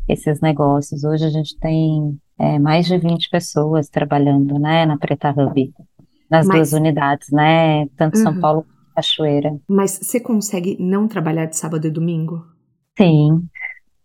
Esses 0.08 0.40
negócios. 0.40 1.04
Hoje 1.04 1.26
a 1.26 1.30
gente 1.32 1.58
tem 1.58 2.20
é, 2.40 2.60
mais 2.60 2.86
de 2.86 2.98
20 2.98 3.30
pessoas 3.30 3.90
trabalhando, 3.90 4.60
né, 4.60 4.86
na 4.86 4.98
Preta 4.98 5.32
Hub, 5.32 5.74
nas 6.30 6.48
Mas... 6.48 6.56
duas 6.56 6.74
unidades, 6.74 7.30
né, 7.32 7.88
tanto 7.98 8.18
uhum. 8.18 8.24
São 8.24 8.40
Paulo 8.40 8.64
quanto 8.64 8.76
Cachoeira. 8.96 9.60
Mas 9.68 10.00
você 10.02 10.20
consegue 10.20 10.78
não 10.80 11.08
trabalhar 11.08 11.46
de 11.46 11.58
sábado 11.58 11.86
e 11.86 11.92
domingo? 11.92 12.46
Sim. 12.98 13.44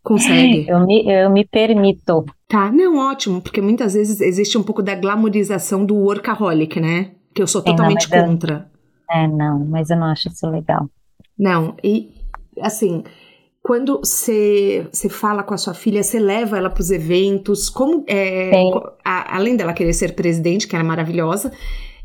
Consegue? 0.03 0.67
Eu 0.69 0.85
me, 0.85 1.07
eu 1.07 1.31
me 1.31 1.45
permito. 1.45 2.25
Tá, 2.49 2.73
não, 2.73 2.99
ótimo, 2.99 3.41
porque 3.41 3.61
muitas 3.61 3.95
vezes 3.95 4.21
existe 4.21 4.59
um 4.59 4.63
pouco 4.63 4.83
da 4.83 4.95
glamorização 4.95 5.85
do 5.85 5.95
workaholic, 5.95 6.81
né? 6.81 7.13
Que 7.35 7.43
eu 7.43 7.47
sou 7.47 7.63
totalmente 7.63 8.11
não, 8.11 8.27
contra. 8.27 8.69
Eu, 9.09 9.17
é, 9.17 9.29
não, 9.29 9.65
mas 9.67 9.91
eu 9.91 9.97
não 9.97 10.07
acho 10.07 10.29
isso 10.29 10.49
legal. 10.49 10.89
Não, 11.39 11.77
e 11.85 12.13
assim, 12.61 13.05
quando 13.63 13.99
você 13.99 14.89
fala 15.11 15.43
com 15.43 15.53
a 15.53 15.59
sua 15.59 15.75
filha, 15.75 16.03
você 16.03 16.19
leva 16.19 16.57
ela 16.57 16.71
para 16.71 16.81
os 16.81 16.91
eventos, 16.91 17.69
como 17.69 18.05
é, 18.09 18.51
a, 19.05 19.37
além 19.37 19.57
dela 19.57 19.73
querer 19.73 19.93
ser 19.93 20.15
presidente, 20.15 20.67
que 20.67 20.75
ela 20.75 20.85
é 20.85 20.87
maravilhosa, 20.87 21.53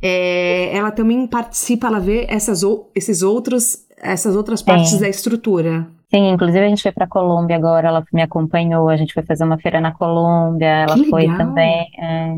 é, 0.02 0.76
ela 0.76 0.92
também 0.92 1.26
participa, 1.26 1.88
ela 1.88 2.00
vê 2.00 2.26
essas, 2.30 2.62
esses 2.94 3.22
outros, 3.22 3.86
essas 3.98 4.36
outras 4.36 4.62
partes 4.62 4.92
Sim. 4.92 5.00
da 5.00 5.08
estrutura. 5.08 5.88
Sim, 6.14 6.30
inclusive 6.30 6.60
a 6.60 6.70
gente 6.70 6.84
foi 6.84 6.92
para 6.92 7.08
Colômbia 7.08 7.56
agora, 7.56 7.88
ela 7.88 8.04
me 8.14 8.22
acompanhou, 8.22 8.90
a 8.90 8.98
gente 8.98 9.14
foi 9.14 9.24
fazer 9.24 9.46
uma 9.46 9.58
feira 9.58 9.80
na 9.80 9.94
Colômbia, 9.94 10.68
ela 10.68 10.96
que 10.96 11.10
foi 11.10 11.22
legal. 11.22 11.38
também. 11.38 11.88
É, 11.98 12.38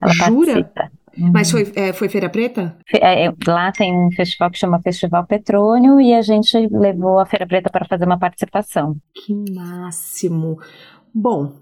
ela 0.00 0.12
Jura? 0.12 0.52
Participa. 0.52 0.97
Mas 1.18 1.50
foi, 1.50 1.70
é, 1.74 1.92
foi 1.92 2.08
Feira 2.08 2.28
Preta? 2.28 2.76
É, 2.92 3.26
é, 3.26 3.32
lá 3.46 3.72
tem 3.72 3.94
um 3.94 4.10
festival 4.12 4.50
que 4.50 4.58
chama 4.58 4.80
Festival 4.80 5.26
Petrônio 5.26 6.00
e 6.00 6.14
a 6.14 6.22
gente 6.22 6.56
levou 6.70 7.18
a 7.18 7.26
Feira 7.26 7.46
Preta 7.46 7.70
para 7.70 7.86
fazer 7.86 8.04
uma 8.04 8.18
participação. 8.18 8.96
Que 9.14 9.34
máximo! 9.52 10.58
Bom, 11.12 11.52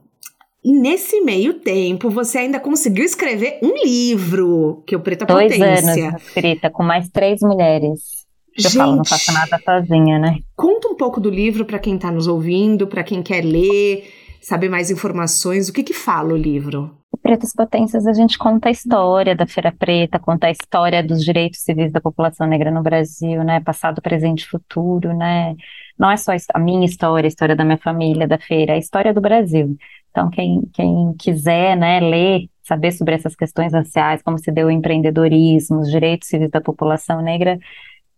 e 0.62 0.72
nesse 0.72 1.20
meio 1.20 1.54
tempo, 1.54 2.10
você 2.10 2.38
ainda 2.38 2.58
conseguiu 2.58 3.04
escrever 3.04 3.58
um 3.62 3.72
livro, 3.84 4.82
que 4.86 4.94
é 4.94 4.98
o 4.98 5.00
Preta 5.00 5.24
Dois 5.24 5.52
Potência. 5.52 5.82
Dois 5.82 5.98
anos 5.98 6.22
escrita, 6.22 6.70
com 6.70 6.82
mais 6.82 7.08
três 7.08 7.40
mulheres. 7.40 8.26
Gente, 8.58 8.74
eu 8.74 8.80
falo, 8.80 8.96
não 8.96 9.04
faço 9.04 9.32
nada 9.32 9.60
sozinha, 9.64 10.18
né? 10.18 10.38
Conta 10.56 10.88
um 10.88 10.96
pouco 10.96 11.20
do 11.20 11.30
livro 11.30 11.64
para 11.64 11.78
quem 11.78 11.94
está 11.96 12.10
nos 12.10 12.26
ouvindo, 12.26 12.86
para 12.86 13.04
quem 13.04 13.22
quer 13.22 13.44
ler, 13.44 14.10
saber 14.40 14.68
mais 14.68 14.90
informações. 14.90 15.68
O 15.68 15.72
que 15.72 15.82
que 15.82 15.94
fala 15.94 16.32
o 16.32 16.36
livro? 16.36 16.96
Pretas 17.22 17.52
Potências, 17.52 18.06
a 18.06 18.12
gente 18.12 18.38
conta 18.38 18.68
a 18.68 18.70
história 18.70 19.34
da 19.34 19.46
Feira 19.46 19.72
Preta, 19.72 20.18
conta 20.18 20.46
a 20.46 20.50
história 20.50 21.02
dos 21.02 21.24
direitos 21.24 21.60
civis 21.60 21.90
da 21.90 22.00
população 22.00 22.46
negra 22.46 22.70
no 22.70 22.82
Brasil, 22.82 23.42
né? 23.42 23.60
Passado, 23.60 24.00
presente 24.00 24.42
e 24.42 24.46
futuro, 24.46 25.12
né? 25.12 25.56
Não 25.98 26.10
é 26.10 26.16
só 26.16 26.32
a 26.54 26.58
minha 26.58 26.84
história, 26.84 27.26
a 27.26 27.28
história 27.28 27.56
da 27.56 27.64
minha 27.64 27.78
família, 27.78 28.28
da 28.28 28.38
feira, 28.38 28.72
é 28.72 28.74
a 28.76 28.78
história 28.78 29.12
do 29.12 29.20
Brasil. 29.20 29.76
Então, 30.10 30.30
quem, 30.30 30.62
quem 30.72 31.14
quiser, 31.18 31.76
né, 31.76 32.00
ler, 32.00 32.48
saber 32.62 32.92
sobre 32.92 33.14
essas 33.14 33.34
questões 33.34 33.72
raciais, 33.72 34.22
como 34.22 34.38
se 34.38 34.50
deu 34.50 34.68
o 34.68 34.70
empreendedorismo, 34.70 35.80
os 35.80 35.90
direitos 35.90 36.28
civis 36.28 36.50
da 36.50 36.60
população 36.60 37.20
negra, 37.20 37.58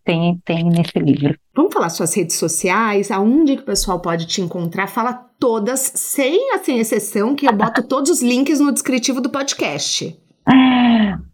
tem, 0.09 0.41
tem 0.43 0.63
nesse 0.63 0.97
livro. 0.97 1.37
Vamos 1.55 1.71
falar 1.71 1.89
suas 1.89 2.15
redes 2.15 2.35
sociais, 2.35 3.11
aonde 3.11 3.55
que 3.55 3.61
o 3.61 3.65
pessoal 3.65 3.99
pode 3.99 4.25
te 4.25 4.41
encontrar? 4.41 4.87
Fala 4.87 5.13
todas, 5.13 5.91
sem 5.93 6.51
assim, 6.53 6.79
exceção, 6.79 7.35
que 7.35 7.47
eu 7.47 7.53
boto 7.53 7.83
todos 7.83 8.09
os 8.09 8.21
links 8.23 8.59
no 8.59 8.71
descritivo 8.71 9.21
do 9.21 9.29
podcast. 9.29 10.19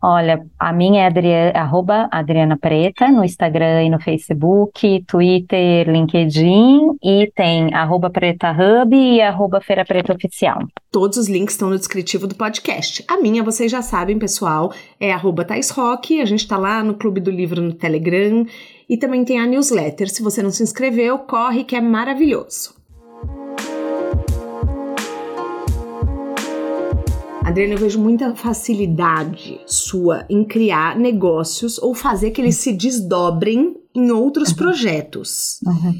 Olha, 0.08 0.46
a 0.60 0.72
minha 0.72 1.02
é 1.02 1.08
Adriana, 1.08 1.52
arroba 1.60 2.08
Adriana 2.12 2.58
Preta 2.58 3.08
no 3.08 3.24
Instagram 3.24 3.86
e 3.86 3.90
no 3.90 4.00
Facebook, 4.00 5.04
Twitter, 5.08 5.90
LinkedIn 5.90 6.98
e 7.02 7.32
tem 7.36 7.74
arroba 7.74 8.10
Preta 8.10 8.52
Hub 8.52 8.96
e 8.96 9.20
arroba 9.20 9.60
Feira 9.62 9.84
Preta 9.84 10.14
Oficial. 10.14 10.60
Todos 10.92 11.18
os 11.18 11.28
links 11.28 11.56
estão 11.56 11.72
no 11.72 11.78
descritivo 11.78 12.28
do 12.28 12.36
podcast. 12.36 13.04
A 13.08 13.18
minha, 13.20 13.44
vocês 13.44 13.72
já 13.72 13.82
sabem, 13.82 14.20
pessoal, 14.20 14.72
é 15.00 15.12
arroba 15.12 15.44
Thais 15.44 15.72
Rock, 15.72 16.22
a 16.22 16.26
gente 16.26 16.48
tá 16.48 16.58
lá 16.58 16.84
no 16.84 16.94
Clube 16.94 17.20
do 17.20 17.32
Livro 17.32 17.60
no 17.60 17.74
Telegram 17.74 18.46
e 18.88 18.98
também 18.98 19.26
tem 19.26 19.40
a 19.40 19.48
newsletter. 19.48 20.08
Se 20.08 20.22
você 20.22 20.44
não 20.44 20.52
se 20.52 20.62
inscreveu, 20.62 21.18
corre 21.18 21.64
que 21.64 21.76
é 21.76 21.82
maravilhoso. 21.82 22.76
Adriana, 27.46 27.76
eu 27.76 27.78
vejo 27.78 28.00
muita 28.00 28.34
facilidade 28.36 29.62
sua 29.68 30.26
em 30.28 30.44
criar 30.44 30.98
negócios 30.98 31.78
ou 31.78 31.94
fazer 31.94 32.32
que 32.32 32.42
eles 32.42 32.56
se 32.56 32.74
desdobrem 32.74 33.78
em 33.94 34.10
outros 34.10 34.50
uhum. 34.50 34.56
projetos. 34.56 35.60
Uhum. 35.64 35.94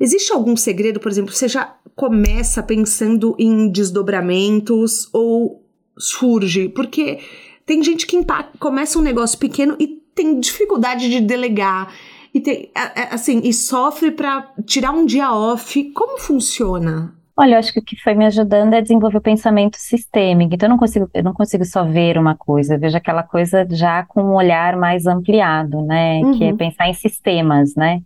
Existe 0.00 0.32
algum 0.32 0.56
segredo, 0.56 0.98
por 0.98 1.10
exemplo, 1.10 1.34
você 1.34 1.48
já 1.48 1.76
começa 1.94 2.62
pensando 2.62 3.36
em 3.38 3.70
desdobramentos 3.70 5.08
ou 5.12 5.62
surge? 5.98 6.70
Porque 6.70 7.18
tem 7.66 7.82
gente 7.82 8.06
que 8.06 8.18
começa 8.58 8.98
um 8.98 9.02
negócio 9.02 9.38
pequeno 9.38 9.76
e 9.78 10.02
tem 10.14 10.40
dificuldade 10.40 11.10
de 11.10 11.20
delegar 11.20 11.92
e 12.32 12.40
tem, 12.40 12.70
assim, 13.10 13.40
e 13.44 13.52
sofre 13.52 14.10
para 14.10 14.50
tirar 14.64 14.92
um 14.92 15.04
dia 15.04 15.30
off. 15.30 15.90
Como 15.92 16.18
funciona? 16.18 17.15
Olha, 17.38 17.54
eu 17.54 17.58
acho 17.58 17.72
que 17.72 17.80
o 17.80 17.84
que 17.84 18.00
foi 18.00 18.14
me 18.14 18.24
ajudando 18.24 18.72
é 18.72 18.80
desenvolver 18.80 19.18
o 19.18 19.20
pensamento 19.20 19.76
sistêmico. 19.76 20.54
Então, 20.54 20.66
eu 20.66 20.70
não 20.70 20.78
consigo, 20.78 21.10
eu 21.12 21.22
não 21.22 21.34
consigo 21.34 21.64
só 21.66 21.84
ver 21.84 22.16
uma 22.16 22.34
coisa, 22.34 22.74
eu 22.74 22.80
vejo 22.80 22.96
aquela 22.96 23.22
coisa 23.22 23.66
já 23.70 24.04
com 24.04 24.22
um 24.22 24.34
olhar 24.34 24.74
mais 24.76 25.06
ampliado, 25.06 25.82
né? 25.82 26.20
Uhum. 26.20 26.38
Que 26.38 26.44
é 26.44 26.50
uhum. 26.50 26.56
pensar 26.56 26.88
em 26.88 26.94
sistemas, 26.94 27.74
né? 27.74 28.00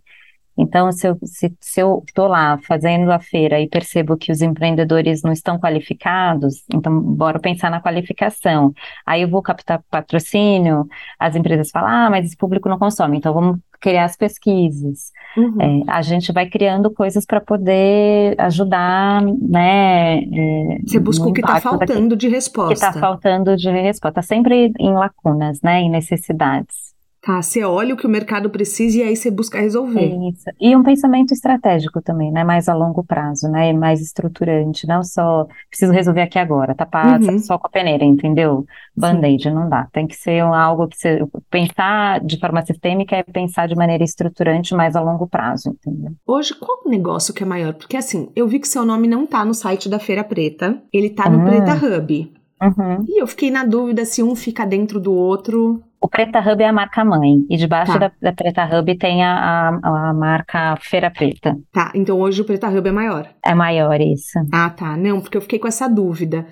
Então, 0.57 0.91
se 0.91 1.07
eu 1.07 1.17
se, 1.23 1.55
se 1.61 1.79
eu 1.79 2.03
estou 2.05 2.27
lá 2.27 2.57
fazendo 2.67 3.09
a 3.09 3.19
feira 3.19 3.59
e 3.59 3.69
percebo 3.69 4.17
que 4.17 4.31
os 4.31 4.41
empreendedores 4.41 5.23
não 5.23 5.31
estão 5.31 5.57
qualificados, 5.57 6.63
então 6.73 6.99
bora 7.01 7.39
pensar 7.39 7.71
na 7.71 7.81
qualificação. 7.81 8.73
Aí 9.05 9.21
eu 9.21 9.29
vou 9.29 9.41
captar 9.41 9.81
patrocínio, 9.89 10.87
as 11.17 11.35
empresas 11.35 11.71
falam, 11.71 11.89
ah, 11.89 12.09
mas 12.09 12.25
esse 12.25 12.37
público 12.37 12.67
não 12.67 12.77
consome, 12.77 13.17
então 13.17 13.33
vamos 13.33 13.59
criar 13.81 14.05
as 14.05 14.15
pesquisas. 14.15 15.11
Uhum. 15.35 15.83
É, 15.87 15.91
a 15.91 16.01
gente 16.01 16.31
vai 16.31 16.47
criando 16.47 16.91
coisas 16.91 17.25
para 17.25 17.41
poder 17.41 18.35
ajudar, 18.39 19.23
né? 19.23 20.19
É, 20.19 20.77
Você 20.85 20.99
busca 20.99 21.27
o 21.27 21.33
que 21.33 21.41
está 21.41 21.59
faltando 21.59 22.15
de 22.15 22.29
resposta. 22.29 22.65
O 22.65 22.67
que 22.69 22.73
está 22.85 22.93
faltando 22.93 23.57
de 23.57 23.69
resposta, 23.69 24.19
está 24.19 24.21
sempre 24.21 24.71
em 24.79 24.93
lacunas, 24.93 25.59
né? 25.61 25.81
Em 25.81 25.89
necessidades. 25.89 26.90
Tá, 27.23 27.39
você 27.39 27.63
olha 27.63 27.93
o 27.93 27.97
que 27.97 28.07
o 28.07 28.09
mercado 28.09 28.49
precisa 28.49 28.97
e 28.97 29.03
aí 29.03 29.15
você 29.15 29.29
busca 29.29 29.59
resolver. 29.59 30.07
Isso. 30.27 30.45
E 30.59 30.75
um 30.75 30.81
pensamento 30.81 31.31
estratégico 31.31 32.01
também, 32.01 32.31
né? 32.31 32.43
Mais 32.43 32.67
a 32.67 32.73
longo 32.73 33.03
prazo, 33.03 33.47
né? 33.47 33.71
Mais 33.73 34.01
estruturante, 34.01 34.87
não 34.87 35.03
só 35.03 35.47
preciso 35.69 35.91
resolver 35.91 36.21
aqui 36.21 36.39
agora, 36.39 36.73
tapar 36.73 37.21
uhum. 37.21 37.37
só 37.37 37.59
com 37.59 37.67
a 37.67 37.69
peneira, 37.69 38.03
entendeu? 38.03 38.65
Band-aid 38.97 39.51
não 39.51 39.69
dá. 39.69 39.87
Tem 39.93 40.07
que 40.07 40.15
ser 40.15 40.39
algo 40.39 40.87
que 40.87 40.97
você 40.97 41.19
pensar 41.47 42.19
de 42.21 42.39
forma 42.39 42.65
sistêmica 42.65 43.15
é 43.15 43.21
pensar 43.21 43.67
de 43.67 43.75
maneira 43.75 44.03
estruturante, 44.03 44.73
mais 44.73 44.95
a 44.95 45.01
longo 45.01 45.27
prazo, 45.27 45.69
entendeu? 45.69 46.13
Hoje, 46.25 46.55
qual 46.55 46.81
o 46.83 46.89
negócio 46.89 47.35
que 47.35 47.43
é 47.43 47.45
maior? 47.45 47.75
Porque 47.75 47.97
assim, 47.97 48.31
eu 48.35 48.47
vi 48.47 48.59
que 48.59 48.67
seu 48.67 48.83
nome 48.83 49.07
não 49.07 49.27
tá 49.27 49.45
no 49.45 49.53
site 49.53 49.87
da 49.87 49.99
Feira 49.99 50.23
Preta, 50.23 50.81
ele 50.91 51.11
tá 51.11 51.29
no 51.29 51.37
uhum. 51.37 51.45
Preta 51.45 51.73
Hub. 51.73 52.33
Uhum. 52.61 53.05
E 53.07 53.21
eu 53.21 53.27
fiquei 53.27 53.51
na 53.51 53.63
dúvida 53.63 54.05
se 54.05 54.23
um 54.23 54.35
fica 54.35 54.65
dentro 54.65 54.99
do 54.99 55.13
outro. 55.13 55.83
O 56.01 56.09
Preta 56.09 56.39
Hub 56.39 56.63
é 56.63 56.67
a 56.67 56.73
marca 56.73 57.05
mãe, 57.05 57.45
e 57.47 57.55
debaixo 57.55 57.93
tá. 57.93 57.99
da, 57.99 58.11
da, 58.19 58.33
Preta 58.33 58.65
Hub 58.65 58.97
tem 58.97 59.23
a, 59.23 59.69
a, 59.69 60.09
a, 60.09 60.13
marca 60.13 60.75
Feira 60.81 61.11
Preta. 61.11 61.55
Tá, 61.71 61.91
então 61.93 62.19
hoje 62.19 62.41
o 62.41 62.45
Preta 62.45 62.67
Hub 62.67 62.89
é 62.89 62.91
maior. 62.91 63.29
É 63.45 63.53
maior, 63.53 64.01
isso. 64.01 64.39
Ah, 64.51 64.71
tá. 64.71 64.97
Não, 64.97 65.21
porque 65.21 65.37
eu 65.37 65.41
fiquei 65.41 65.59
com 65.59 65.67
essa 65.67 65.87
dúvida. 65.87 66.47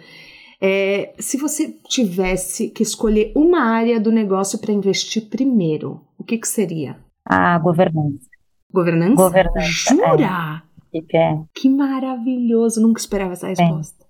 É, 0.62 1.14
se 1.18 1.38
você 1.38 1.74
tivesse 1.88 2.70
que 2.70 2.84
escolher 2.84 3.32
uma 3.36 3.64
área 3.64 4.00
do 4.00 4.12
negócio 4.12 4.60
para 4.60 4.72
investir 4.72 5.28
primeiro, 5.30 6.02
o 6.18 6.24
que, 6.24 6.38
que 6.38 6.48
seria? 6.48 6.98
A 7.26 7.58
governança. 7.58 8.30
Governança? 8.72 9.16
Governança. 9.16 9.62
Jura? 9.62 10.64
É. 10.94 11.18
é. 11.18 11.40
Que 11.56 11.70
maravilhoso, 11.70 12.82
nunca 12.82 13.00
esperava 13.00 13.34
essa 13.34 13.48
resposta. 13.48 14.04
É, 14.04 14.09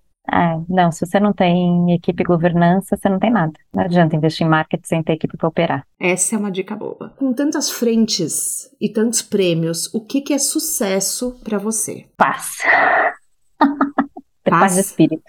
não, 0.67 0.91
se 0.91 1.05
você 1.05 1.19
não 1.19 1.33
tem 1.33 1.93
equipe 1.93 2.21
e 2.21 2.25
governança, 2.25 2.95
você 2.95 3.09
não 3.09 3.19
tem 3.19 3.31
nada. 3.31 3.53
Não 3.73 3.83
adianta 3.83 4.15
investir 4.15 4.45
em 4.45 4.49
marketing 4.49 4.87
sem 4.87 5.03
ter 5.03 5.13
equipe 5.13 5.37
para 5.37 5.47
operar. 5.47 5.87
Essa 5.99 6.35
é 6.35 6.37
uma 6.37 6.51
dica 6.51 6.75
boa. 6.75 7.13
Com 7.17 7.33
tantas 7.33 7.69
frentes 7.69 8.69
e 8.79 8.89
tantos 8.89 9.21
prêmios, 9.21 9.93
o 9.93 10.01
que, 10.01 10.21
que 10.21 10.33
é 10.33 10.37
sucesso 10.37 11.39
para 11.43 11.57
você? 11.57 12.05
Paz. 12.15 12.57
paz. 13.57 14.59
paz 14.59 14.73
de 14.75 14.81
espírito. 14.81 15.23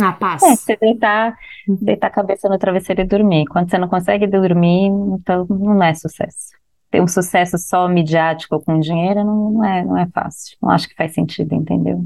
Ah, 0.00 0.12
paz. 0.12 0.42
É, 0.42 0.56
você 0.56 0.76
deitar, 0.76 1.36
deitar 1.68 2.08
a 2.08 2.10
cabeça 2.10 2.48
no 2.48 2.58
travesseiro 2.58 3.02
e 3.02 3.06
dormir. 3.06 3.46
Quando 3.46 3.70
você 3.70 3.78
não 3.78 3.88
consegue 3.88 4.26
dormir, 4.26 4.86
então 4.88 5.46
não 5.48 5.82
é 5.82 5.94
sucesso. 5.94 6.52
Ter 6.90 7.00
um 7.00 7.06
sucesso 7.06 7.58
só 7.58 7.88
midiático 7.88 8.60
com 8.60 8.80
dinheiro 8.80 9.24
não, 9.24 9.50
não, 9.50 9.64
é, 9.64 9.84
não 9.84 9.96
é 9.96 10.06
fácil. 10.08 10.56
Não 10.60 10.70
acho 10.70 10.88
que 10.88 10.94
faz 10.94 11.12
sentido, 11.14 11.54
entendeu? 11.54 12.04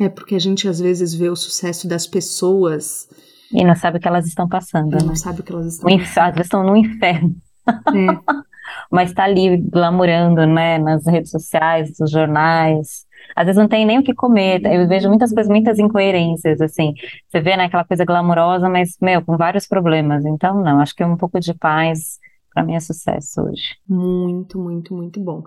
É 0.00 0.08
porque 0.08 0.34
a 0.34 0.38
gente 0.38 0.68
às 0.68 0.80
vezes 0.80 1.14
vê 1.14 1.28
o 1.28 1.36
sucesso 1.36 1.88
das 1.88 2.06
pessoas 2.06 3.08
e 3.52 3.64
não 3.64 3.74
sabe 3.74 3.96
o 3.96 4.00
que 4.00 4.08
elas 4.08 4.26
estão 4.26 4.48
passando. 4.48 4.94
E 4.94 5.02
não 5.02 5.08
né? 5.08 5.16
sabe 5.16 5.40
o 5.40 5.42
que 5.42 5.52
elas 5.52 5.66
estão 5.66 5.90
o 5.90 5.98
passando. 5.98 6.24
Às 6.24 6.34
vezes 6.34 6.46
estão 6.46 6.62
no 6.62 6.76
inferno. 6.76 7.34
É. 7.66 7.72
Mas 8.90 9.10
está 9.10 9.24
ali 9.24 9.56
glamurando, 9.56 10.46
né, 10.46 10.78
nas 10.78 11.06
redes 11.06 11.30
sociais, 11.30 11.90
nos 11.98 12.10
jornais. 12.10 13.06
Às 13.34 13.46
vezes 13.46 13.58
não 13.58 13.68
tem 13.68 13.86
nem 13.86 13.98
o 13.98 14.02
que 14.02 14.14
comer. 14.14 14.60
Eu 14.64 14.86
vejo 14.86 15.08
muitas 15.08 15.32
coisas, 15.32 15.50
muitas 15.50 15.78
incoerências, 15.78 16.60
assim. 16.60 16.94
Você 17.28 17.40
vê, 17.40 17.56
né, 17.56 17.64
aquela 17.64 17.84
coisa 17.84 18.04
glamurosa, 18.04 18.68
mas, 18.68 18.96
meu, 19.00 19.24
com 19.24 19.36
vários 19.36 19.66
problemas. 19.66 20.24
Então, 20.24 20.62
não, 20.62 20.80
acho 20.80 20.94
que 20.94 21.02
é 21.02 21.06
um 21.06 21.16
pouco 21.16 21.40
de 21.40 21.54
paz 21.54 22.18
para 22.58 22.64
mim 22.64 22.74
é 22.74 22.80
sucesso 22.80 23.40
hoje. 23.40 23.76
Muito, 23.88 24.58
muito, 24.58 24.92
muito 24.92 25.20
bom. 25.20 25.44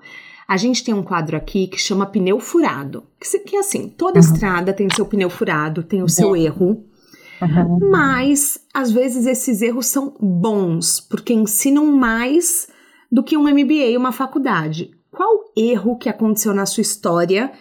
A 0.47 0.55
gente 0.55 0.81
tem 0.81 0.93
um 0.93 1.03
quadro 1.03 1.35
aqui 1.35 1.67
que 1.67 1.77
chama 1.77 2.05
pneu 2.05 2.39
furado. 2.39 3.03
Que, 3.19 3.39
que 3.39 3.57
é 3.57 3.59
assim, 3.59 3.89
toda 3.89 4.17
uhum. 4.17 4.25
estrada 4.25 4.71
tem 4.71 4.87
seu 4.89 5.05
pneu 5.05 5.29
furado, 5.29 5.83
tem 5.83 6.01
o 6.01 6.07
seu 6.07 6.29
uhum. 6.29 6.35
erro. 6.37 6.85
Uhum. 7.41 7.89
Mas, 7.91 8.59
às 8.73 8.91
vezes, 8.91 9.25
esses 9.25 9.61
erros 9.61 9.87
são 9.87 10.15
bons, 10.21 11.01
porque 11.01 11.33
ensinam 11.33 11.85
mais 11.85 12.69
do 13.11 13.21
que 13.21 13.35
um 13.35 13.43
MBA, 13.43 13.97
uma 13.97 14.13
faculdade. 14.13 14.91
Qual 15.11 15.51
erro 15.57 15.97
que 15.97 16.07
aconteceu 16.07 16.53
na 16.53 16.65
sua 16.65 16.81
história 16.81 17.51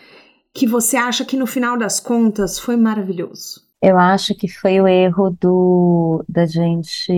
que 0.54 0.64
você 0.64 0.96
acha 0.96 1.24
que 1.24 1.36
no 1.36 1.46
final 1.46 1.76
das 1.76 1.98
contas 1.98 2.56
foi 2.56 2.76
maravilhoso? 2.76 3.62
Eu 3.82 3.98
acho 3.98 4.32
que 4.32 4.46
foi 4.46 4.80
o 4.80 4.86
erro 4.86 5.36
do 5.40 6.24
da 6.28 6.46
gente 6.46 7.12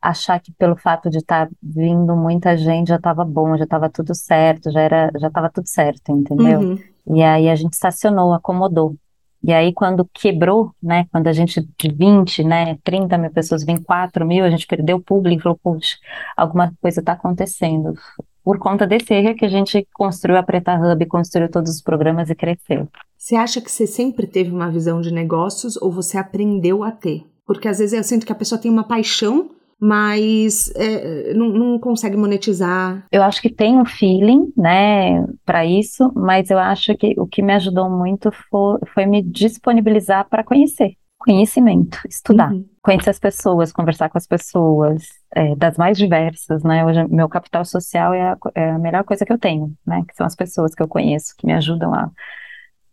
achar 0.00 0.40
que 0.40 0.52
pelo 0.52 0.76
fato 0.76 1.10
de 1.10 1.18
estar 1.18 1.46
tá 1.46 1.52
vindo 1.62 2.14
muita 2.16 2.56
gente 2.56 2.88
já 2.88 2.96
estava 2.96 3.24
bom, 3.24 3.56
já 3.56 3.64
estava 3.64 3.88
tudo 3.90 4.14
certo, 4.14 4.70
já 4.70 4.80
era, 4.80 5.10
já 5.18 5.28
estava 5.28 5.50
tudo 5.50 5.66
certo, 5.66 6.12
entendeu? 6.12 6.60
Uhum. 6.60 6.78
E 7.14 7.22
aí 7.22 7.48
a 7.48 7.54
gente 7.54 7.72
estacionou, 7.72 8.32
acomodou. 8.32 8.94
E 9.42 9.52
aí 9.52 9.72
quando 9.72 10.08
quebrou, 10.12 10.72
né, 10.82 11.06
quando 11.12 11.28
a 11.28 11.32
gente 11.32 11.66
de 11.78 11.92
20, 11.92 12.44
né, 12.44 12.78
30 12.82 13.16
mil 13.18 13.30
pessoas 13.30 13.64
vem 13.64 13.76
4 13.76 14.26
mil, 14.26 14.44
a 14.44 14.50
gente 14.50 14.66
perdeu 14.66 14.96
o 14.96 15.02
público, 15.02 15.42
falou, 15.42 15.60
puxa, 15.62 15.96
alguma 16.36 16.72
coisa 16.80 17.00
está 17.00 17.12
acontecendo. 17.12 17.94
Por 18.42 18.58
conta 18.58 18.86
desse 18.86 19.12
erro 19.14 19.36
que 19.36 19.44
a 19.44 19.48
gente 19.48 19.86
construiu 19.92 20.38
a 20.38 20.42
Preta 20.42 20.74
Hub, 20.74 21.06
construiu 21.06 21.50
todos 21.50 21.70
os 21.70 21.82
programas 21.82 22.30
e 22.30 22.34
cresceu. 22.34 22.88
Você 23.16 23.36
acha 23.36 23.60
que 23.60 23.70
você 23.70 23.86
sempre 23.86 24.26
teve 24.26 24.50
uma 24.50 24.70
visão 24.70 25.00
de 25.00 25.12
negócios 25.12 25.76
ou 25.76 25.90
você 25.90 26.16
aprendeu 26.18 26.82
a 26.82 26.90
ter? 26.90 27.26
Porque 27.46 27.68
às 27.68 27.78
vezes 27.78 27.92
eu 27.92 28.04
sinto 28.04 28.24
que 28.24 28.32
a 28.32 28.36
pessoa 28.36 28.60
tem 28.60 28.70
uma 28.70 28.84
paixão 28.84 29.50
mas 29.80 30.72
é, 30.74 31.32
não, 31.34 31.48
não, 31.48 31.78
consegue 31.78 32.16
monetizar. 32.16 33.04
Eu 33.12 33.22
acho 33.22 33.40
que 33.40 33.50
tem 33.50 33.78
um 33.78 33.84
feeling, 33.84 34.52
né, 34.56 35.24
para 35.44 35.64
isso, 35.64 36.12
mas 36.14 36.50
eu 36.50 36.58
acho 36.58 36.96
que 36.96 37.14
o 37.18 37.26
que 37.26 37.42
me 37.42 37.52
ajudou 37.54 37.88
muito 37.88 38.30
foi, 38.50 38.78
foi 38.92 39.06
me 39.06 39.22
disponibilizar 39.22 40.28
para 40.28 40.44
conhecer. 40.44 40.94
Conhecimento, 41.18 41.98
estudar, 42.08 42.52
uhum. 42.52 42.64
conhecer 42.80 43.10
as 43.10 43.18
pessoas, 43.18 43.72
conversar 43.72 44.08
com 44.08 44.16
as 44.16 44.26
pessoas, 44.26 45.04
é, 45.34 45.54
das 45.56 45.76
mais 45.76 45.98
diversas, 45.98 46.62
né? 46.62 46.84
Hoje, 46.84 47.06
meu 47.08 47.28
capital 47.28 47.64
social 47.64 48.14
é 48.14 48.22
a, 48.22 48.36
é 48.54 48.70
a 48.70 48.78
melhor 48.78 49.02
coisa 49.02 49.26
que 49.26 49.32
eu 49.32 49.38
tenho, 49.38 49.72
né? 49.84 50.04
Que 50.06 50.14
são 50.14 50.24
as 50.24 50.36
pessoas 50.36 50.76
que 50.76 50.82
eu 50.82 50.86
conheço, 50.86 51.34
que 51.36 51.44
me 51.44 51.52
ajudam 51.54 51.92
a, 51.92 52.08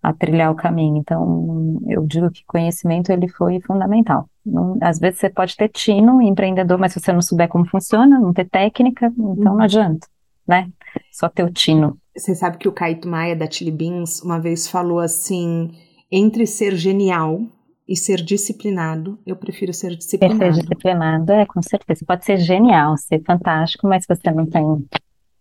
a 0.06 0.14
trilhar 0.14 0.52
o 0.52 0.56
caminho. 0.56 0.98
Então, 0.98 1.80
eu 1.88 2.06
digo 2.06 2.30
que 2.30 2.46
conhecimento 2.46 3.12
ele 3.12 3.28
foi 3.28 3.60
fundamental. 3.62 4.30
Não, 4.46 4.78
às 4.82 5.00
vezes 5.00 5.20
você 5.20 5.30
pode 5.30 5.58
ter 5.58 5.70
tino, 5.70 6.22
empreendedor, 6.22 6.78
mas 6.78 6.94
se 6.94 7.00
você 7.00 7.12
não 7.12 7.22
souber 7.22 7.48
como 7.50 7.68
funciona, 7.68 8.20
não 8.20 8.32
ter 8.32 8.48
técnica, 8.48 9.08
então 9.08 9.54
uhum. 9.54 9.58
não 9.58 9.62
adianta, 9.62 10.08
né? 10.48 10.70
Só 11.12 11.28
ter 11.28 11.44
o 11.44 11.52
tino. 11.52 11.98
Você 12.16 12.36
sabe 12.36 12.58
que 12.58 12.68
o 12.68 12.72
Caíto 12.72 13.08
Maia 13.08 13.36
da 13.36 13.50
Chili 13.50 13.72
Beans 13.72 14.22
uma 14.22 14.40
vez 14.40 14.68
falou 14.68 15.00
assim: 15.00 15.72
entre 16.12 16.46
ser 16.46 16.76
genial 16.76 17.42
e 17.88 17.98
ser 17.98 18.18
disciplinado, 18.18 19.18
eu 19.26 19.36
prefiro 19.36 19.74
ser 19.74 19.96
disciplinado. 19.96 20.54
Ser 20.54 20.62
disciplinado, 20.62 21.32
é, 21.32 21.46
com 21.46 21.62
certeza. 21.62 22.06
Pode 22.06 22.24
ser 22.26 22.38
genial, 22.38 22.96
ser 22.98 23.24
fantástico, 23.24 23.88
mas 23.88 24.04
se 24.04 24.16
você 24.16 24.32
não 24.32 24.46
tem, 24.46 24.64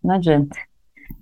não 0.03 0.15
adianta. 0.15 0.57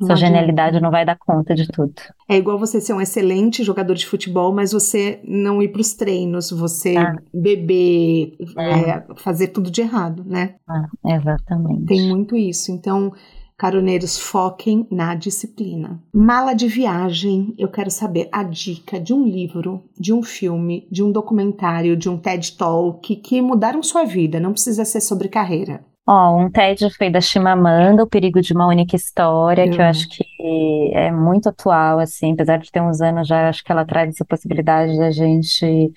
Sua 0.00 0.16
genialidade 0.16 0.80
não 0.80 0.90
vai 0.90 1.04
dar 1.04 1.16
conta 1.16 1.54
de 1.54 1.66
tudo. 1.68 1.94
É 2.28 2.36
igual 2.36 2.58
você 2.58 2.80
ser 2.80 2.92
um 2.92 3.00
excelente 3.00 3.62
jogador 3.62 3.94
de 3.94 4.06
futebol, 4.06 4.52
mas 4.52 4.72
você 4.72 5.20
não 5.24 5.62
ir 5.62 5.68
para 5.68 5.80
os 5.80 5.94
treinos, 5.94 6.50
você 6.50 6.96
ah. 6.96 7.16
beber, 7.32 8.36
é. 8.56 8.90
É, 8.90 9.06
fazer 9.16 9.48
tudo 9.48 9.70
de 9.70 9.80
errado, 9.80 10.24
né? 10.26 10.56
Ah, 10.68 10.86
exatamente. 11.04 11.86
Tem 11.86 12.08
muito 12.08 12.36
isso. 12.36 12.72
Então, 12.72 13.12
caroneiros, 13.56 14.18
foquem 14.18 14.86
na 14.90 15.14
disciplina. 15.14 16.02
Mala 16.12 16.52
de 16.52 16.66
viagem, 16.66 17.54
eu 17.56 17.68
quero 17.68 17.90
saber 17.90 18.28
a 18.32 18.42
dica 18.42 18.98
de 18.98 19.14
um 19.14 19.24
livro, 19.24 19.84
de 19.98 20.12
um 20.12 20.22
filme, 20.22 20.88
de 20.90 21.02
um 21.02 21.12
documentário, 21.12 21.96
de 21.96 22.08
um 22.08 22.18
TED 22.18 22.56
Talk 22.56 23.14
que 23.16 23.40
mudaram 23.40 23.82
sua 23.82 24.04
vida. 24.04 24.40
Não 24.40 24.52
precisa 24.52 24.84
ser 24.84 25.00
sobre 25.00 25.28
carreira. 25.28 25.84
Ó, 26.04 26.36
um 26.36 26.50
TED 26.50 26.90
foi 26.96 27.10
da 27.10 27.20
Chimamanda, 27.20 28.02
O 28.02 28.08
Perigo 28.08 28.40
de 28.40 28.52
uma 28.52 28.66
Única 28.66 28.96
História, 28.96 29.70
que 29.70 29.80
eu 29.80 29.84
acho 29.84 30.08
que 30.08 30.90
é 30.94 31.12
muito 31.12 31.48
atual, 31.48 32.00
assim, 32.00 32.32
apesar 32.32 32.58
de 32.58 32.72
ter 32.72 32.80
uns 32.82 33.00
anos 33.00 33.28
já, 33.28 33.48
acho 33.48 33.62
que 33.62 33.70
ela 33.70 33.84
traz 33.84 34.08
essa 34.08 34.24
possibilidade 34.24 34.98
da 34.98 35.12
gente 35.12 35.92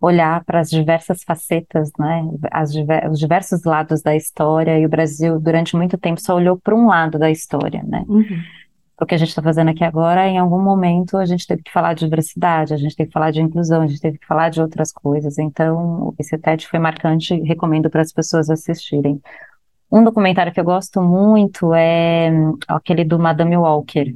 olhar 0.00 0.42
para 0.46 0.60
as 0.60 0.70
diversas 0.70 1.22
facetas, 1.22 1.90
né, 1.98 2.26
as, 2.50 2.72
os 3.10 3.18
diversos 3.18 3.62
lados 3.64 4.00
da 4.00 4.16
história, 4.16 4.78
e 4.78 4.86
o 4.86 4.88
Brasil, 4.88 5.38
durante 5.38 5.76
muito 5.76 5.98
tempo, 5.98 6.22
só 6.22 6.36
olhou 6.36 6.58
para 6.58 6.74
um 6.74 6.86
lado 6.86 7.18
da 7.18 7.30
história, 7.30 7.82
né. 7.86 8.02
Uhum. 8.08 8.24
o 8.98 9.04
que 9.04 9.14
a 9.14 9.18
gente 9.18 9.28
está 9.28 9.42
fazendo 9.42 9.68
aqui 9.68 9.84
agora, 9.84 10.26
em 10.26 10.38
algum 10.38 10.58
momento 10.62 11.18
a 11.18 11.26
gente 11.26 11.46
teve 11.46 11.62
que 11.62 11.70
falar 11.70 11.92
de 11.92 12.04
diversidade, 12.04 12.72
a 12.72 12.78
gente 12.78 12.96
teve 12.96 13.08
que 13.08 13.12
falar 13.12 13.30
de 13.30 13.42
inclusão, 13.42 13.82
a 13.82 13.86
gente 13.86 14.00
teve 14.00 14.16
que 14.16 14.26
falar 14.26 14.48
de 14.48 14.60
outras 14.62 14.90
coisas. 14.90 15.38
Então, 15.38 16.14
esse 16.18 16.36
TED 16.38 16.66
foi 16.66 16.78
marcante, 16.78 17.38
recomendo 17.42 17.90
para 17.90 18.00
as 18.00 18.12
pessoas 18.12 18.48
assistirem. 18.48 19.20
Um 19.90 20.04
documentário 20.04 20.52
que 20.52 20.60
eu 20.60 20.64
gosto 20.64 21.02
muito 21.02 21.74
é 21.74 22.30
hum, 22.30 22.56
aquele 22.68 23.04
do 23.04 23.18
Madame 23.18 23.56
Walker, 23.56 24.14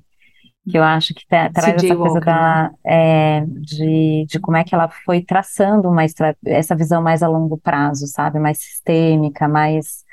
que 0.71 0.79
eu 0.79 0.83
acho 0.83 1.13
que 1.15 1.27
tra 1.27 1.51
traz 1.51 1.83
essa 1.83 1.97
coisa 1.97 2.21
da, 2.21 2.63
né? 2.63 2.75
é, 2.85 3.45
de, 3.47 4.27
de 4.27 4.39
como 4.41 4.57
é 4.57 4.65
que 4.65 4.75
ela 4.75 4.89
foi 4.89 5.23
traçando 5.23 5.89
uma 5.89 6.03
essa 6.47 6.75
visão 6.75 7.03
mais 7.03 7.23
a 7.23 7.29
longo 7.29 7.59
prazo, 7.59 8.07
sabe, 8.07 8.39
mais 8.39 8.59
sistêmica, 8.59 9.49
mais 9.49 10.05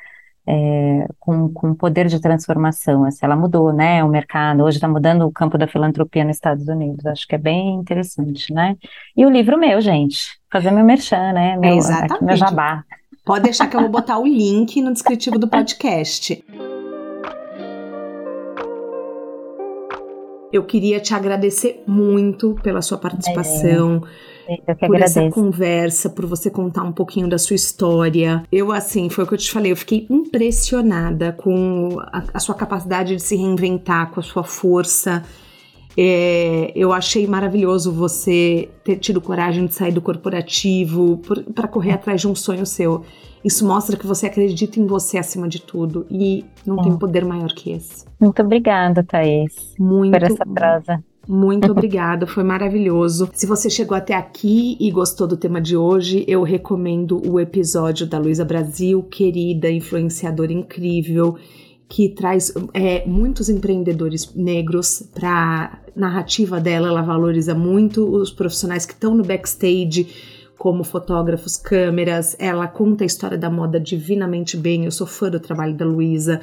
é, 0.47 1.07
com, 1.19 1.49
com 1.53 1.73
poder 1.75 2.07
de 2.07 2.19
transformação. 2.19 3.05
Assim, 3.05 3.25
ela 3.25 3.35
mudou, 3.35 3.71
né, 3.71 4.03
o 4.03 4.09
mercado, 4.09 4.63
hoje 4.63 4.77
está 4.77 4.87
mudando 4.87 5.25
o 5.25 5.31
campo 5.31 5.57
da 5.57 5.67
filantropia 5.67 6.23
nos 6.23 6.37
Estados 6.37 6.67
Unidos, 6.67 7.05
acho 7.05 7.27
que 7.27 7.35
é 7.35 7.37
bem 7.37 7.75
interessante, 7.75 8.53
né? 8.53 8.75
E 9.15 9.25
o 9.25 9.29
livro 9.29 9.57
meu, 9.57 9.79
gente, 9.79 10.39
fazer 10.51 10.71
meu 10.71 10.83
merchan, 10.83 11.33
né, 11.33 11.55
meu, 11.57 11.71
é 11.71 11.75
exatamente. 11.75 12.25
meu 12.25 12.35
jabá. 12.35 12.83
Pode 13.23 13.43
deixar 13.43 13.67
que 13.67 13.75
eu 13.75 13.81
vou 13.81 13.89
botar 13.89 14.17
o 14.17 14.25
link 14.25 14.81
no 14.81 14.91
descritivo 14.91 15.37
do 15.37 15.47
podcast. 15.47 16.43
Eu 20.51 20.63
queria 20.65 20.99
te 20.99 21.13
agradecer 21.13 21.83
muito 21.85 22.55
pela 22.63 22.81
sua 22.81 22.97
participação. 22.97 24.03
É, 24.49 24.73
por 24.73 24.85
agradeço. 24.85 25.19
essa 25.19 25.31
conversa, 25.31 26.09
por 26.09 26.25
você 26.25 26.49
contar 26.49 26.83
um 26.83 26.91
pouquinho 26.91 27.29
da 27.29 27.37
sua 27.37 27.55
história. 27.55 28.43
Eu, 28.51 28.71
assim, 28.71 29.07
foi 29.07 29.23
o 29.23 29.27
que 29.27 29.35
eu 29.35 29.37
te 29.37 29.51
falei, 29.51 29.71
eu 29.71 29.77
fiquei 29.77 30.07
impressionada 30.09 31.31
com 31.31 31.97
a, 32.11 32.23
a 32.33 32.39
sua 32.39 32.55
capacidade 32.55 33.15
de 33.15 33.21
se 33.21 33.35
reinventar, 33.35 34.09
com 34.11 34.19
a 34.19 34.23
sua 34.23 34.43
força. 34.43 35.23
É, 35.97 36.71
eu 36.75 36.93
achei 36.93 37.27
maravilhoso 37.27 37.91
você 37.91 38.69
ter 38.83 38.97
tido 38.97 39.19
coragem 39.19 39.65
de 39.65 39.73
sair 39.73 39.91
do 39.91 40.01
corporativo 40.01 41.21
para 41.53 41.67
correr 41.67 41.91
atrás 41.91 42.21
de 42.21 42.27
um 42.27 42.35
sonho 42.35 42.65
seu. 42.65 43.03
Isso 43.43 43.65
mostra 43.65 43.97
que 43.97 44.05
você 44.05 44.27
acredita 44.27 44.79
em 44.79 44.85
você 44.85 45.17
acima 45.17 45.47
de 45.47 45.59
tudo 45.59 46.05
e 46.09 46.45
não 46.65 46.77
tem 46.77 46.95
poder 46.95 47.25
maior 47.25 47.51
que 47.53 47.71
esse. 47.71 48.05
Muito 48.19 48.41
obrigada, 48.41 49.03
Thaís, 49.03 49.73
Muito, 49.79 50.11
por 50.11 50.23
essa 50.23 50.45
prosa. 50.45 51.03
Muito 51.27 51.69
obrigada, 51.71 52.27
foi 52.27 52.43
maravilhoso. 52.43 53.29
Se 53.33 53.47
você 53.47 53.69
chegou 53.69 53.97
até 53.97 54.13
aqui 54.13 54.77
e 54.79 54.91
gostou 54.91 55.25
do 55.25 55.35
tema 55.35 55.59
de 55.59 55.75
hoje, 55.75 56.23
eu 56.27 56.43
recomendo 56.43 57.21
o 57.27 57.39
episódio 57.39 58.05
da 58.05 58.19
Luísa 58.19 58.45
Brasil, 58.45 59.01
querida, 59.03 59.71
influenciadora 59.71 60.53
incrível, 60.53 61.35
que 61.91 62.07
traz 62.07 62.53
é, 62.73 63.05
muitos 63.05 63.49
empreendedores 63.49 64.33
negros 64.33 65.03
para 65.13 65.81
narrativa 65.93 66.57
dela. 66.57 66.87
Ela 66.87 67.01
valoriza 67.01 67.53
muito 67.53 68.09
os 68.09 68.31
profissionais 68.31 68.85
que 68.85 68.93
estão 68.93 69.13
no 69.13 69.25
backstage 69.25 70.07
como 70.57 70.85
fotógrafos, 70.85 71.57
câmeras. 71.57 72.33
Ela 72.39 72.65
conta 72.65 73.03
a 73.03 73.05
história 73.05 73.37
da 73.37 73.49
moda 73.49 73.77
divinamente 73.77 74.55
bem. 74.55 74.85
Eu 74.85 74.91
sou 74.91 75.05
fã 75.05 75.29
do 75.29 75.37
trabalho 75.37 75.75
da 75.75 75.83
Luísa. 75.83 76.39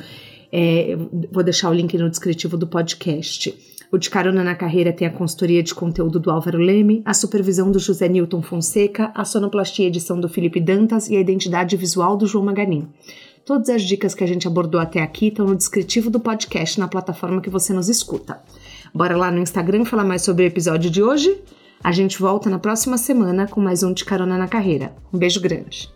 É, 0.52 0.94
vou 1.32 1.42
deixar 1.42 1.70
o 1.70 1.74
link 1.74 1.96
no 1.96 2.10
descritivo 2.10 2.58
do 2.58 2.66
podcast. 2.66 3.56
O 3.90 3.96
De 3.96 4.10
Carona 4.10 4.44
na 4.44 4.54
Carreira 4.54 4.92
tem 4.92 5.08
a 5.08 5.10
consultoria 5.10 5.62
de 5.62 5.74
conteúdo 5.74 6.20
do 6.20 6.30
Álvaro 6.30 6.58
Leme, 6.58 7.00
a 7.06 7.14
supervisão 7.14 7.72
do 7.72 7.78
José 7.78 8.06
Newton 8.06 8.42
Fonseca, 8.42 9.10
a 9.14 9.24
sonoplastia 9.24 9.86
edição 9.86 10.20
do 10.20 10.28
Felipe 10.28 10.60
Dantas 10.60 11.08
e 11.08 11.16
a 11.16 11.20
identidade 11.20 11.74
visual 11.74 12.18
do 12.18 12.26
João 12.26 12.44
Maganin. 12.44 12.86
Todas 13.48 13.70
as 13.70 13.80
dicas 13.80 14.14
que 14.14 14.22
a 14.22 14.26
gente 14.26 14.46
abordou 14.46 14.78
até 14.78 15.00
aqui 15.00 15.28
estão 15.28 15.46
no 15.46 15.56
descritivo 15.56 16.10
do 16.10 16.20
podcast 16.20 16.78
na 16.78 16.86
plataforma 16.86 17.40
que 17.40 17.48
você 17.48 17.72
nos 17.72 17.88
escuta. 17.88 18.42
Bora 18.92 19.16
lá 19.16 19.30
no 19.30 19.38
Instagram 19.38 19.86
falar 19.86 20.04
mais 20.04 20.20
sobre 20.20 20.44
o 20.44 20.46
episódio 20.46 20.90
de 20.90 21.02
hoje? 21.02 21.34
A 21.82 21.90
gente 21.90 22.20
volta 22.20 22.50
na 22.50 22.58
próxima 22.58 22.98
semana 22.98 23.48
com 23.48 23.58
mais 23.58 23.82
um 23.82 23.90
De 23.90 24.04
Carona 24.04 24.36
na 24.36 24.48
Carreira. 24.48 24.94
Um 25.10 25.16
beijo 25.16 25.40
grande. 25.40 25.88